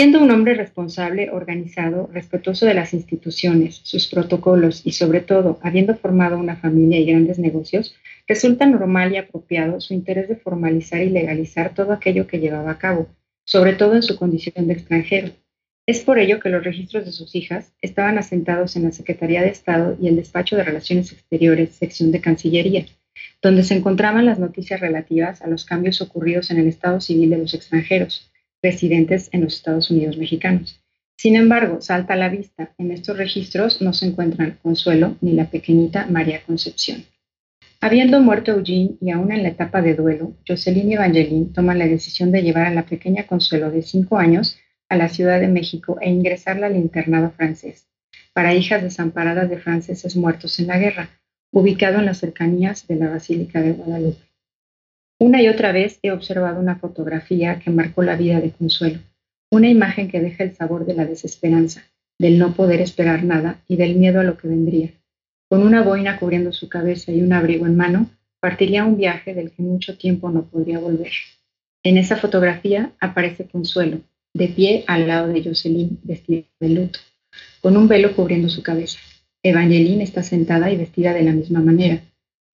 Siendo 0.00 0.22
un 0.22 0.30
hombre 0.30 0.54
responsable, 0.54 1.28
organizado, 1.28 2.08
respetuoso 2.10 2.64
de 2.64 2.72
las 2.72 2.94
instituciones, 2.94 3.82
sus 3.82 4.06
protocolos 4.06 4.80
y 4.86 4.92
sobre 4.92 5.20
todo 5.20 5.58
habiendo 5.60 5.94
formado 5.94 6.38
una 6.38 6.56
familia 6.56 6.98
y 6.98 7.04
grandes 7.04 7.38
negocios, 7.38 7.94
resulta 8.26 8.64
normal 8.64 9.12
y 9.12 9.18
apropiado 9.18 9.78
su 9.78 9.92
interés 9.92 10.26
de 10.30 10.36
formalizar 10.36 11.02
y 11.02 11.10
legalizar 11.10 11.74
todo 11.74 11.92
aquello 11.92 12.26
que 12.26 12.38
llevaba 12.38 12.70
a 12.70 12.78
cabo, 12.78 13.08
sobre 13.44 13.74
todo 13.74 13.94
en 13.94 14.02
su 14.02 14.16
condición 14.16 14.66
de 14.66 14.72
extranjero. 14.72 15.34
Es 15.86 16.00
por 16.00 16.18
ello 16.18 16.40
que 16.40 16.48
los 16.48 16.64
registros 16.64 17.04
de 17.04 17.12
sus 17.12 17.34
hijas 17.34 17.74
estaban 17.82 18.16
asentados 18.16 18.76
en 18.76 18.84
la 18.84 18.92
Secretaría 18.92 19.42
de 19.42 19.50
Estado 19.50 19.98
y 20.00 20.08
el 20.08 20.16
Despacho 20.16 20.56
de 20.56 20.64
Relaciones 20.64 21.12
Exteriores, 21.12 21.74
sección 21.74 22.10
de 22.10 22.22
Cancillería, 22.22 22.86
donde 23.42 23.64
se 23.64 23.74
encontraban 23.74 24.24
las 24.24 24.38
noticias 24.38 24.80
relativas 24.80 25.42
a 25.42 25.46
los 25.46 25.66
cambios 25.66 26.00
ocurridos 26.00 26.50
en 26.50 26.56
el 26.56 26.68
Estado 26.68 27.02
civil 27.02 27.28
de 27.28 27.36
los 27.36 27.52
extranjeros 27.52 28.29
residentes 28.62 29.28
en 29.32 29.42
los 29.42 29.54
Estados 29.54 29.90
Unidos 29.90 30.16
mexicanos. 30.16 30.80
Sin 31.16 31.36
embargo, 31.36 31.80
salta 31.80 32.14
a 32.14 32.16
la 32.16 32.28
vista, 32.28 32.72
en 32.78 32.92
estos 32.92 33.18
registros 33.18 33.82
no 33.82 33.92
se 33.92 34.06
encuentran 34.06 34.58
Consuelo 34.62 35.16
ni 35.20 35.32
la 35.32 35.50
pequeñita 35.50 36.06
María 36.06 36.42
Concepción. 36.42 37.04
Habiendo 37.82 38.20
muerto 38.20 38.52
Eugene 38.52 38.96
y 39.00 39.10
aún 39.10 39.32
en 39.32 39.42
la 39.42 39.50
etapa 39.50 39.82
de 39.82 39.94
duelo, 39.94 40.34
Jocelyn 40.46 40.90
y 40.90 40.94
Evangeline 40.94 41.52
toman 41.52 41.78
la 41.78 41.86
decisión 41.86 42.30
de 42.32 42.42
llevar 42.42 42.66
a 42.66 42.74
la 42.74 42.86
pequeña 42.86 43.26
Consuelo 43.26 43.70
de 43.70 43.82
5 43.82 44.18
años 44.18 44.58
a 44.88 44.96
la 44.96 45.08
Ciudad 45.08 45.40
de 45.40 45.48
México 45.48 45.98
e 46.00 46.10
ingresarla 46.10 46.66
al 46.66 46.76
internado 46.76 47.30
francés 47.30 47.86
para 48.32 48.54
hijas 48.54 48.82
desamparadas 48.82 49.50
de 49.50 49.58
franceses 49.58 50.16
muertos 50.16 50.58
en 50.60 50.68
la 50.68 50.78
guerra, 50.78 51.10
ubicado 51.52 51.98
en 51.98 52.06
las 52.06 52.18
cercanías 52.18 52.86
de 52.86 52.96
la 52.96 53.08
Basílica 53.08 53.60
de 53.60 53.72
Guadalupe. 53.72 54.29
Una 55.22 55.42
y 55.42 55.48
otra 55.48 55.70
vez 55.70 55.98
he 56.02 56.12
observado 56.12 56.58
una 56.58 56.76
fotografía 56.76 57.58
que 57.58 57.70
marcó 57.70 58.02
la 58.02 58.16
vida 58.16 58.40
de 58.40 58.52
Consuelo, 58.52 59.00
una 59.50 59.68
imagen 59.68 60.08
que 60.08 60.18
deja 60.18 60.44
el 60.44 60.56
sabor 60.56 60.86
de 60.86 60.94
la 60.94 61.04
desesperanza, 61.04 61.84
del 62.18 62.38
no 62.38 62.54
poder 62.54 62.80
esperar 62.80 63.22
nada 63.22 63.60
y 63.68 63.76
del 63.76 63.96
miedo 63.96 64.20
a 64.20 64.24
lo 64.24 64.38
que 64.38 64.48
vendría. 64.48 64.92
Con 65.50 65.62
una 65.62 65.82
boina 65.82 66.18
cubriendo 66.18 66.54
su 66.54 66.70
cabeza 66.70 67.12
y 67.12 67.20
un 67.20 67.34
abrigo 67.34 67.66
en 67.66 67.76
mano, 67.76 68.08
partiría 68.40 68.86
un 68.86 68.96
viaje 68.96 69.34
del 69.34 69.50
que 69.50 69.62
mucho 69.62 69.98
tiempo 69.98 70.30
no 70.30 70.44
podría 70.44 70.78
volver. 70.78 71.12
En 71.82 71.98
esa 71.98 72.16
fotografía 72.16 72.92
aparece 72.98 73.44
Consuelo, 73.44 74.00
de 74.32 74.48
pie 74.48 74.84
al 74.86 75.06
lado 75.06 75.28
de 75.28 75.44
Jocelyn, 75.44 76.00
vestida 76.02 76.44
de 76.60 76.68
luto, 76.70 76.98
con 77.60 77.76
un 77.76 77.88
velo 77.88 78.16
cubriendo 78.16 78.48
su 78.48 78.62
cabeza. 78.62 78.98
Evangeline 79.42 80.00
está 80.00 80.22
sentada 80.22 80.70
y 80.70 80.78
vestida 80.78 81.12
de 81.12 81.24
la 81.24 81.32
misma 81.32 81.60
manera, 81.60 82.00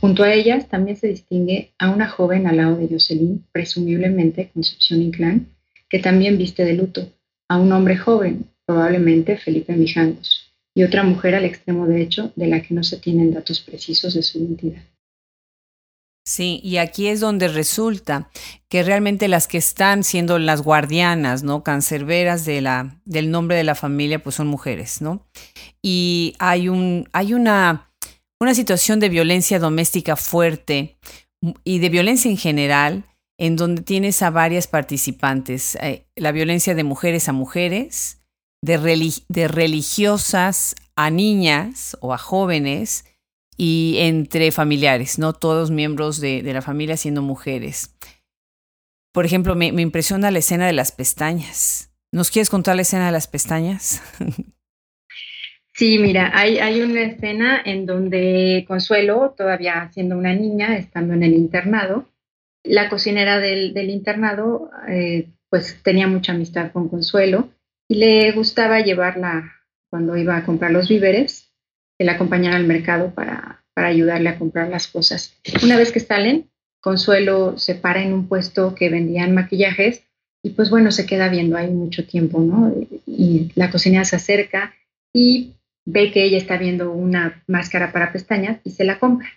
Junto 0.01 0.22
a 0.24 0.32
ellas 0.32 0.68
también 0.68 0.97
se 0.97 1.09
distingue 1.09 1.72
a 1.78 1.90
una 1.90 2.09
joven 2.09 2.47
al 2.47 2.59
lado 2.59 2.76
de 2.76 2.88
Jocelyn, 2.88 3.44
presumiblemente 3.53 4.51
Concepción 4.53 5.01
Inclán, 5.01 5.49
que 5.88 5.99
también 5.99 6.36
viste 6.36 6.64
de 6.64 6.74
luto, 6.74 7.11
a 7.49 7.59
un 7.59 7.72
hombre 7.72 7.97
joven, 7.97 8.51
probablemente 8.66 9.38
Felipe 9.38 9.74
Mijangos, 9.74 10.53
y 10.74 10.82
otra 10.82 11.03
mujer 11.03 11.34
al 11.34 11.44
extremo 11.44 11.86
derecho 11.86 12.32
de 12.36 12.49
la 12.49 12.61
que 12.61 12.74
no 12.74 12.82
se 12.82 12.99
tienen 12.99 13.32
datos 13.32 13.61
precisos 13.61 14.14
de 14.14 14.22
su 14.22 14.38
identidad. 14.38 14.82
Sí, 16.26 16.61
y 16.64 16.78
aquí 16.78 17.07
es 17.07 17.20
donde 17.20 17.47
resulta 17.47 18.30
que 18.68 18.82
realmente 18.82 19.28
las 19.28 19.47
que 19.47 19.59
están 19.59 20.03
siendo 20.03 20.40
las 20.40 20.61
guardianas, 20.61 21.44
¿no? 21.44 21.62
Cancerberas 21.62 22.44
de 22.44 22.61
la, 22.61 23.01
del 23.05 23.30
nombre 23.30 23.57
de 23.57 23.62
la 23.62 23.76
familia, 23.76 24.20
pues 24.20 24.34
son 24.34 24.49
mujeres, 24.49 25.01
¿no? 25.01 25.24
Y 25.82 26.34
hay, 26.40 26.68
un, 26.68 27.09
hay 27.12 27.32
una 27.32 27.92
una 28.41 28.55
situación 28.55 29.01
de 29.01 29.09
violencia 29.09 29.59
doméstica 29.59 30.16
fuerte 30.16 30.99
y 31.64 31.78
de 31.78 31.89
violencia 31.89 32.30
en 32.30 32.37
general, 32.37 33.05
en 33.39 33.57
donde 33.57 33.82
tienes 33.82 34.22
a 34.22 34.30
varias 34.30 34.66
participantes. 34.66 35.76
Eh, 35.80 36.07
la 36.16 36.32
violencia 36.32 36.74
de 36.74 36.84
mujeres 36.84 37.28
a 37.28 37.32
mujeres, 37.32 38.22
de, 38.62 39.12
de, 39.28 39.49
religiosas 39.49 40.74
a 40.97 41.11
niñas 41.11 41.97
o 42.01 42.14
a 42.14 42.18
jóvenes 42.18 43.05
y 43.57 43.97
entre 43.99 44.51
familiares, 44.51 45.18
no 45.18 45.32
todos 45.32 45.70
miembros 45.70 46.20
de, 46.20 46.43
la 46.43 46.62
familia 46.62 46.97
siendo 46.97 47.22
mujeres. 47.22 47.95
Por 49.12 49.24
ejemplo, 49.24 49.55
me 49.55 49.68
impresiona 49.68 50.30
la 50.30 50.41
escena 50.41 50.66
de 50.66 50.74
las 50.74 50.93
pestañas. 50.93 51.91
¿Nos 52.12 52.30
quieres 52.30 52.51
contar 52.51 52.76
la 52.76 52.82
escena 52.82 53.07
de 53.07 53.12
las 53.12 53.28
pestañas? 53.28 54.03
Sí, 55.76 55.98
mira, 55.98 56.32
hay, 56.34 56.80
una 56.80 57.02
escena 57.02 57.60
en 57.62 57.84
donde 57.84 58.64
Consuelo, 58.66 59.34
todavía 59.36 59.90
siendo 59.92 60.16
una 60.16 60.32
niña, 60.32 60.78
estando 60.78 61.12
en 61.12 61.22
el 61.22 61.34
internado, 61.34 62.08
la 62.64 62.88
cocinera 62.88 63.38
del, 63.40 63.76
internado, 63.90 64.70
eh, 64.88 65.28
pues 65.50 65.82
tenía 65.82 66.08
mucha 66.08 66.32
amistad 66.32 66.72
con 66.72 66.88
Consuelo 66.88 67.50
y 67.88 67.96
le 67.96 68.32
gustaba 68.32 68.80
llevarla 68.80 69.52
cuando 69.90 70.16
iba 70.16 70.38
a 70.38 70.46
comprar 70.46 70.70
los 70.70 70.88
víveres, 70.88 71.52
que 71.98 72.06
la 72.06 72.12
acompañara 72.12 72.56
al 72.56 72.64
mercado 72.64 73.10
para, 73.10 73.62
para 73.74 73.88
ayudarle 73.88 74.30
a 74.30 74.38
comprar 74.38 74.70
las 74.70 74.86
cosas. 74.86 75.38
Una 75.62 75.76
vez 75.76 75.92
que 75.92 76.00
salen, 76.00 76.48
Consuelo 76.80 77.58
se 77.58 77.74
para 77.74 78.02
en 78.02 78.14
un 78.14 78.28
puesto 78.28 78.74
que 78.74 78.88
vendían 78.88 79.34
maquillajes 79.34 80.04
y 80.42 80.50
pues 80.50 80.70
bueno, 80.70 80.90
se 80.90 81.04
queda 81.04 81.28
viendo 81.28 81.58
ahí 81.58 81.70
mucho 81.70 82.06
tiempo, 82.06 82.40
¿no? 82.40 82.72
Y 83.04 83.52
la 83.56 83.70
cocinera 83.70 84.06
se 84.06 84.16
acerca 84.16 84.72
y 85.12 85.52
ve 85.87 86.12
que 86.12 86.24
ella 86.24 86.37
está 86.37 86.59
viendo 86.59 86.93
una 86.93 87.43
máscara 87.47 87.93
para 87.93 88.12
pestañas 88.12 88.61
y 88.64 88.70
se 88.70 88.84
la 88.84 88.99
compra. 88.99 89.28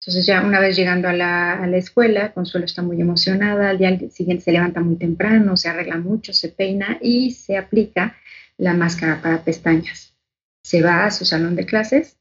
Entonces 0.00 0.26
ya 0.26 0.44
una 0.44 0.60
vez 0.60 0.76
llegando 0.76 1.08
a 1.08 1.12
la, 1.12 1.68
escuela, 1.76 2.32
Consuelo 2.32 2.64
está 2.64 2.82
muy 2.82 3.00
emocionada, 3.00 3.70
al 3.70 3.78
día 3.78 3.98
siguiente 4.10 4.44
se 4.44 4.52
levanta 4.52 4.80
muy 4.80 4.96
temprano, 4.96 5.56
se 5.56 5.68
arregla 5.68 5.98
mucho, 5.98 6.32
se 6.32 6.48
peina 6.48 6.98
y 7.00 7.32
se 7.32 7.56
aplica 7.56 8.16
la 8.56 8.72
máscara 8.74 9.20
para 9.20 9.44
pestañas. 9.44 10.14
Se 10.62 10.82
va 10.82 11.04
a 11.04 11.10
su 11.10 11.24
salón 11.24 11.56
de 11.56 11.66
clases 11.66 12.18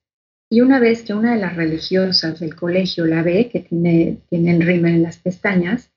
y 0.50 0.62
una 0.62 0.80
vez 0.80 1.04
que 1.04 1.14
una 1.14 1.34
de 1.34 1.40
las 1.40 1.56
religiosas 1.56 2.40
del 2.40 2.56
colegio 2.56 3.06
la 3.06 3.24
ve, 3.24 3.50
que 3.50 3.62
tiene, 3.62 4.18
tiene 4.30 4.52
el 4.52 4.62
rímel 4.62 4.96
en 4.96 5.04
las 5.04 5.18
pestañas, 5.18 5.92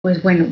pues 0.00 0.22
bueno, 0.22 0.46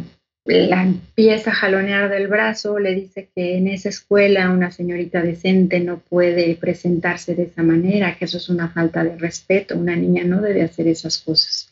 la 0.45 0.83
empieza 0.83 1.51
a 1.51 1.55
jalonear 1.55 2.11
del 2.11 2.29
brazo, 2.29 2.79
le 2.79 2.95
dice 2.95 3.31
que 3.35 3.57
en 3.57 3.67
esa 3.67 3.89
escuela 3.89 4.51
una 4.51 4.71
señorita 4.71 5.23
decente 5.23 5.81
no 5.81 5.99
puede 5.99 6.55
presentarse 6.57 7.35
de 7.35 7.45
esa 7.45 7.63
manera, 7.63 8.19
que 8.19 8.27
eso 8.27 8.37
es 8.37 8.51
una 8.51 8.69
falta 8.69 9.03
de 9.03 9.17
respeto, 9.17 9.77
una 9.77 9.97
niña 9.97 10.25
no 10.25 10.43
debe 10.43 10.63
hacer 10.63 10.87
esas 10.87 11.19
cosas. 11.19 11.71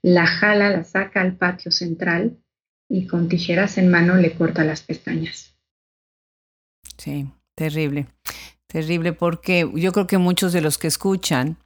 La 0.00 0.26
jala, 0.26 0.70
la 0.70 0.84
saca 0.84 1.20
al 1.20 1.34
patio 1.34 1.72
central 1.72 2.36
y 2.88 3.06
con 3.06 3.28
tijeras 3.28 3.78
en 3.78 3.90
mano 3.90 4.14
le 4.14 4.32
corta 4.34 4.62
las 4.62 4.82
pestañas. 4.82 5.56
Sí, 6.96 7.26
terrible, 7.56 8.06
terrible 8.68 9.12
porque 9.12 9.68
yo 9.74 9.92
creo 9.92 10.06
que 10.06 10.18
muchos 10.18 10.52
de 10.52 10.60
los 10.60 10.78
que 10.78 10.86
escuchan, 10.86 11.56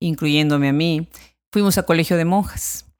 incluyéndome 0.00 0.68
a 0.68 0.72
mí, 0.72 1.06
fuimos 1.52 1.78
a 1.78 1.84
colegio 1.84 2.16
de 2.16 2.24
monjas 2.24 2.91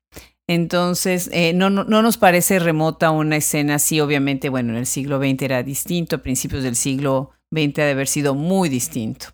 entonces, 0.49 1.31
eh, 1.33 1.53
no, 1.53 1.71
no, 1.71 1.85
nos 1.85 2.19
parece 2.19 2.59
remota 2.59 3.11
una 3.11 3.37
escena 3.37 3.77
así, 3.77 4.01
obviamente, 4.01 4.49
bueno, 4.49 4.73
en 4.73 4.79
el 4.79 4.87
siglo 4.87 5.19
XX 5.19 5.43
era 5.43 5.63
distinto, 5.63 6.17
a 6.17 6.23
principios 6.23 6.63
del 6.63 6.77
siglo 6.77 7.31
XX 7.53 7.79
ha 7.79 7.85
de 7.85 7.91
haber 7.93 8.09
sido 8.09 8.35
muy 8.35 8.69
distinto. 8.69 9.27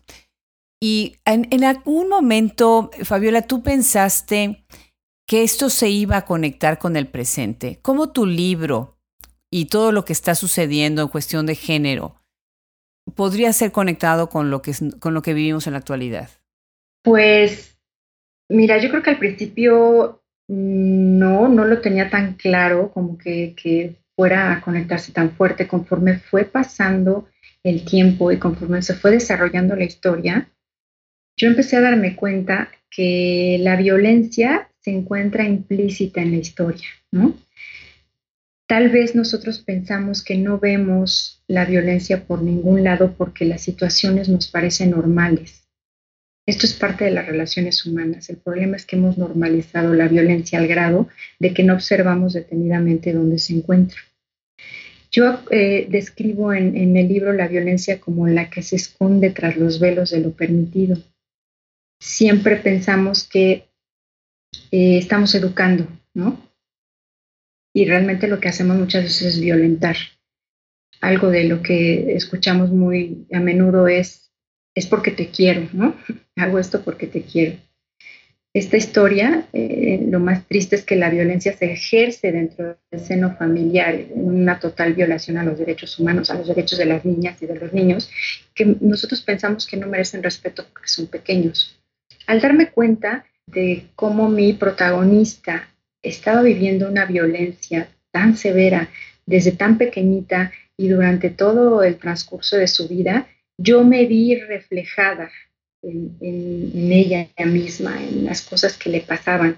Y 0.81 1.17
en, 1.25 1.47
en, 1.51 1.63
algún 1.63 2.07
momento, 2.07 2.89
Fabiola, 3.03 3.41
tú 3.41 3.63
pensaste 3.63 4.65
que 5.27 5.43
esto 5.43 5.69
se 5.69 5.89
iba 5.89 6.17
a 6.17 6.25
conectar 6.25 6.79
con 6.79 6.95
el 6.95 7.07
presente. 7.07 7.79
¿Cómo 7.81 8.11
tu 8.11 8.25
libro 8.25 8.97
y 9.51 9.65
todo 9.65 9.91
lo 9.91 10.05
que 10.05 10.13
está 10.13 10.35
sucediendo 10.35 11.01
en 11.01 11.07
cuestión 11.07 11.45
de 11.45 11.55
género 11.55 12.15
podría 13.15 13.51
ser 13.53 13.71
conectado 13.71 14.29
con 14.29 14.49
lo 14.49 14.61
que, 14.61 14.73
con 14.99 15.13
lo 15.13 15.21
que 15.21 15.33
vivimos 15.33 15.67
en 15.67 15.73
la 15.73 15.79
actualidad? 15.79 16.29
Pues, 17.03 17.77
mira, 18.49 18.77
yo 18.81 18.89
creo 18.89 19.03
que 19.03 19.09
al 19.09 19.19
principio 19.19 20.23
no, 20.49 21.47
no 21.47 21.63
lo 21.63 21.79
tenía 21.79 22.09
tan 22.09 22.33
claro 22.33 22.91
como 22.91 23.17
que, 23.17 23.95
fuera 24.15 24.51
a 24.51 24.59
conectarse 24.59 25.13
tan 25.13 25.31
fuerte 25.31 25.65
conforme 25.65 26.19
fue 26.19 26.43
pasando 26.43 27.29
el 27.63 27.85
tiempo 27.85 28.33
y 28.33 28.37
conforme 28.37 28.81
se 28.81 28.95
fue 28.95 29.11
desarrollando 29.11 29.77
la 29.77 29.85
historia. 29.85 30.49
yo 31.37 31.47
empecé 31.47 31.77
a 31.77 31.81
darme 31.81 32.17
cuenta 32.17 32.69
que 32.89 33.57
la 33.61 33.77
violencia 33.77 34.69
se 34.81 34.91
encuentra 34.91 35.47
implícita 35.47 36.21
en 36.21 36.31
la 36.31 36.37
historia, 36.37 36.87
¿no? 37.11 37.33
Tal 38.67 38.89
vez 38.89 39.15
nosotros 39.15 39.59
pensamos 39.59 40.21
que 40.21 40.37
no 40.37 40.59
vemos 40.59 41.41
la 41.47 41.63
violencia 41.63 42.25
por 42.25 42.41
ningún 42.41 42.83
lado 42.83 43.13
porque 43.17 43.45
las 43.45 43.61
situaciones 43.61 44.27
nos 44.27 44.49
parecen 44.49 44.91
normales. 44.91 45.68
Esto 46.49 46.65
es 46.65 46.73
parte 46.73 47.05
de 47.05 47.11
las 47.11 47.27
relaciones 47.27 47.85
humanas. 47.85 48.27
El 48.31 48.37
problema 48.37 48.75
es 48.75 48.83
que 48.83 48.95
hemos 48.95 49.19
normalizado 49.19 49.93
la 49.93 50.07
violencia 50.07 50.57
al 50.57 50.67
grado 50.67 51.07
de 51.37 51.53
que 51.53 51.63
no 51.63 51.75
observamos 51.75 52.33
detenidamente 52.33 53.13
dónde 53.13 53.37
se 53.37 53.53
encuentra. 53.53 53.99
Yo 55.11 55.41
eh, 55.51 55.85
describo 55.91 56.51
en, 56.51 56.97
el 56.97 57.07
libro 57.07 57.33
la 57.33 57.47
violencia 57.47 57.99
como 57.99 58.27
la 58.27 58.49
que 58.49 58.63
se 58.63 58.77
esconde 58.77 59.29
tras 59.29 59.57
los 59.57 59.79
velos 59.79 60.09
de 60.09 60.21
lo 60.21 60.31
permitido. 60.31 60.97
Siempre 62.01 62.55
pensamos 62.55 63.27
que 63.27 63.69
eh, 64.71 64.97
estamos 64.97 65.35
educando, 65.35 65.87
¿no? 66.15 66.41
Y 67.75 67.85
realmente 67.85 68.27
lo 68.27 68.39
que 68.39 68.49
hacemos 68.49 68.75
muchas 68.75 69.03
veces 69.03 69.35
es 69.35 69.39
violentar. 69.39 69.97
Algo 70.99 71.29
de 71.29 71.43
lo 71.43 71.61
que 71.61 72.15
escuchamos 72.15 72.71
muy 72.71 73.27
a 73.31 73.39
menudo 73.39 73.87
es, 73.87 74.28
es 74.79 74.87
porque 74.87 75.11
te 75.11 75.27
quiero, 75.29 75.67
¿no? 75.73 75.95
Hago 76.35 76.59
esto 76.59 76.81
porque 76.83 77.07
te 77.07 77.21
quiero 77.23 77.57
esta 78.53 78.77
historia, 78.77 79.47
eh, 79.53 80.05
lo 80.09 80.19
más 80.19 80.47
triste 80.47 80.75
es 80.75 80.83
que 80.83 80.95
la 80.95 81.11
violencia 81.11 81.55
se 81.55 81.71
ejerce 81.71 82.31
dentro 82.31 82.77
del 82.89 82.99
seno 82.99 83.35
familiar, 83.37 83.93
en 83.93 84.25
una 84.25 84.59
total 84.59 84.93
violación 84.93 85.37
a 85.37 85.43
los 85.43 85.59
derechos 85.59 85.99
humanos, 85.99 86.31
a 86.31 86.33
los 86.35 86.47
derechos 86.47 86.79
de 86.79 86.85
las 86.85 87.05
niñas 87.05 87.39
y 87.41 87.45
de 87.45 87.55
los 87.55 87.73
niños, 87.73 88.09
que 88.55 88.75
nosotros 88.81 89.21
pensamos 89.21 89.67
que 89.67 89.77
no 89.77 89.87
merecen 89.87 90.23
respeto 90.23 90.65
porque 90.73 90.87
son 90.87 91.07
pequeños. 91.07 91.79
Al 92.25 92.41
darme 92.41 92.71
cuenta 92.71 93.25
de 93.45 93.85
cómo 93.95 94.29
mi 94.29 94.53
protagonista 94.53 95.69
estaba 96.01 96.41
viviendo 96.41 96.89
una 96.89 97.05
violencia 97.05 97.87
tan 98.11 98.35
severa 98.35 98.89
desde 99.27 99.51
tan 99.51 99.77
pequeñita 99.77 100.51
y 100.75 100.87
durante 100.87 101.29
todo 101.29 101.83
el 101.83 101.97
transcurso 101.97 102.57
de 102.57 102.67
su 102.67 102.87
vida, 102.87 103.27
yo 103.59 103.83
me 103.83 104.05
vi 104.05 104.35
reflejada 104.35 105.29
en, 105.81 106.91
ella 106.91 107.27
misma, 107.45 108.01
en 108.01 108.25
las 108.25 108.41
cosas 108.41 108.77
que 108.77 108.89
le 108.89 109.01
pasaban, 109.01 109.57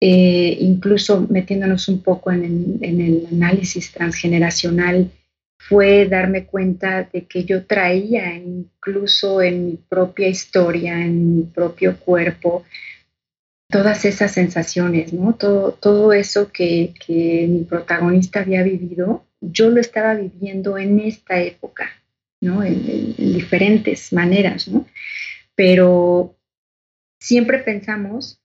eh, 0.00 0.56
incluso 0.60 1.26
metiéndonos 1.28 1.88
un 1.88 2.02
poco 2.02 2.30
en, 2.30 2.78
el 2.82 3.26
análisis 3.30 3.92
transgeneracional, 3.92 5.10
fue 5.58 6.08
darme 6.08 6.44
cuenta 6.44 7.08
de 7.12 7.24
que 7.26 7.44
yo 7.44 7.64
traía 7.64 8.34
incluso 8.34 9.40
en 9.40 9.66
mi 9.66 9.76
propia 9.76 10.28
historia, 10.28 11.00
en 11.00 11.36
mi 11.36 11.42
propio 11.44 11.98
cuerpo, 11.98 12.64
todas 13.70 14.04
esas 14.04 14.32
sensaciones, 14.32 15.12
¿no? 15.12 15.34
Todo, 15.34 15.72
todo 15.72 16.12
eso 16.12 16.50
que, 16.52 16.92
mi 17.48 17.64
protagonista 17.64 18.40
había 18.40 18.62
vivido, 18.62 19.24
yo 19.40 19.70
lo 19.70 19.80
estaba 19.80 20.14
viviendo 20.14 20.76
en 20.78 20.98
esta 21.00 21.40
época, 21.40 22.01
¿no? 22.42 22.62
En, 22.62 23.14
en 23.16 23.32
diferentes 23.32 24.12
maneras, 24.12 24.68
¿no? 24.68 24.86
pero 25.54 26.36
siempre 27.20 27.58
pensamos 27.58 28.40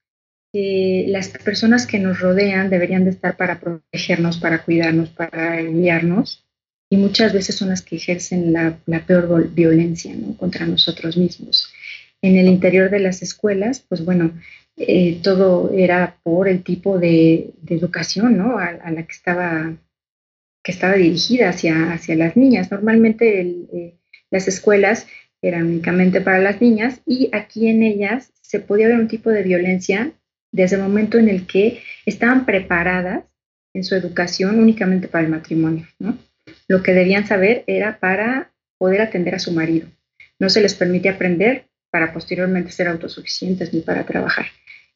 que 0.53 1.05
las 1.07 1.29
personas 1.29 1.87
que 1.87 1.99
nos 1.99 2.19
rodean 2.19 2.69
deberían 2.69 3.03
de 3.03 3.11
estar 3.11 3.35
para 3.37 3.59
protegernos, 3.59 4.37
para 4.37 4.63
cuidarnos, 4.63 5.09
para 5.09 5.61
guiarnos, 5.61 6.45
y 6.89 6.97
muchas 6.97 7.33
veces 7.33 7.55
son 7.55 7.69
las 7.69 7.81
que 7.81 7.97
ejercen 7.97 8.53
la, 8.53 8.79
peor 9.05 9.49
violencia 9.49 10.13
contra 10.37 10.65
nosotros 10.65 11.17
mismos. 11.17 11.73
En 12.21 12.37
el 12.37 12.47
interior 12.47 12.89
de 12.89 12.99
las 12.99 13.21
escuelas, 13.21 13.83
pues 13.87 14.05
bueno, 14.05 14.31
eh, 14.77 15.19
todo 15.21 15.71
era 15.73 16.17
por 16.23 16.47
el 16.47 16.63
tipo 16.63 16.97
de, 16.97 17.51
educación 17.67 18.39
a, 18.39 18.91
la 18.91 19.03
que 19.03 19.11
estaba, 19.11 19.75
que 20.67 20.73
estaba 20.73 20.95
dirigida 20.95 21.47
hacia, 21.47 21.93
hacia 21.93 22.17
las 22.17 22.35
niñas. 22.35 22.69
Normalmente 22.69 23.39
eh, 23.39 23.95
las 24.29 24.49
escuelas 24.49 25.07
eran 25.41 25.65
únicamente 25.65 26.19
para 26.19 26.39
las 26.39 26.59
niñas 26.59 26.99
y 27.05 27.29
aquí 27.31 27.69
en 27.69 27.83
ellas 27.83 28.33
se 28.41 28.59
podía 28.59 28.89
ver 28.89 28.99
un 28.99 29.07
tipo 29.07 29.29
de 29.29 29.43
violencia 29.43 30.11
desde 30.51 30.75
el 30.75 30.81
momento 30.81 31.19
en 31.19 31.29
el 31.29 31.47
que 31.47 31.81
estaban 32.05 32.45
preparadas 32.45 33.23
en 33.73 33.85
su 33.85 33.95
educación 33.95 34.59
únicamente 34.59 35.07
para 35.07 35.23
el 35.23 35.31
matrimonio. 35.31 35.87
¿no? 35.99 36.17
Lo 36.67 36.83
que 36.83 36.91
debían 36.91 37.25
saber 37.25 37.63
era 37.65 37.97
para 38.01 38.51
poder 38.77 38.99
atender 38.99 39.35
a 39.35 39.39
su 39.39 39.53
marido. 39.53 39.87
No 40.37 40.49
se 40.49 40.59
les 40.59 40.75
permite 40.75 41.07
aprender 41.07 41.69
para 41.91 42.11
posteriormente 42.11 42.73
ser 42.73 42.89
autosuficientes 42.89 43.73
ni 43.73 43.79
para 43.79 44.05
trabajar. 44.05 44.47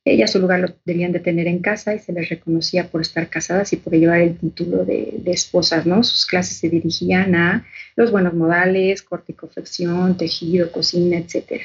Ellas 0.04 0.32
su 0.32 0.40
lugar 0.40 0.60
lo 0.60 0.68
debían 0.84 1.12
de 1.12 1.20
tener 1.20 1.48
en 1.48 1.60
casa 1.60 1.94
y 1.94 2.00
se 2.00 2.12
les 2.12 2.28
reconocía 2.30 2.88
por 2.88 3.02
estar 3.02 3.30
casadas 3.30 3.72
y 3.72 3.78
por 3.78 3.94
llevar 3.94 4.22
el 4.22 4.36
título 4.36 4.84
de, 4.84 5.22
esposas, 5.28 5.86
¿no? 5.86 6.04
Sus 6.04 6.26
clases 6.26 6.58
se 6.58 6.70
dirigían 6.70 7.36
a 7.36 7.68
los 7.96 8.12
buenos 8.12 8.34
modales, 8.34 9.04
corte 9.04 9.34
y 9.34 9.36
confección, 9.36 10.18
tejido, 10.18 10.72
cocina, 10.72 11.18
etc. 11.18 11.62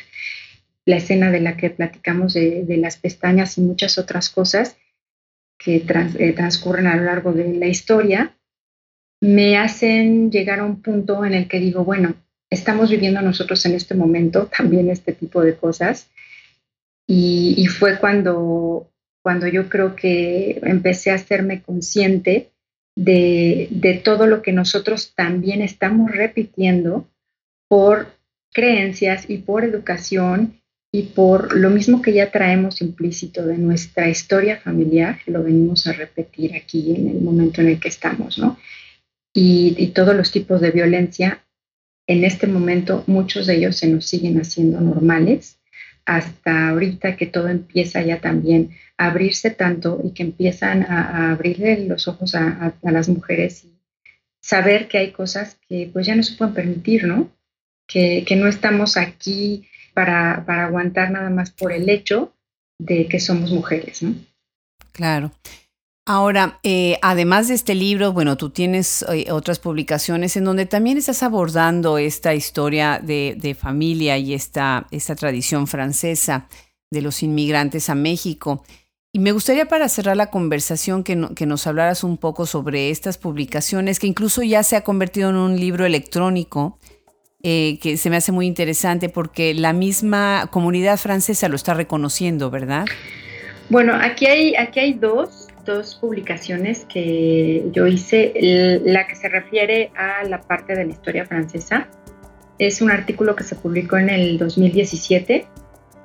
La 0.85 0.97
escena 0.97 1.31
de 1.31 1.41
la 1.41 1.57
que 1.57 1.71
platicamos 1.71 2.35
de, 2.35 2.65
las 2.79 2.99
pestañas 2.99 3.57
y 3.57 3.63
muchas 3.63 3.97
otras 3.97 4.29
cosas 4.29 4.77
que 5.59 5.77
eh, 5.77 6.33
transcurren 6.35 6.87
a 6.87 6.97
lo 6.97 7.05
largo 7.05 7.33
de 7.33 7.55
la 7.55 7.67
historia 7.67 8.37
me 9.23 9.57
hacen 9.57 10.31
llegar 10.31 10.61
a 10.61 10.65
un 10.65 10.83
punto 10.83 11.25
en 11.25 11.33
el 11.33 11.49
que 11.49 11.59
digo, 11.59 11.85
bueno, 11.85 12.15
estamos 12.51 12.91
viviendo 12.91 13.23
nosotros 13.23 13.65
en 13.65 13.75
este 13.75 13.95
momento 13.95 14.51
también 14.55 14.91
este 14.91 15.13
tipo 15.13 15.41
de 15.43 15.57
cosas 15.57 16.11
y, 17.07 17.67
fue 17.67 17.99
cuando, 17.99 18.91
cuando 19.23 19.47
yo 19.47 19.69
creo 19.69 19.95
que 19.95 20.61
empecé 20.63 21.11
a 21.11 21.15
hacerme 21.15 21.63
consciente 21.63 22.51
de, 22.97 23.69
de, 23.71 23.95
todo 23.95 24.27
lo 24.27 24.43
que 24.43 24.53
nosotros 24.53 25.13
también 25.15 25.63
estamos 25.63 26.11
repitiendo 26.11 27.09
por 27.69 28.09
creencias 28.53 29.27
y 29.29 29.39
por 29.39 29.65
educación 29.65 30.61
y 30.93 31.03
por 31.03 31.55
lo 31.55 31.71
mismo 31.71 32.01
que 32.01 32.13
ya 32.13 32.31
traemos 32.31 32.81
implícito 32.81 33.47
de 33.47 33.59
nuestra 33.59 34.09
historia 34.09 34.59
familiar, 34.59 35.19
lo 35.27 35.43
venimos 35.43 35.87
a 35.87 35.93
repetir 35.93 36.57
aquí 36.57 36.95
en 36.95 37.09
el 37.09 37.21
momento 37.21 37.61
en 37.61 37.69
el 37.69 37.79
que 37.79 37.89
estamos, 37.89 38.39
¿no? 38.39 38.59
Y, 39.35 39.75
y 39.77 39.89
todos 39.89 40.17
los 40.17 40.33
tipos 40.33 40.61
de 40.63 40.71
violencia, 40.71 41.45
en 42.07 42.25
este 42.25 42.47
momento 42.47 43.05
muchos 43.07 43.47
de 43.47 43.57
ellos 43.57 43.77
se 43.77 43.89
nos 43.89 44.07
siguen 44.07 44.41
haciendo 44.41 44.81
normales 44.81 45.59
hasta 46.07 46.69
ahorita 46.69 47.17
que 47.17 47.27
todo 47.27 47.49
empieza 47.49 48.01
ya 48.01 48.21
también 48.21 48.71
a 48.97 49.09
abrirse 49.09 49.51
tanto 49.51 50.01
y 50.03 50.13
que 50.13 50.23
empiezan 50.23 50.85
a, 50.85 51.33
abrirle 51.33 51.87
los 51.87 52.09
ojos 52.09 52.35
a, 52.35 52.73
las 52.83 53.09
mujeres 53.09 53.65
y 53.65 53.77
saber 54.41 54.89
que 54.89 54.99
hay 54.99 55.11
cosas 55.11 55.59
que 55.69 55.91
pues 55.93 56.07
ya 56.07 56.15
no 56.15 56.23
se 56.23 56.37
pueden 56.37 56.55
permitir, 56.55 57.05
¿no? 57.05 57.29
Que, 57.87 58.25
no 58.37 58.47
estamos 58.49 58.97
aquí 58.97 59.69
para, 59.95 60.45
para 60.47 60.67
aguantar 60.67 61.11
nada 61.11 61.31
más 61.31 61.51
por 61.51 61.73
el 61.73 61.89
hecho 61.89 62.33
de 62.79 63.09
que 63.09 63.19
somos 63.19 63.51
mujeres, 63.51 64.03
¿no? 64.03 64.15
Claro. 64.93 65.33
Ahora, 66.09 66.61
eh, 66.63 67.01
además 67.03 67.49
de 67.49 67.55
este 67.55 67.75
libro, 67.75 68.13
bueno, 68.13 68.37
tú 68.37 68.51
tienes 68.51 69.05
eh, 69.13 69.27
otras 69.33 69.59
publicaciones 69.59 70.37
en 70.37 70.45
donde 70.45 70.65
también 70.65 70.99
estás 70.99 71.25
abordando 71.25 71.99
esta 71.99 72.33
historia 72.33 73.01
de, 73.03 73.57
familia 73.59 74.17
y 74.17 74.33
esta, 74.33 74.87
esta, 74.93 75.17
tradición 75.17 75.67
francesa 75.67 76.47
de 76.93 77.03
los 77.03 77.25
inmigrantes 77.25 77.91
a 77.91 77.97
México. 77.97 78.65
Y 79.13 79.19
me 79.19 79.33
gustaría 79.33 79.67
para 79.67 79.89
cerrar 79.89 80.17
la 80.17 80.31
conversación 80.31 81.03
que, 81.03 81.17
nos 81.17 81.67
hablaras 81.67 82.05
un 82.05 82.19
poco 82.19 82.47
sobre 82.47 82.91
estas 82.91 83.19
publicaciones, 83.19 83.99
que 83.99 84.07
incluso 84.07 84.45
ya 84.45 84.63
se 84.63 84.77
ha 84.77 84.83
convertido 84.83 85.31
en 85.31 85.37
un 85.37 85.59
libro 85.59 85.87
electrónico, 85.87 86.79
eh, 87.43 87.81
que 87.83 87.97
se 87.97 88.11
me 88.11 88.17
hace 88.17 88.31
muy 88.31 88.47
interesante 88.47 89.09
porque 89.09 89.55
la 89.55 89.73
misma 89.73 90.51
comunidad 90.53 90.99
francesa 90.99 91.49
lo 91.49 91.57
está 91.57 91.75
reconociendo, 91.75 92.49
¿verdad? 92.49 92.85
Bueno, 93.71 93.93
aquí 94.01 94.27
hay, 94.27 94.55
aquí 94.55 94.79
hay 94.79 94.93
dos 94.93 95.46
dos 95.67 95.97
publicaciones 95.97 96.87
que 96.87 97.67
yo 97.73 97.87
hice. 97.87 98.81
la 98.85 99.07
que 99.07 99.17
se 99.17 99.29
refiere 99.29 99.91
a 99.97 100.25
la 100.25 100.41
parte 100.41 100.75
de 100.75 100.87
la 100.87 100.93
historia 100.93 101.27
francesa 101.27 101.89
es 102.59 102.81
un 102.81 102.91
artículo 102.91 103.37
que 103.37 103.45
se 103.45 103.57
publicó 103.57 103.99
en 103.99 104.09
el 104.09 104.39
2017. 104.39 105.47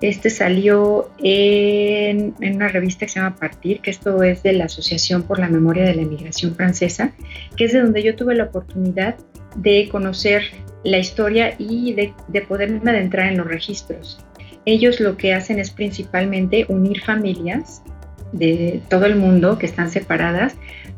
Este 0.01 0.29
salió 0.31 1.11
en, 1.19 2.33
en, 2.41 2.55
una 2.55 2.67
revista 2.67 3.05
que 3.05 3.11
se 3.11 3.19
llama 3.19 3.35
Partir, 3.35 3.81
que 3.81 3.91
esto 3.91 4.23
es 4.23 4.41
de 4.43 4.53
la 4.53 4.65
Asociación 4.65 5.23
por 5.23 5.39
la 5.39 5.47
Memoria 5.47 5.83
de 5.83 5.93
la 5.93 6.01
Emigración 6.01 6.55
Francesa, 6.55 7.13
que 7.55 7.65
es 7.65 7.73
de 7.73 7.81
donde 7.81 8.01
yo 8.01 8.15
tuve 8.15 8.35
la 8.35 8.45
oportunidad 8.45 9.15
de 9.55 9.87
conocer 9.89 10.43
la 10.83 10.97
historia 10.97 11.53
y 11.59 11.93
de, 11.93 12.13
de 12.27 12.41
poderme 12.41 12.89
adentrar 12.89 13.31
en 13.31 13.37
los 13.37 13.47
registros. 13.47 14.25
Ellos 14.65 14.99
lo 14.99 15.17
que 15.17 15.33
hacen 15.33 15.59
es 15.59 15.69
principalmente 15.69 16.65
unir 16.67 17.01
familias 17.01 17.83
de 18.31 18.81
todo 18.89 19.05
el 19.05 19.15
mundo 19.15 19.57
que 19.57 19.65
están 19.65 19.91
separadas, 19.91 20.55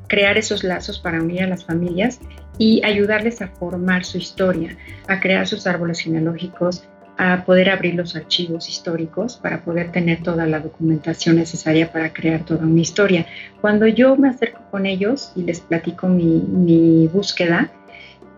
crear 0.08 0.38
esos 0.38 0.64
lazos 0.64 1.00
para 1.00 1.22
unir 1.22 1.44
a 1.44 1.48
las 1.48 1.66
familias 1.66 2.20
y 2.58 2.84
ayudarles 2.86 3.42
a 3.42 3.48
formar 3.48 4.06
su 4.06 4.18
historia, 4.18 4.78
a 5.08 5.20
crear 5.20 5.48
sus 5.48 5.66
árboles 5.66 6.00
genealógicos, 6.00 6.84
a 7.18 7.44
poder 7.46 7.70
abrir 7.70 7.96
los 7.96 8.16
archivos 8.16 8.68
históricos 8.70 9.38
para 9.38 9.64
poder 9.64 9.92
tener 9.92 10.24
toda 10.24 10.46
la 10.48 10.60
documentación 10.60 11.36
necesaria 11.36 11.92
para 11.92 12.12
crear 12.12 12.44
toda 12.44 12.66
una 12.66 12.82
historia. 12.82 13.28
Cuando 13.62 13.88
yo 13.88 14.16
me 14.16 14.30
acerco 14.30 14.62
con 14.72 14.86
ellos 14.86 15.32
y 15.36 15.44
les 15.44 15.60
platico 15.60 16.08
mi, 16.08 17.08
búsqueda, 17.14 17.72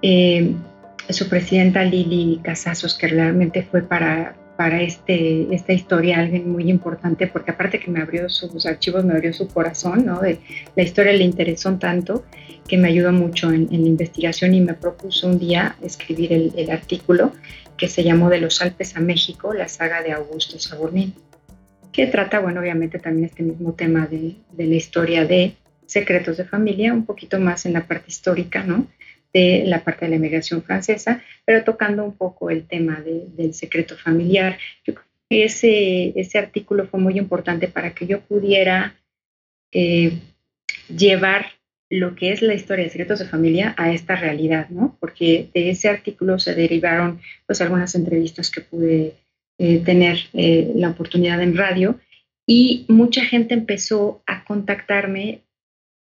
eh, 0.01 0.53
su 1.09 1.29
presidenta 1.29 1.83
Lili 1.83 2.41
Casazos, 2.43 2.97
que 2.97 3.07
realmente 3.07 3.63
fue 3.63 3.81
para, 3.81 4.35
para 4.57 4.81
este, 4.81 5.53
esta 5.53 5.73
historia 5.73 6.19
alguien 6.19 6.51
muy 6.51 6.69
importante, 6.69 7.27
porque 7.27 7.51
aparte 7.51 7.79
que 7.79 7.91
me 7.91 8.01
abrió 8.01 8.29
sus 8.29 8.65
archivos, 8.65 9.03
me 9.03 9.13
abrió 9.13 9.33
su 9.33 9.47
corazón, 9.47 10.05
¿no? 10.05 10.21
De, 10.21 10.39
la 10.75 10.83
historia 10.83 11.13
le 11.13 11.23
interesó 11.23 11.73
tanto 11.75 12.25
que 12.67 12.77
me 12.77 12.87
ayudó 12.87 13.11
mucho 13.11 13.51
en, 13.51 13.67
la 13.69 13.75
investigación 13.87 14.53
y 14.53 14.61
me 14.61 14.73
propuso 14.73 15.27
un 15.27 15.39
día 15.39 15.75
escribir 15.81 16.33
el, 16.33 16.53
el 16.57 16.71
artículo 16.71 17.33
que 17.77 17.87
se 17.87 18.03
llamó 18.03 18.29
De 18.29 18.39
los 18.39 18.61
Alpes 18.61 18.95
a 18.95 19.01
México, 19.01 19.53
la 19.53 19.67
saga 19.67 20.01
de 20.01 20.13
Augusto 20.13 20.57
Saburnín, 20.57 21.13
que 21.91 22.07
trata, 22.07 22.39
bueno, 22.39 22.61
obviamente 22.61 22.99
también 22.99 23.25
este 23.25 23.43
mismo 23.43 23.73
tema 23.73 24.07
de, 24.07 24.35
de, 24.51 24.65
la 24.65 24.75
historia 24.75 25.25
de 25.25 25.55
secretos 25.85 26.37
de 26.37 26.45
familia, 26.45 26.93
un 26.93 27.05
poquito 27.05 27.39
más 27.39 27.65
en 27.65 27.73
la 27.73 27.85
parte 27.85 28.05
histórica, 28.07 28.63
¿no? 28.63 28.87
De 29.35 29.65
la 29.65 29.83
parte 29.83 30.05
de 30.05 30.11
la 30.11 30.15
emigración 30.15 30.63
francesa, 30.63 31.21
pero 31.43 31.65
tocando 31.65 32.05
un 32.05 32.15
poco 32.15 32.49
el 32.49 32.65
tema 32.65 33.01
de, 33.01 33.25
del 33.35 33.53
secreto 33.53 33.97
familiar. 33.97 34.57
Yo 34.85 34.93
creo 34.93 35.07
que 35.29 35.43
ese, 35.43 36.17
ese 36.17 36.37
artículo 36.37 36.87
fue 36.87 37.01
muy 37.01 37.17
importante 37.17 37.67
para 37.67 37.93
que 37.93 38.07
yo 38.07 38.21
pudiera 38.21 38.95
eh, 39.73 40.13
llevar 40.87 41.47
lo 41.89 42.15
que 42.15 42.31
es 42.31 42.41
la 42.41 42.53
historia 42.53 42.85
de 42.85 42.89
secretos 42.89 43.19
de 43.19 43.25
familia 43.25 43.75
a 43.77 43.91
esta 43.91 44.15
realidad, 44.15 44.69
¿no? 44.69 44.97
Porque 45.01 45.49
de 45.53 45.69
ese 45.69 45.89
artículo 45.89 46.39
se 46.39 46.55
derivaron 46.55 47.19
pues 47.45 47.59
algunas 47.59 47.93
entrevistas 47.93 48.49
que 48.49 48.61
pude 48.61 49.15
eh, 49.57 49.79
tener 49.79 50.17
eh, 50.33 50.71
la 50.75 50.91
oportunidad 50.91 51.41
en 51.41 51.57
radio 51.57 51.99
y 52.47 52.85
mucha 52.87 53.23
gente 53.25 53.53
empezó 53.53 54.21
a 54.25 54.43
contactarme 54.45 55.41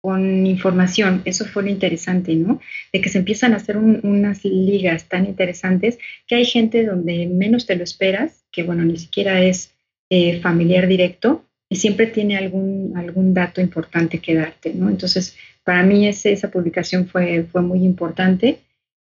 con 0.05 0.47
información. 0.47 1.23
Eso 1.25 1.47
fue 1.47 1.63
lo 1.63 1.71
interesante, 1.71 2.35
¿no? 2.35 2.61
De 2.93 3.01
que 3.01 3.09
se 3.09 3.17
empiezan 3.17 3.55
a 3.55 3.57
hacer 3.57 3.79
unas 3.79 4.45
ligas 4.45 5.09
tan 5.09 5.25
interesantes 5.25 5.97
que 6.27 6.35
hay 6.35 6.45
gente 6.45 6.85
donde 6.85 7.27
menos 7.27 7.65
te 7.65 7.75
lo 7.75 7.85
esperas, 7.85 8.45
que 8.53 8.65
bueno, 8.65 8.85
ni 8.85 8.99
siquiera 8.99 9.43
es 9.43 9.73
eh, 10.11 10.43
familiar 10.43 10.89
directo 10.89 11.47
y 11.71 11.77
siempre 11.77 12.07
tiene 12.07 12.37
algún, 12.37 12.93
algún 12.99 13.33
dato 13.33 13.63
importante 13.63 14.19
que 14.19 14.35
darte, 14.35 14.75
¿no? 14.75 14.91
Entonces, 14.91 15.39
para 15.65 15.83
mí 15.85 16.07
esa 16.07 16.51
publicación 16.51 17.09
fue, 17.09 17.45
fue 17.45 17.63
muy 17.63 17.83
importante 17.83 18.59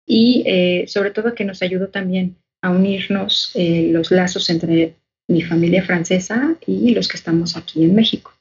y 0.07 0.43
eh, 0.45 0.85
sobre 0.87 1.11
todo 1.11 1.35
que 1.35 1.43
nos 1.43 1.61
ayudó 1.61 1.89
también 1.89 2.37
a 2.61 2.69
unirnos 2.69 3.51
eh, 3.55 3.89
los 3.91 4.11
lazos 4.11 4.49
entre 4.49 4.93
mi 5.27 5.41
familia 5.41 5.83
francesa 5.83 6.55
y 6.65 6.91
los 6.91 7.09
que 7.09 7.17
estamos 7.17 7.57
aquí 7.57 7.83
en 7.83 7.95
México. 7.95 8.34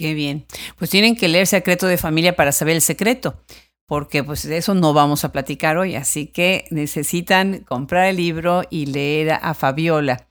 Qué 0.00 0.14
bien. 0.14 0.46
Pues 0.78 0.88
tienen 0.88 1.14
que 1.14 1.28
leer 1.28 1.46
Secreto 1.46 1.86
de 1.86 1.98
Familia 1.98 2.34
para 2.34 2.52
saber 2.52 2.76
el 2.76 2.80
secreto, 2.80 3.42
porque 3.86 4.24
pues 4.24 4.48
de 4.48 4.56
eso 4.56 4.72
no 4.74 4.94
vamos 4.94 5.26
a 5.26 5.32
platicar 5.32 5.76
hoy, 5.76 5.94
así 5.94 6.26
que 6.26 6.64
necesitan 6.70 7.58
comprar 7.64 8.06
el 8.06 8.16
libro 8.16 8.62
y 8.70 8.86
leer 8.86 9.32
a 9.42 9.52
Fabiola. 9.52 10.26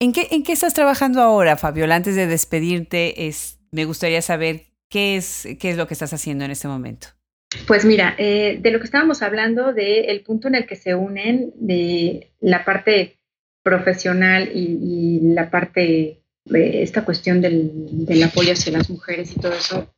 ¿En 0.00 0.14
qué, 0.14 0.28
en 0.30 0.42
qué 0.42 0.52
estás 0.52 0.72
trabajando 0.72 1.20
ahora, 1.20 1.58
Fabiola? 1.58 1.96
Antes 1.96 2.16
de 2.16 2.26
despedirte, 2.26 3.26
es, 3.26 3.58
me 3.70 3.84
gustaría 3.84 4.22
saber 4.22 4.70
¿Qué 4.90 5.16
es, 5.16 5.46
qué 5.60 5.70
es 5.70 5.76
lo 5.76 5.86
que 5.86 5.94
estás 5.94 6.12
haciendo 6.12 6.44
en 6.44 6.50
este 6.50 6.66
momento? 6.66 7.08
Pues 7.66 7.84
mira, 7.84 8.16
eh, 8.18 8.58
de 8.60 8.70
lo 8.72 8.80
que 8.80 8.86
estábamos 8.86 9.22
hablando, 9.22 9.72
del 9.72 10.20
punto 10.22 10.48
en 10.48 10.56
el 10.56 10.66
que 10.66 10.74
se 10.74 10.96
unen 10.96 11.52
de 11.54 12.32
la 12.40 12.64
parte 12.64 13.18
profesional 13.62 14.50
y, 14.52 15.20
la 15.34 15.50
parte 15.50 15.80
de 15.80 16.19
esta 16.54 17.04
cuestión 17.04 17.40
del, 17.40 17.70
del, 18.06 18.22
apoyo 18.22 18.52
hacia 18.52 18.72
las 18.72 18.90
mujeres 18.90 19.32
y 19.36 19.40
todo 19.40 19.52
eso, 19.52 19.92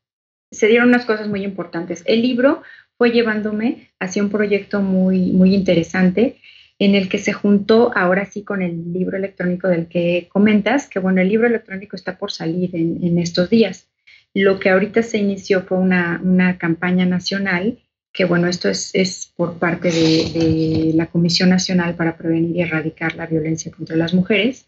se 0.50 0.66
dieron 0.66 0.88
unas 0.88 1.06
cosas 1.06 1.28
muy 1.28 1.44
importantes. 1.44 2.02
El 2.06 2.22
libro 2.22 2.62
fue 2.98 3.10
llevándome 3.10 3.90
hacia 3.98 4.22
un 4.22 4.30
proyecto 4.30 4.80
muy, 4.80 5.32
muy 5.32 5.54
interesante 5.54 6.36
en 6.78 6.94
el 6.94 7.08
que 7.08 7.18
se 7.18 7.32
juntó 7.32 7.92
ahora 7.96 8.26
sí 8.26 8.42
con 8.42 8.60
el 8.60 8.92
libro 8.92 9.16
electrónico 9.16 9.68
del 9.68 9.86
que 9.86 10.28
comentas, 10.32 10.88
que 10.88 10.98
bueno, 10.98 11.20
el 11.20 11.28
libro 11.28 11.46
electrónico 11.46 11.94
está 11.94 12.18
por 12.18 12.32
salir 12.32 12.74
en, 12.74 13.18
estos 13.18 13.50
días. 13.50 13.88
Lo 14.34 14.58
que 14.58 14.70
ahorita 14.70 15.02
se 15.02 15.18
inició 15.18 15.62
fue 15.62 15.78
una, 15.78 16.20
una 16.24 16.58
campaña 16.58 17.06
nacional, 17.06 17.78
que 18.12 18.24
bueno, 18.24 18.48
esto 18.48 18.68
es, 18.68 18.90
es 18.94 19.32
por 19.36 19.58
parte 19.58 19.92
de, 19.92 20.92
la 20.94 21.06
Comisión 21.06 21.50
Nacional 21.50 21.94
para 21.94 22.16
Prevenir 22.16 22.56
y 22.56 22.62
Erradicar 22.62 23.14
la 23.14 23.26
Violencia 23.26 23.70
contra 23.70 23.96
las 23.96 24.12
Mujeres, 24.12 24.66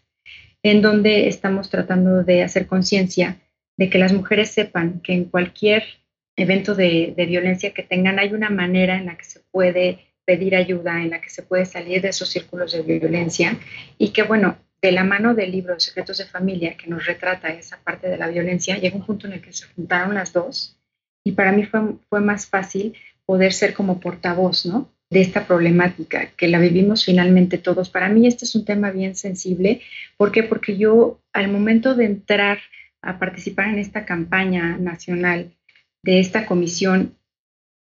en 0.65 0.81
donde 0.81 1.27
estamos 1.27 1.69
tratando 1.69 2.23
de 2.23 2.41
hacer 2.41 2.65
conciencia 2.65 3.37
de 3.77 3.87
que 3.87 3.99
las 3.99 4.13
mujeres 4.13 4.49
sepan 4.49 4.99
que 5.01 5.13
en 5.13 5.25
cualquier 5.25 5.83
evento 6.35 6.73
de, 6.73 7.13
violencia 7.15 7.71
que 7.71 7.83
tengan 7.83 8.17
hay 8.17 8.33
una 8.33 8.49
manera 8.49 8.97
en 8.97 9.05
la 9.05 9.15
que 9.15 9.25
se 9.25 9.41
puede 9.51 9.99
pedir 10.25 10.55
ayuda, 10.55 11.03
en 11.03 11.11
la 11.11 11.21
que 11.21 11.29
se 11.29 11.43
puede 11.43 11.67
salir 11.67 12.01
de 12.01 12.09
esos 12.09 12.29
círculos 12.29 12.71
de 12.71 12.81
violencia 12.81 13.59
y 13.99 14.09
que 14.09 14.23
bueno, 14.23 14.57
de 14.81 14.91
la 14.91 15.03
mano 15.03 15.35
del 15.35 15.51
libro 15.51 15.79
Secretos 15.79 16.17
de 16.17 16.25
Familia, 16.25 16.75
que 16.75 16.87
nos 16.87 17.05
retrata 17.05 17.49
esa 17.49 17.77
parte 17.83 18.09
de 18.09 18.17
la 18.17 18.27
violencia, 18.27 18.79
llega 18.79 18.95
un 18.95 19.05
punto 19.05 19.27
en 19.27 19.33
el 19.33 19.41
que 19.41 19.53
se 19.53 19.67
juntaron 19.67 20.15
las 20.15 20.33
dos 20.33 20.79
y 21.23 21.33
para 21.33 21.51
mí 21.51 21.63
fue, 21.65 21.81
fue 22.09 22.21
más 22.21 22.47
fácil 22.47 22.95
poder 23.27 23.53
ser 23.53 23.75
como 23.75 23.99
portavoz, 23.99 24.65
¿no? 24.65 24.89
De 25.09 25.21
esta 25.21 25.45
problemática, 25.45 26.31
que 26.35 26.47
la 26.47 26.59
vivimos 26.59 27.05
finalmente 27.05 27.57
todos. 27.57 27.89
Para 27.89 28.09
mí 28.09 28.25
este 28.27 28.45
es 28.45 28.55
un 28.55 28.65
tema 28.65 28.91
bien 28.91 29.15
sensible. 29.15 29.81
¿Por 30.17 30.31
qué? 30.31 30.43
Porque 30.43 30.77
yo 30.77 31.21
al 31.31 31.49
momento 31.49 31.93
de 31.93 32.05
entrar 32.05 32.59
a 33.01 33.19
participar 33.19 33.69
en 33.69 33.79
esta 33.79 34.05
campaña 34.05 34.77
nacional 34.77 35.53
de 36.03 36.19
esta 36.19 36.45
comisión 36.45 37.15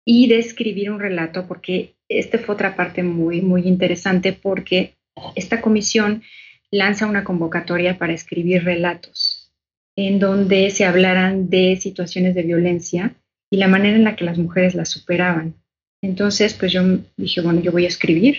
y 0.04 0.28
de 0.28 0.38
escribir 0.38 0.90
un 0.90 1.00
relato, 1.00 1.46
porque 1.46 1.96
este 2.08 2.38
fue 2.38 2.54
otra 2.54 2.76
parte 2.76 3.02
muy, 3.02 3.42
muy 3.42 3.62
interesante, 3.62 4.32
porque 4.32 4.96
esta 5.34 5.60
comisión 5.60 6.22
lanza 6.70 7.06
una 7.06 7.24
convocatoria 7.24 7.98
para 7.98 8.12
escribir 8.12 8.64
relatos 8.64 9.52
en 9.96 10.18
donde 10.18 10.70
se 10.70 10.84
hablaran 10.84 11.50
de 11.50 11.76
situaciones 11.76 12.34
de 12.34 12.42
violencia 12.42 13.14
y 13.50 13.58
la 13.58 13.68
manera 13.68 13.96
en 13.96 14.04
la 14.04 14.16
que 14.16 14.24
las 14.24 14.38
mujeres 14.38 14.74
las 14.74 14.88
superaban. 14.88 15.54
Entonces, 16.02 16.54
pues 16.54 16.72
yo 16.72 16.82
dije, 17.16 17.40
bueno, 17.40 17.60
yo 17.60 17.72
voy 17.72 17.84
a 17.84 17.88
escribir 17.88 18.38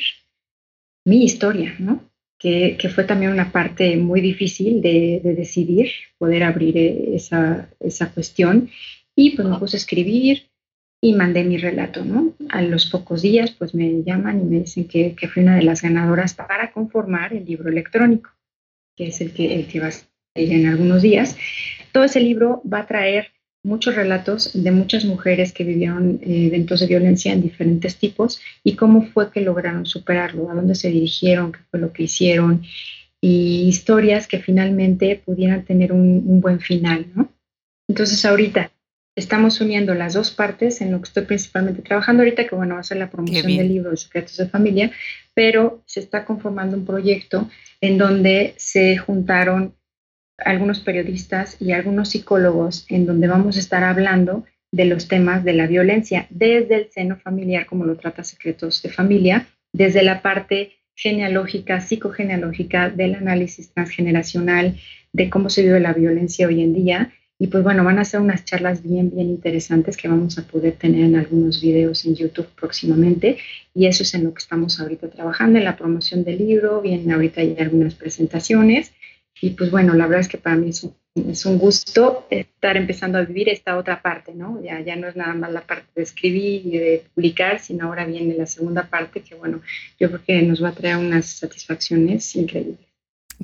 mi 1.05 1.23
historia, 1.23 1.75
¿no? 1.79 2.03
Que, 2.39 2.77
fue 2.93 3.03
también 3.03 3.31
una 3.31 3.51
parte 3.51 3.97
muy 3.97 4.19
difícil 4.19 4.81
de, 4.81 5.21
decidir, 5.23 5.91
poder 6.17 6.43
abrir 6.43 6.75
esa, 6.77 7.69
esa 7.79 8.11
cuestión. 8.11 8.69
Y 9.15 9.35
pues 9.35 9.47
me 9.47 9.59
puse 9.59 9.77
a 9.77 9.79
escribir, 9.79 10.51
y 11.01 11.13
mandé 11.13 11.43
mi 11.43 11.57
relato, 11.57 12.05
¿no? 12.05 12.35
A 12.49 12.61
los 12.61 12.85
pocos 12.85 13.23
días, 13.23 13.51
pues 13.51 13.73
me 13.73 14.03
llaman 14.03 14.39
y 14.39 14.43
me 14.43 14.59
dicen 14.59 14.87
que, 14.87 15.15
que 15.15 15.27
fui 15.27 15.41
una 15.41 15.55
de 15.55 15.63
las 15.63 15.81
ganadoras 15.81 16.35
para 16.35 16.71
conformar 16.71 17.33
el 17.33 17.43
libro 17.43 17.69
electrónico, 17.69 18.29
que 18.95 19.07
es 19.07 19.19
el 19.19 19.33
que, 19.33 19.55
el 19.55 19.67
que 19.67 19.79
va 19.79 19.87
a 19.87 19.91
salir 19.91 20.53
en 20.53 20.67
algunos 20.67 21.01
días. 21.01 21.35
Todo 21.91 22.03
ese 22.03 22.19
libro 22.19 22.61
va 22.71 22.81
a 22.81 22.87
traer 22.87 23.31
muchos 23.63 23.95
relatos 23.95 24.51
de 24.53 24.71
muchas 24.71 25.05
mujeres 25.05 25.53
que 25.53 25.63
vivieron 25.63 26.19
eh, 26.21 26.47
eventos 26.47 26.79
de 26.79 26.87
violencia 26.87 27.31
en 27.31 27.41
diferentes 27.41 27.97
tipos 27.97 28.41
y 28.63 28.75
cómo 28.75 29.03
fue 29.03 29.31
que 29.31 29.41
lograron 29.41 29.85
superarlo, 29.85 30.49
a 30.49 30.55
dónde 30.55 30.75
se 30.75 30.89
dirigieron, 30.89 31.51
qué 31.51 31.59
fue 31.69 31.79
lo 31.79 31.93
que 31.93 32.03
hicieron 32.03 32.63
y 33.21 33.67
historias 33.67 34.27
que 34.27 34.39
finalmente 34.39 35.21
pudieran 35.23 35.63
tener 35.63 35.91
un, 35.91 36.23
un 36.25 36.41
buen 36.41 36.59
final, 36.59 37.05
¿no? 37.13 37.31
Entonces 37.87 38.25
ahorita 38.25 38.71
estamos 39.15 39.59
uniendo 39.61 39.93
las 39.93 40.13
dos 40.13 40.31
partes 40.31 40.81
en 40.81 40.91
lo 40.91 40.99
que 40.99 41.05
estoy 41.05 41.25
principalmente 41.25 41.81
trabajando 41.81 42.23
ahorita, 42.23 42.47
que 42.47 42.55
bueno, 42.55 42.75
va 42.75 42.81
a 42.81 42.83
ser 42.83 42.97
la 42.97 43.09
promoción 43.09 43.57
del 43.57 43.67
libro 43.67 43.91
de 43.91 43.97
Secretos 43.97 44.37
de 44.37 44.47
Familia, 44.47 44.91
pero 45.33 45.83
se 45.85 45.99
está 45.99 46.25
conformando 46.25 46.77
un 46.77 46.85
proyecto 46.85 47.49
en 47.81 47.97
donde 47.97 48.53
se 48.57 48.97
juntaron 48.97 49.75
algunos 50.45 50.79
periodistas 50.79 51.57
y 51.59 51.71
algunos 51.71 52.09
psicólogos 52.09 52.85
en 52.89 53.05
donde 53.05 53.27
vamos 53.27 53.57
a 53.57 53.59
estar 53.59 53.83
hablando 53.83 54.45
de 54.71 54.85
los 54.85 55.07
temas 55.07 55.43
de 55.43 55.53
la 55.53 55.67
violencia 55.67 56.27
desde 56.29 56.75
el 56.75 56.91
seno 56.91 57.17
familiar, 57.17 57.65
como 57.65 57.85
lo 57.85 57.97
trata 57.97 58.23
Secretos 58.23 58.81
de 58.81 58.89
Familia, 58.89 59.47
desde 59.73 60.03
la 60.03 60.21
parte 60.21 60.73
genealógica, 60.95 61.81
psicogenealógica, 61.81 62.89
del 62.89 63.15
análisis 63.15 63.73
transgeneracional, 63.73 64.77
de 65.13 65.29
cómo 65.29 65.49
se 65.49 65.63
vive 65.63 65.79
la 65.79 65.93
violencia 65.93 66.47
hoy 66.47 66.61
en 66.61 66.73
día 66.73 67.11
y 67.41 67.47
pues 67.47 67.63
bueno, 67.63 67.83
van 67.83 67.97
a 67.97 68.05
ser 68.05 68.19
unas 68.19 68.45
charlas 68.45 68.83
bien, 68.83 69.09
bien 69.09 69.31
interesantes 69.31 69.97
que 69.97 70.07
vamos 70.07 70.37
a 70.37 70.43
poder 70.43 70.73
tener 70.73 71.05
en 71.05 71.15
algunos 71.15 71.59
videos 71.59 72.05
en 72.05 72.13
YouTube 72.13 72.45
próximamente. 72.55 73.37
Y 73.73 73.87
eso 73.87 74.03
es 74.03 74.13
en 74.13 74.25
lo 74.25 74.33
que 74.35 74.43
estamos 74.43 74.79
ahorita 74.79 75.09
trabajando, 75.09 75.57
en 75.57 75.65
la 75.65 75.75
promoción 75.75 76.23
del 76.23 76.37
libro, 76.37 76.81
vienen 76.81 77.11
ahorita 77.11 77.43
ya 77.43 77.63
algunas 77.63 77.95
presentaciones. 77.95 78.91
Y 79.41 79.49
pues 79.51 79.71
bueno, 79.71 79.95
la 79.95 80.05
verdad 80.05 80.21
es 80.21 80.27
que 80.27 80.37
para 80.37 80.55
mí 80.55 80.69
es 80.69 81.45
un 81.45 81.57
gusto 81.57 82.27
estar 82.29 82.77
empezando 82.77 83.17
a 83.17 83.21
vivir 83.21 83.49
esta 83.49 83.75
otra 83.75 83.99
parte, 83.99 84.35
¿no? 84.35 84.61
Ya, 84.63 84.79
ya 84.81 84.95
no 84.95 85.07
es 85.07 85.15
nada 85.15 85.33
más 85.33 85.51
la 85.51 85.61
parte 85.61 85.87
de 85.95 86.03
escribir 86.03 86.61
y 86.63 86.77
de 86.77 87.03
publicar, 87.15 87.59
sino 87.59 87.87
ahora 87.87 88.05
viene 88.05 88.35
la 88.35 88.45
segunda 88.45 88.83
parte 88.83 89.21
que, 89.21 89.33
bueno, 89.33 89.61
yo 89.99 90.09
creo 90.09 90.23
que 90.23 90.41
nos 90.43 90.63
va 90.63 90.69
a 90.69 90.73
traer 90.73 90.97
unas 90.97 91.25
satisfacciones 91.25 92.35
increíbles. 92.35 92.77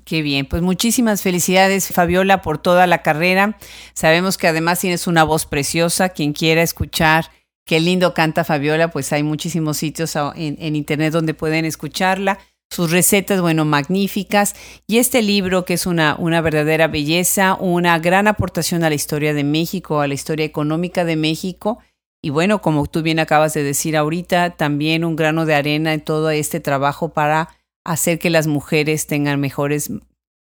Qué 0.05 0.21
bien, 0.21 0.45
pues 0.45 0.61
muchísimas 0.61 1.23
felicidades 1.23 1.87
Fabiola 1.87 2.43
por 2.43 2.59
toda 2.59 2.85
la 2.85 3.01
carrera. 3.01 3.57
Sabemos 3.95 4.37
que 4.37 4.47
además 4.47 4.79
tienes 4.79 5.07
una 5.07 5.23
voz 5.23 5.47
preciosa. 5.47 6.09
Quien 6.09 6.33
quiera 6.33 6.61
escuchar 6.61 7.31
qué 7.65 7.79
lindo 7.79 8.13
canta 8.13 8.43
Fabiola, 8.43 8.91
pues 8.91 9.11
hay 9.11 9.23
muchísimos 9.23 9.77
sitios 9.77 10.15
en, 10.15 10.57
en 10.59 10.75
internet 10.75 11.11
donde 11.11 11.33
pueden 11.33 11.65
escucharla 11.65 12.37
sus 12.69 12.91
recetas, 12.91 13.41
bueno, 13.41 13.65
magníficas. 13.65 14.55
Y 14.87 14.97
este 14.97 15.21
libro, 15.21 15.65
que 15.65 15.73
es 15.73 15.85
una, 15.85 16.15
una 16.19 16.41
verdadera 16.41 16.87
belleza, 16.87 17.55
una 17.55 17.97
gran 17.99 18.27
aportación 18.27 18.83
a 18.83 18.89
la 18.89 18.95
historia 18.95 19.33
de 19.33 19.43
México, 19.43 20.01
a 20.01 20.07
la 20.07 20.13
historia 20.13 20.45
económica 20.45 21.05
de 21.05 21.15
México. 21.15 21.79
Y 22.21 22.29
bueno, 22.29 22.61
como 22.61 22.85
tú 22.87 23.03
bien 23.03 23.19
acabas 23.19 23.53
de 23.53 23.63
decir 23.63 23.95
ahorita, 23.95 24.51
también 24.51 25.05
un 25.05 25.15
grano 25.15 25.45
de 25.45 25.55
arena 25.55 25.93
en 25.93 26.01
todo 26.01 26.29
este 26.29 26.59
trabajo 26.59 27.09
para 27.09 27.49
hacer 27.85 28.19
que 28.19 28.29
las 28.29 28.47
mujeres 28.47 29.07
tengan 29.07 29.39
mejores, 29.39 29.91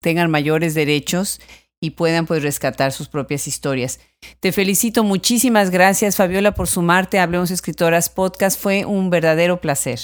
tengan 0.00 0.30
mayores 0.30 0.74
derechos 0.74 1.40
y 1.80 1.90
puedan 1.90 2.24
pues 2.24 2.42
rescatar 2.42 2.92
sus 2.92 3.08
propias 3.08 3.46
historias. 3.46 4.00
Te 4.40 4.52
felicito, 4.52 5.04
muchísimas 5.04 5.68
gracias 5.68 6.16
Fabiola 6.16 6.54
por 6.54 6.66
sumarte 6.66 7.18
a 7.18 7.24
Hablemos 7.24 7.50
Escritoras 7.50 8.08
Podcast, 8.08 8.58
fue 8.58 8.86
un 8.86 9.10
verdadero 9.10 9.60
placer. 9.60 10.00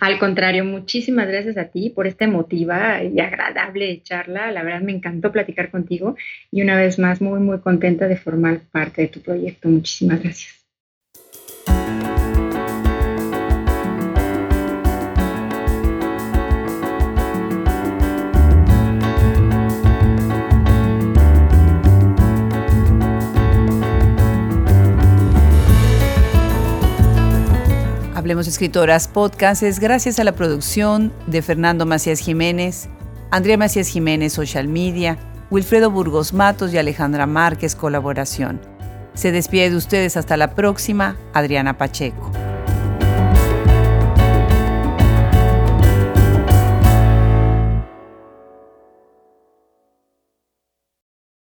Al 0.00 0.18
contrario, 0.18 0.64
muchísimas 0.64 1.28
gracias 1.28 1.58
a 1.58 1.66
ti 1.66 1.90
por 1.90 2.06
esta 2.06 2.24
emotiva 2.24 3.04
y 3.04 3.20
agradable 3.20 4.02
charla. 4.02 4.50
La 4.50 4.62
verdad 4.62 4.80
me 4.80 4.92
encantó 4.92 5.30
platicar 5.30 5.70
contigo 5.70 6.16
y 6.50 6.62
una 6.62 6.76
vez 6.76 6.98
más 6.98 7.20
muy, 7.20 7.38
muy 7.40 7.60
contenta 7.60 8.08
de 8.08 8.16
formar 8.16 8.60
parte 8.72 9.02
de 9.02 9.08
tu 9.08 9.20
proyecto. 9.20 9.68
Muchísimas 9.68 10.22
gracias. 10.22 10.60
Hablemos 28.20 28.46
Escritoras 28.46 29.08
Podcast 29.08 29.62
es 29.62 29.80
gracias 29.80 30.18
a 30.18 30.24
la 30.24 30.32
producción 30.32 31.10
de 31.26 31.40
Fernando 31.40 31.86
Macías 31.86 32.18
Jiménez, 32.18 32.90
Andrea 33.30 33.56
Macías 33.56 33.88
Jiménez 33.88 34.34
Social 34.34 34.68
Media, 34.68 35.16
Wilfredo 35.50 35.90
Burgos 35.90 36.34
Matos 36.34 36.70
y 36.74 36.76
Alejandra 36.76 37.24
Márquez 37.24 37.74
Colaboración. 37.74 38.60
Se 39.14 39.32
despide 39.32 39.70
de 39.70 39.76
ustedes 39.76 40.18
hasta 40.18 40.36
la 40.36 40.54
próxima, 40.54 41.16
Adriana 41.32 41.78
Pacheco. 41.78 42.30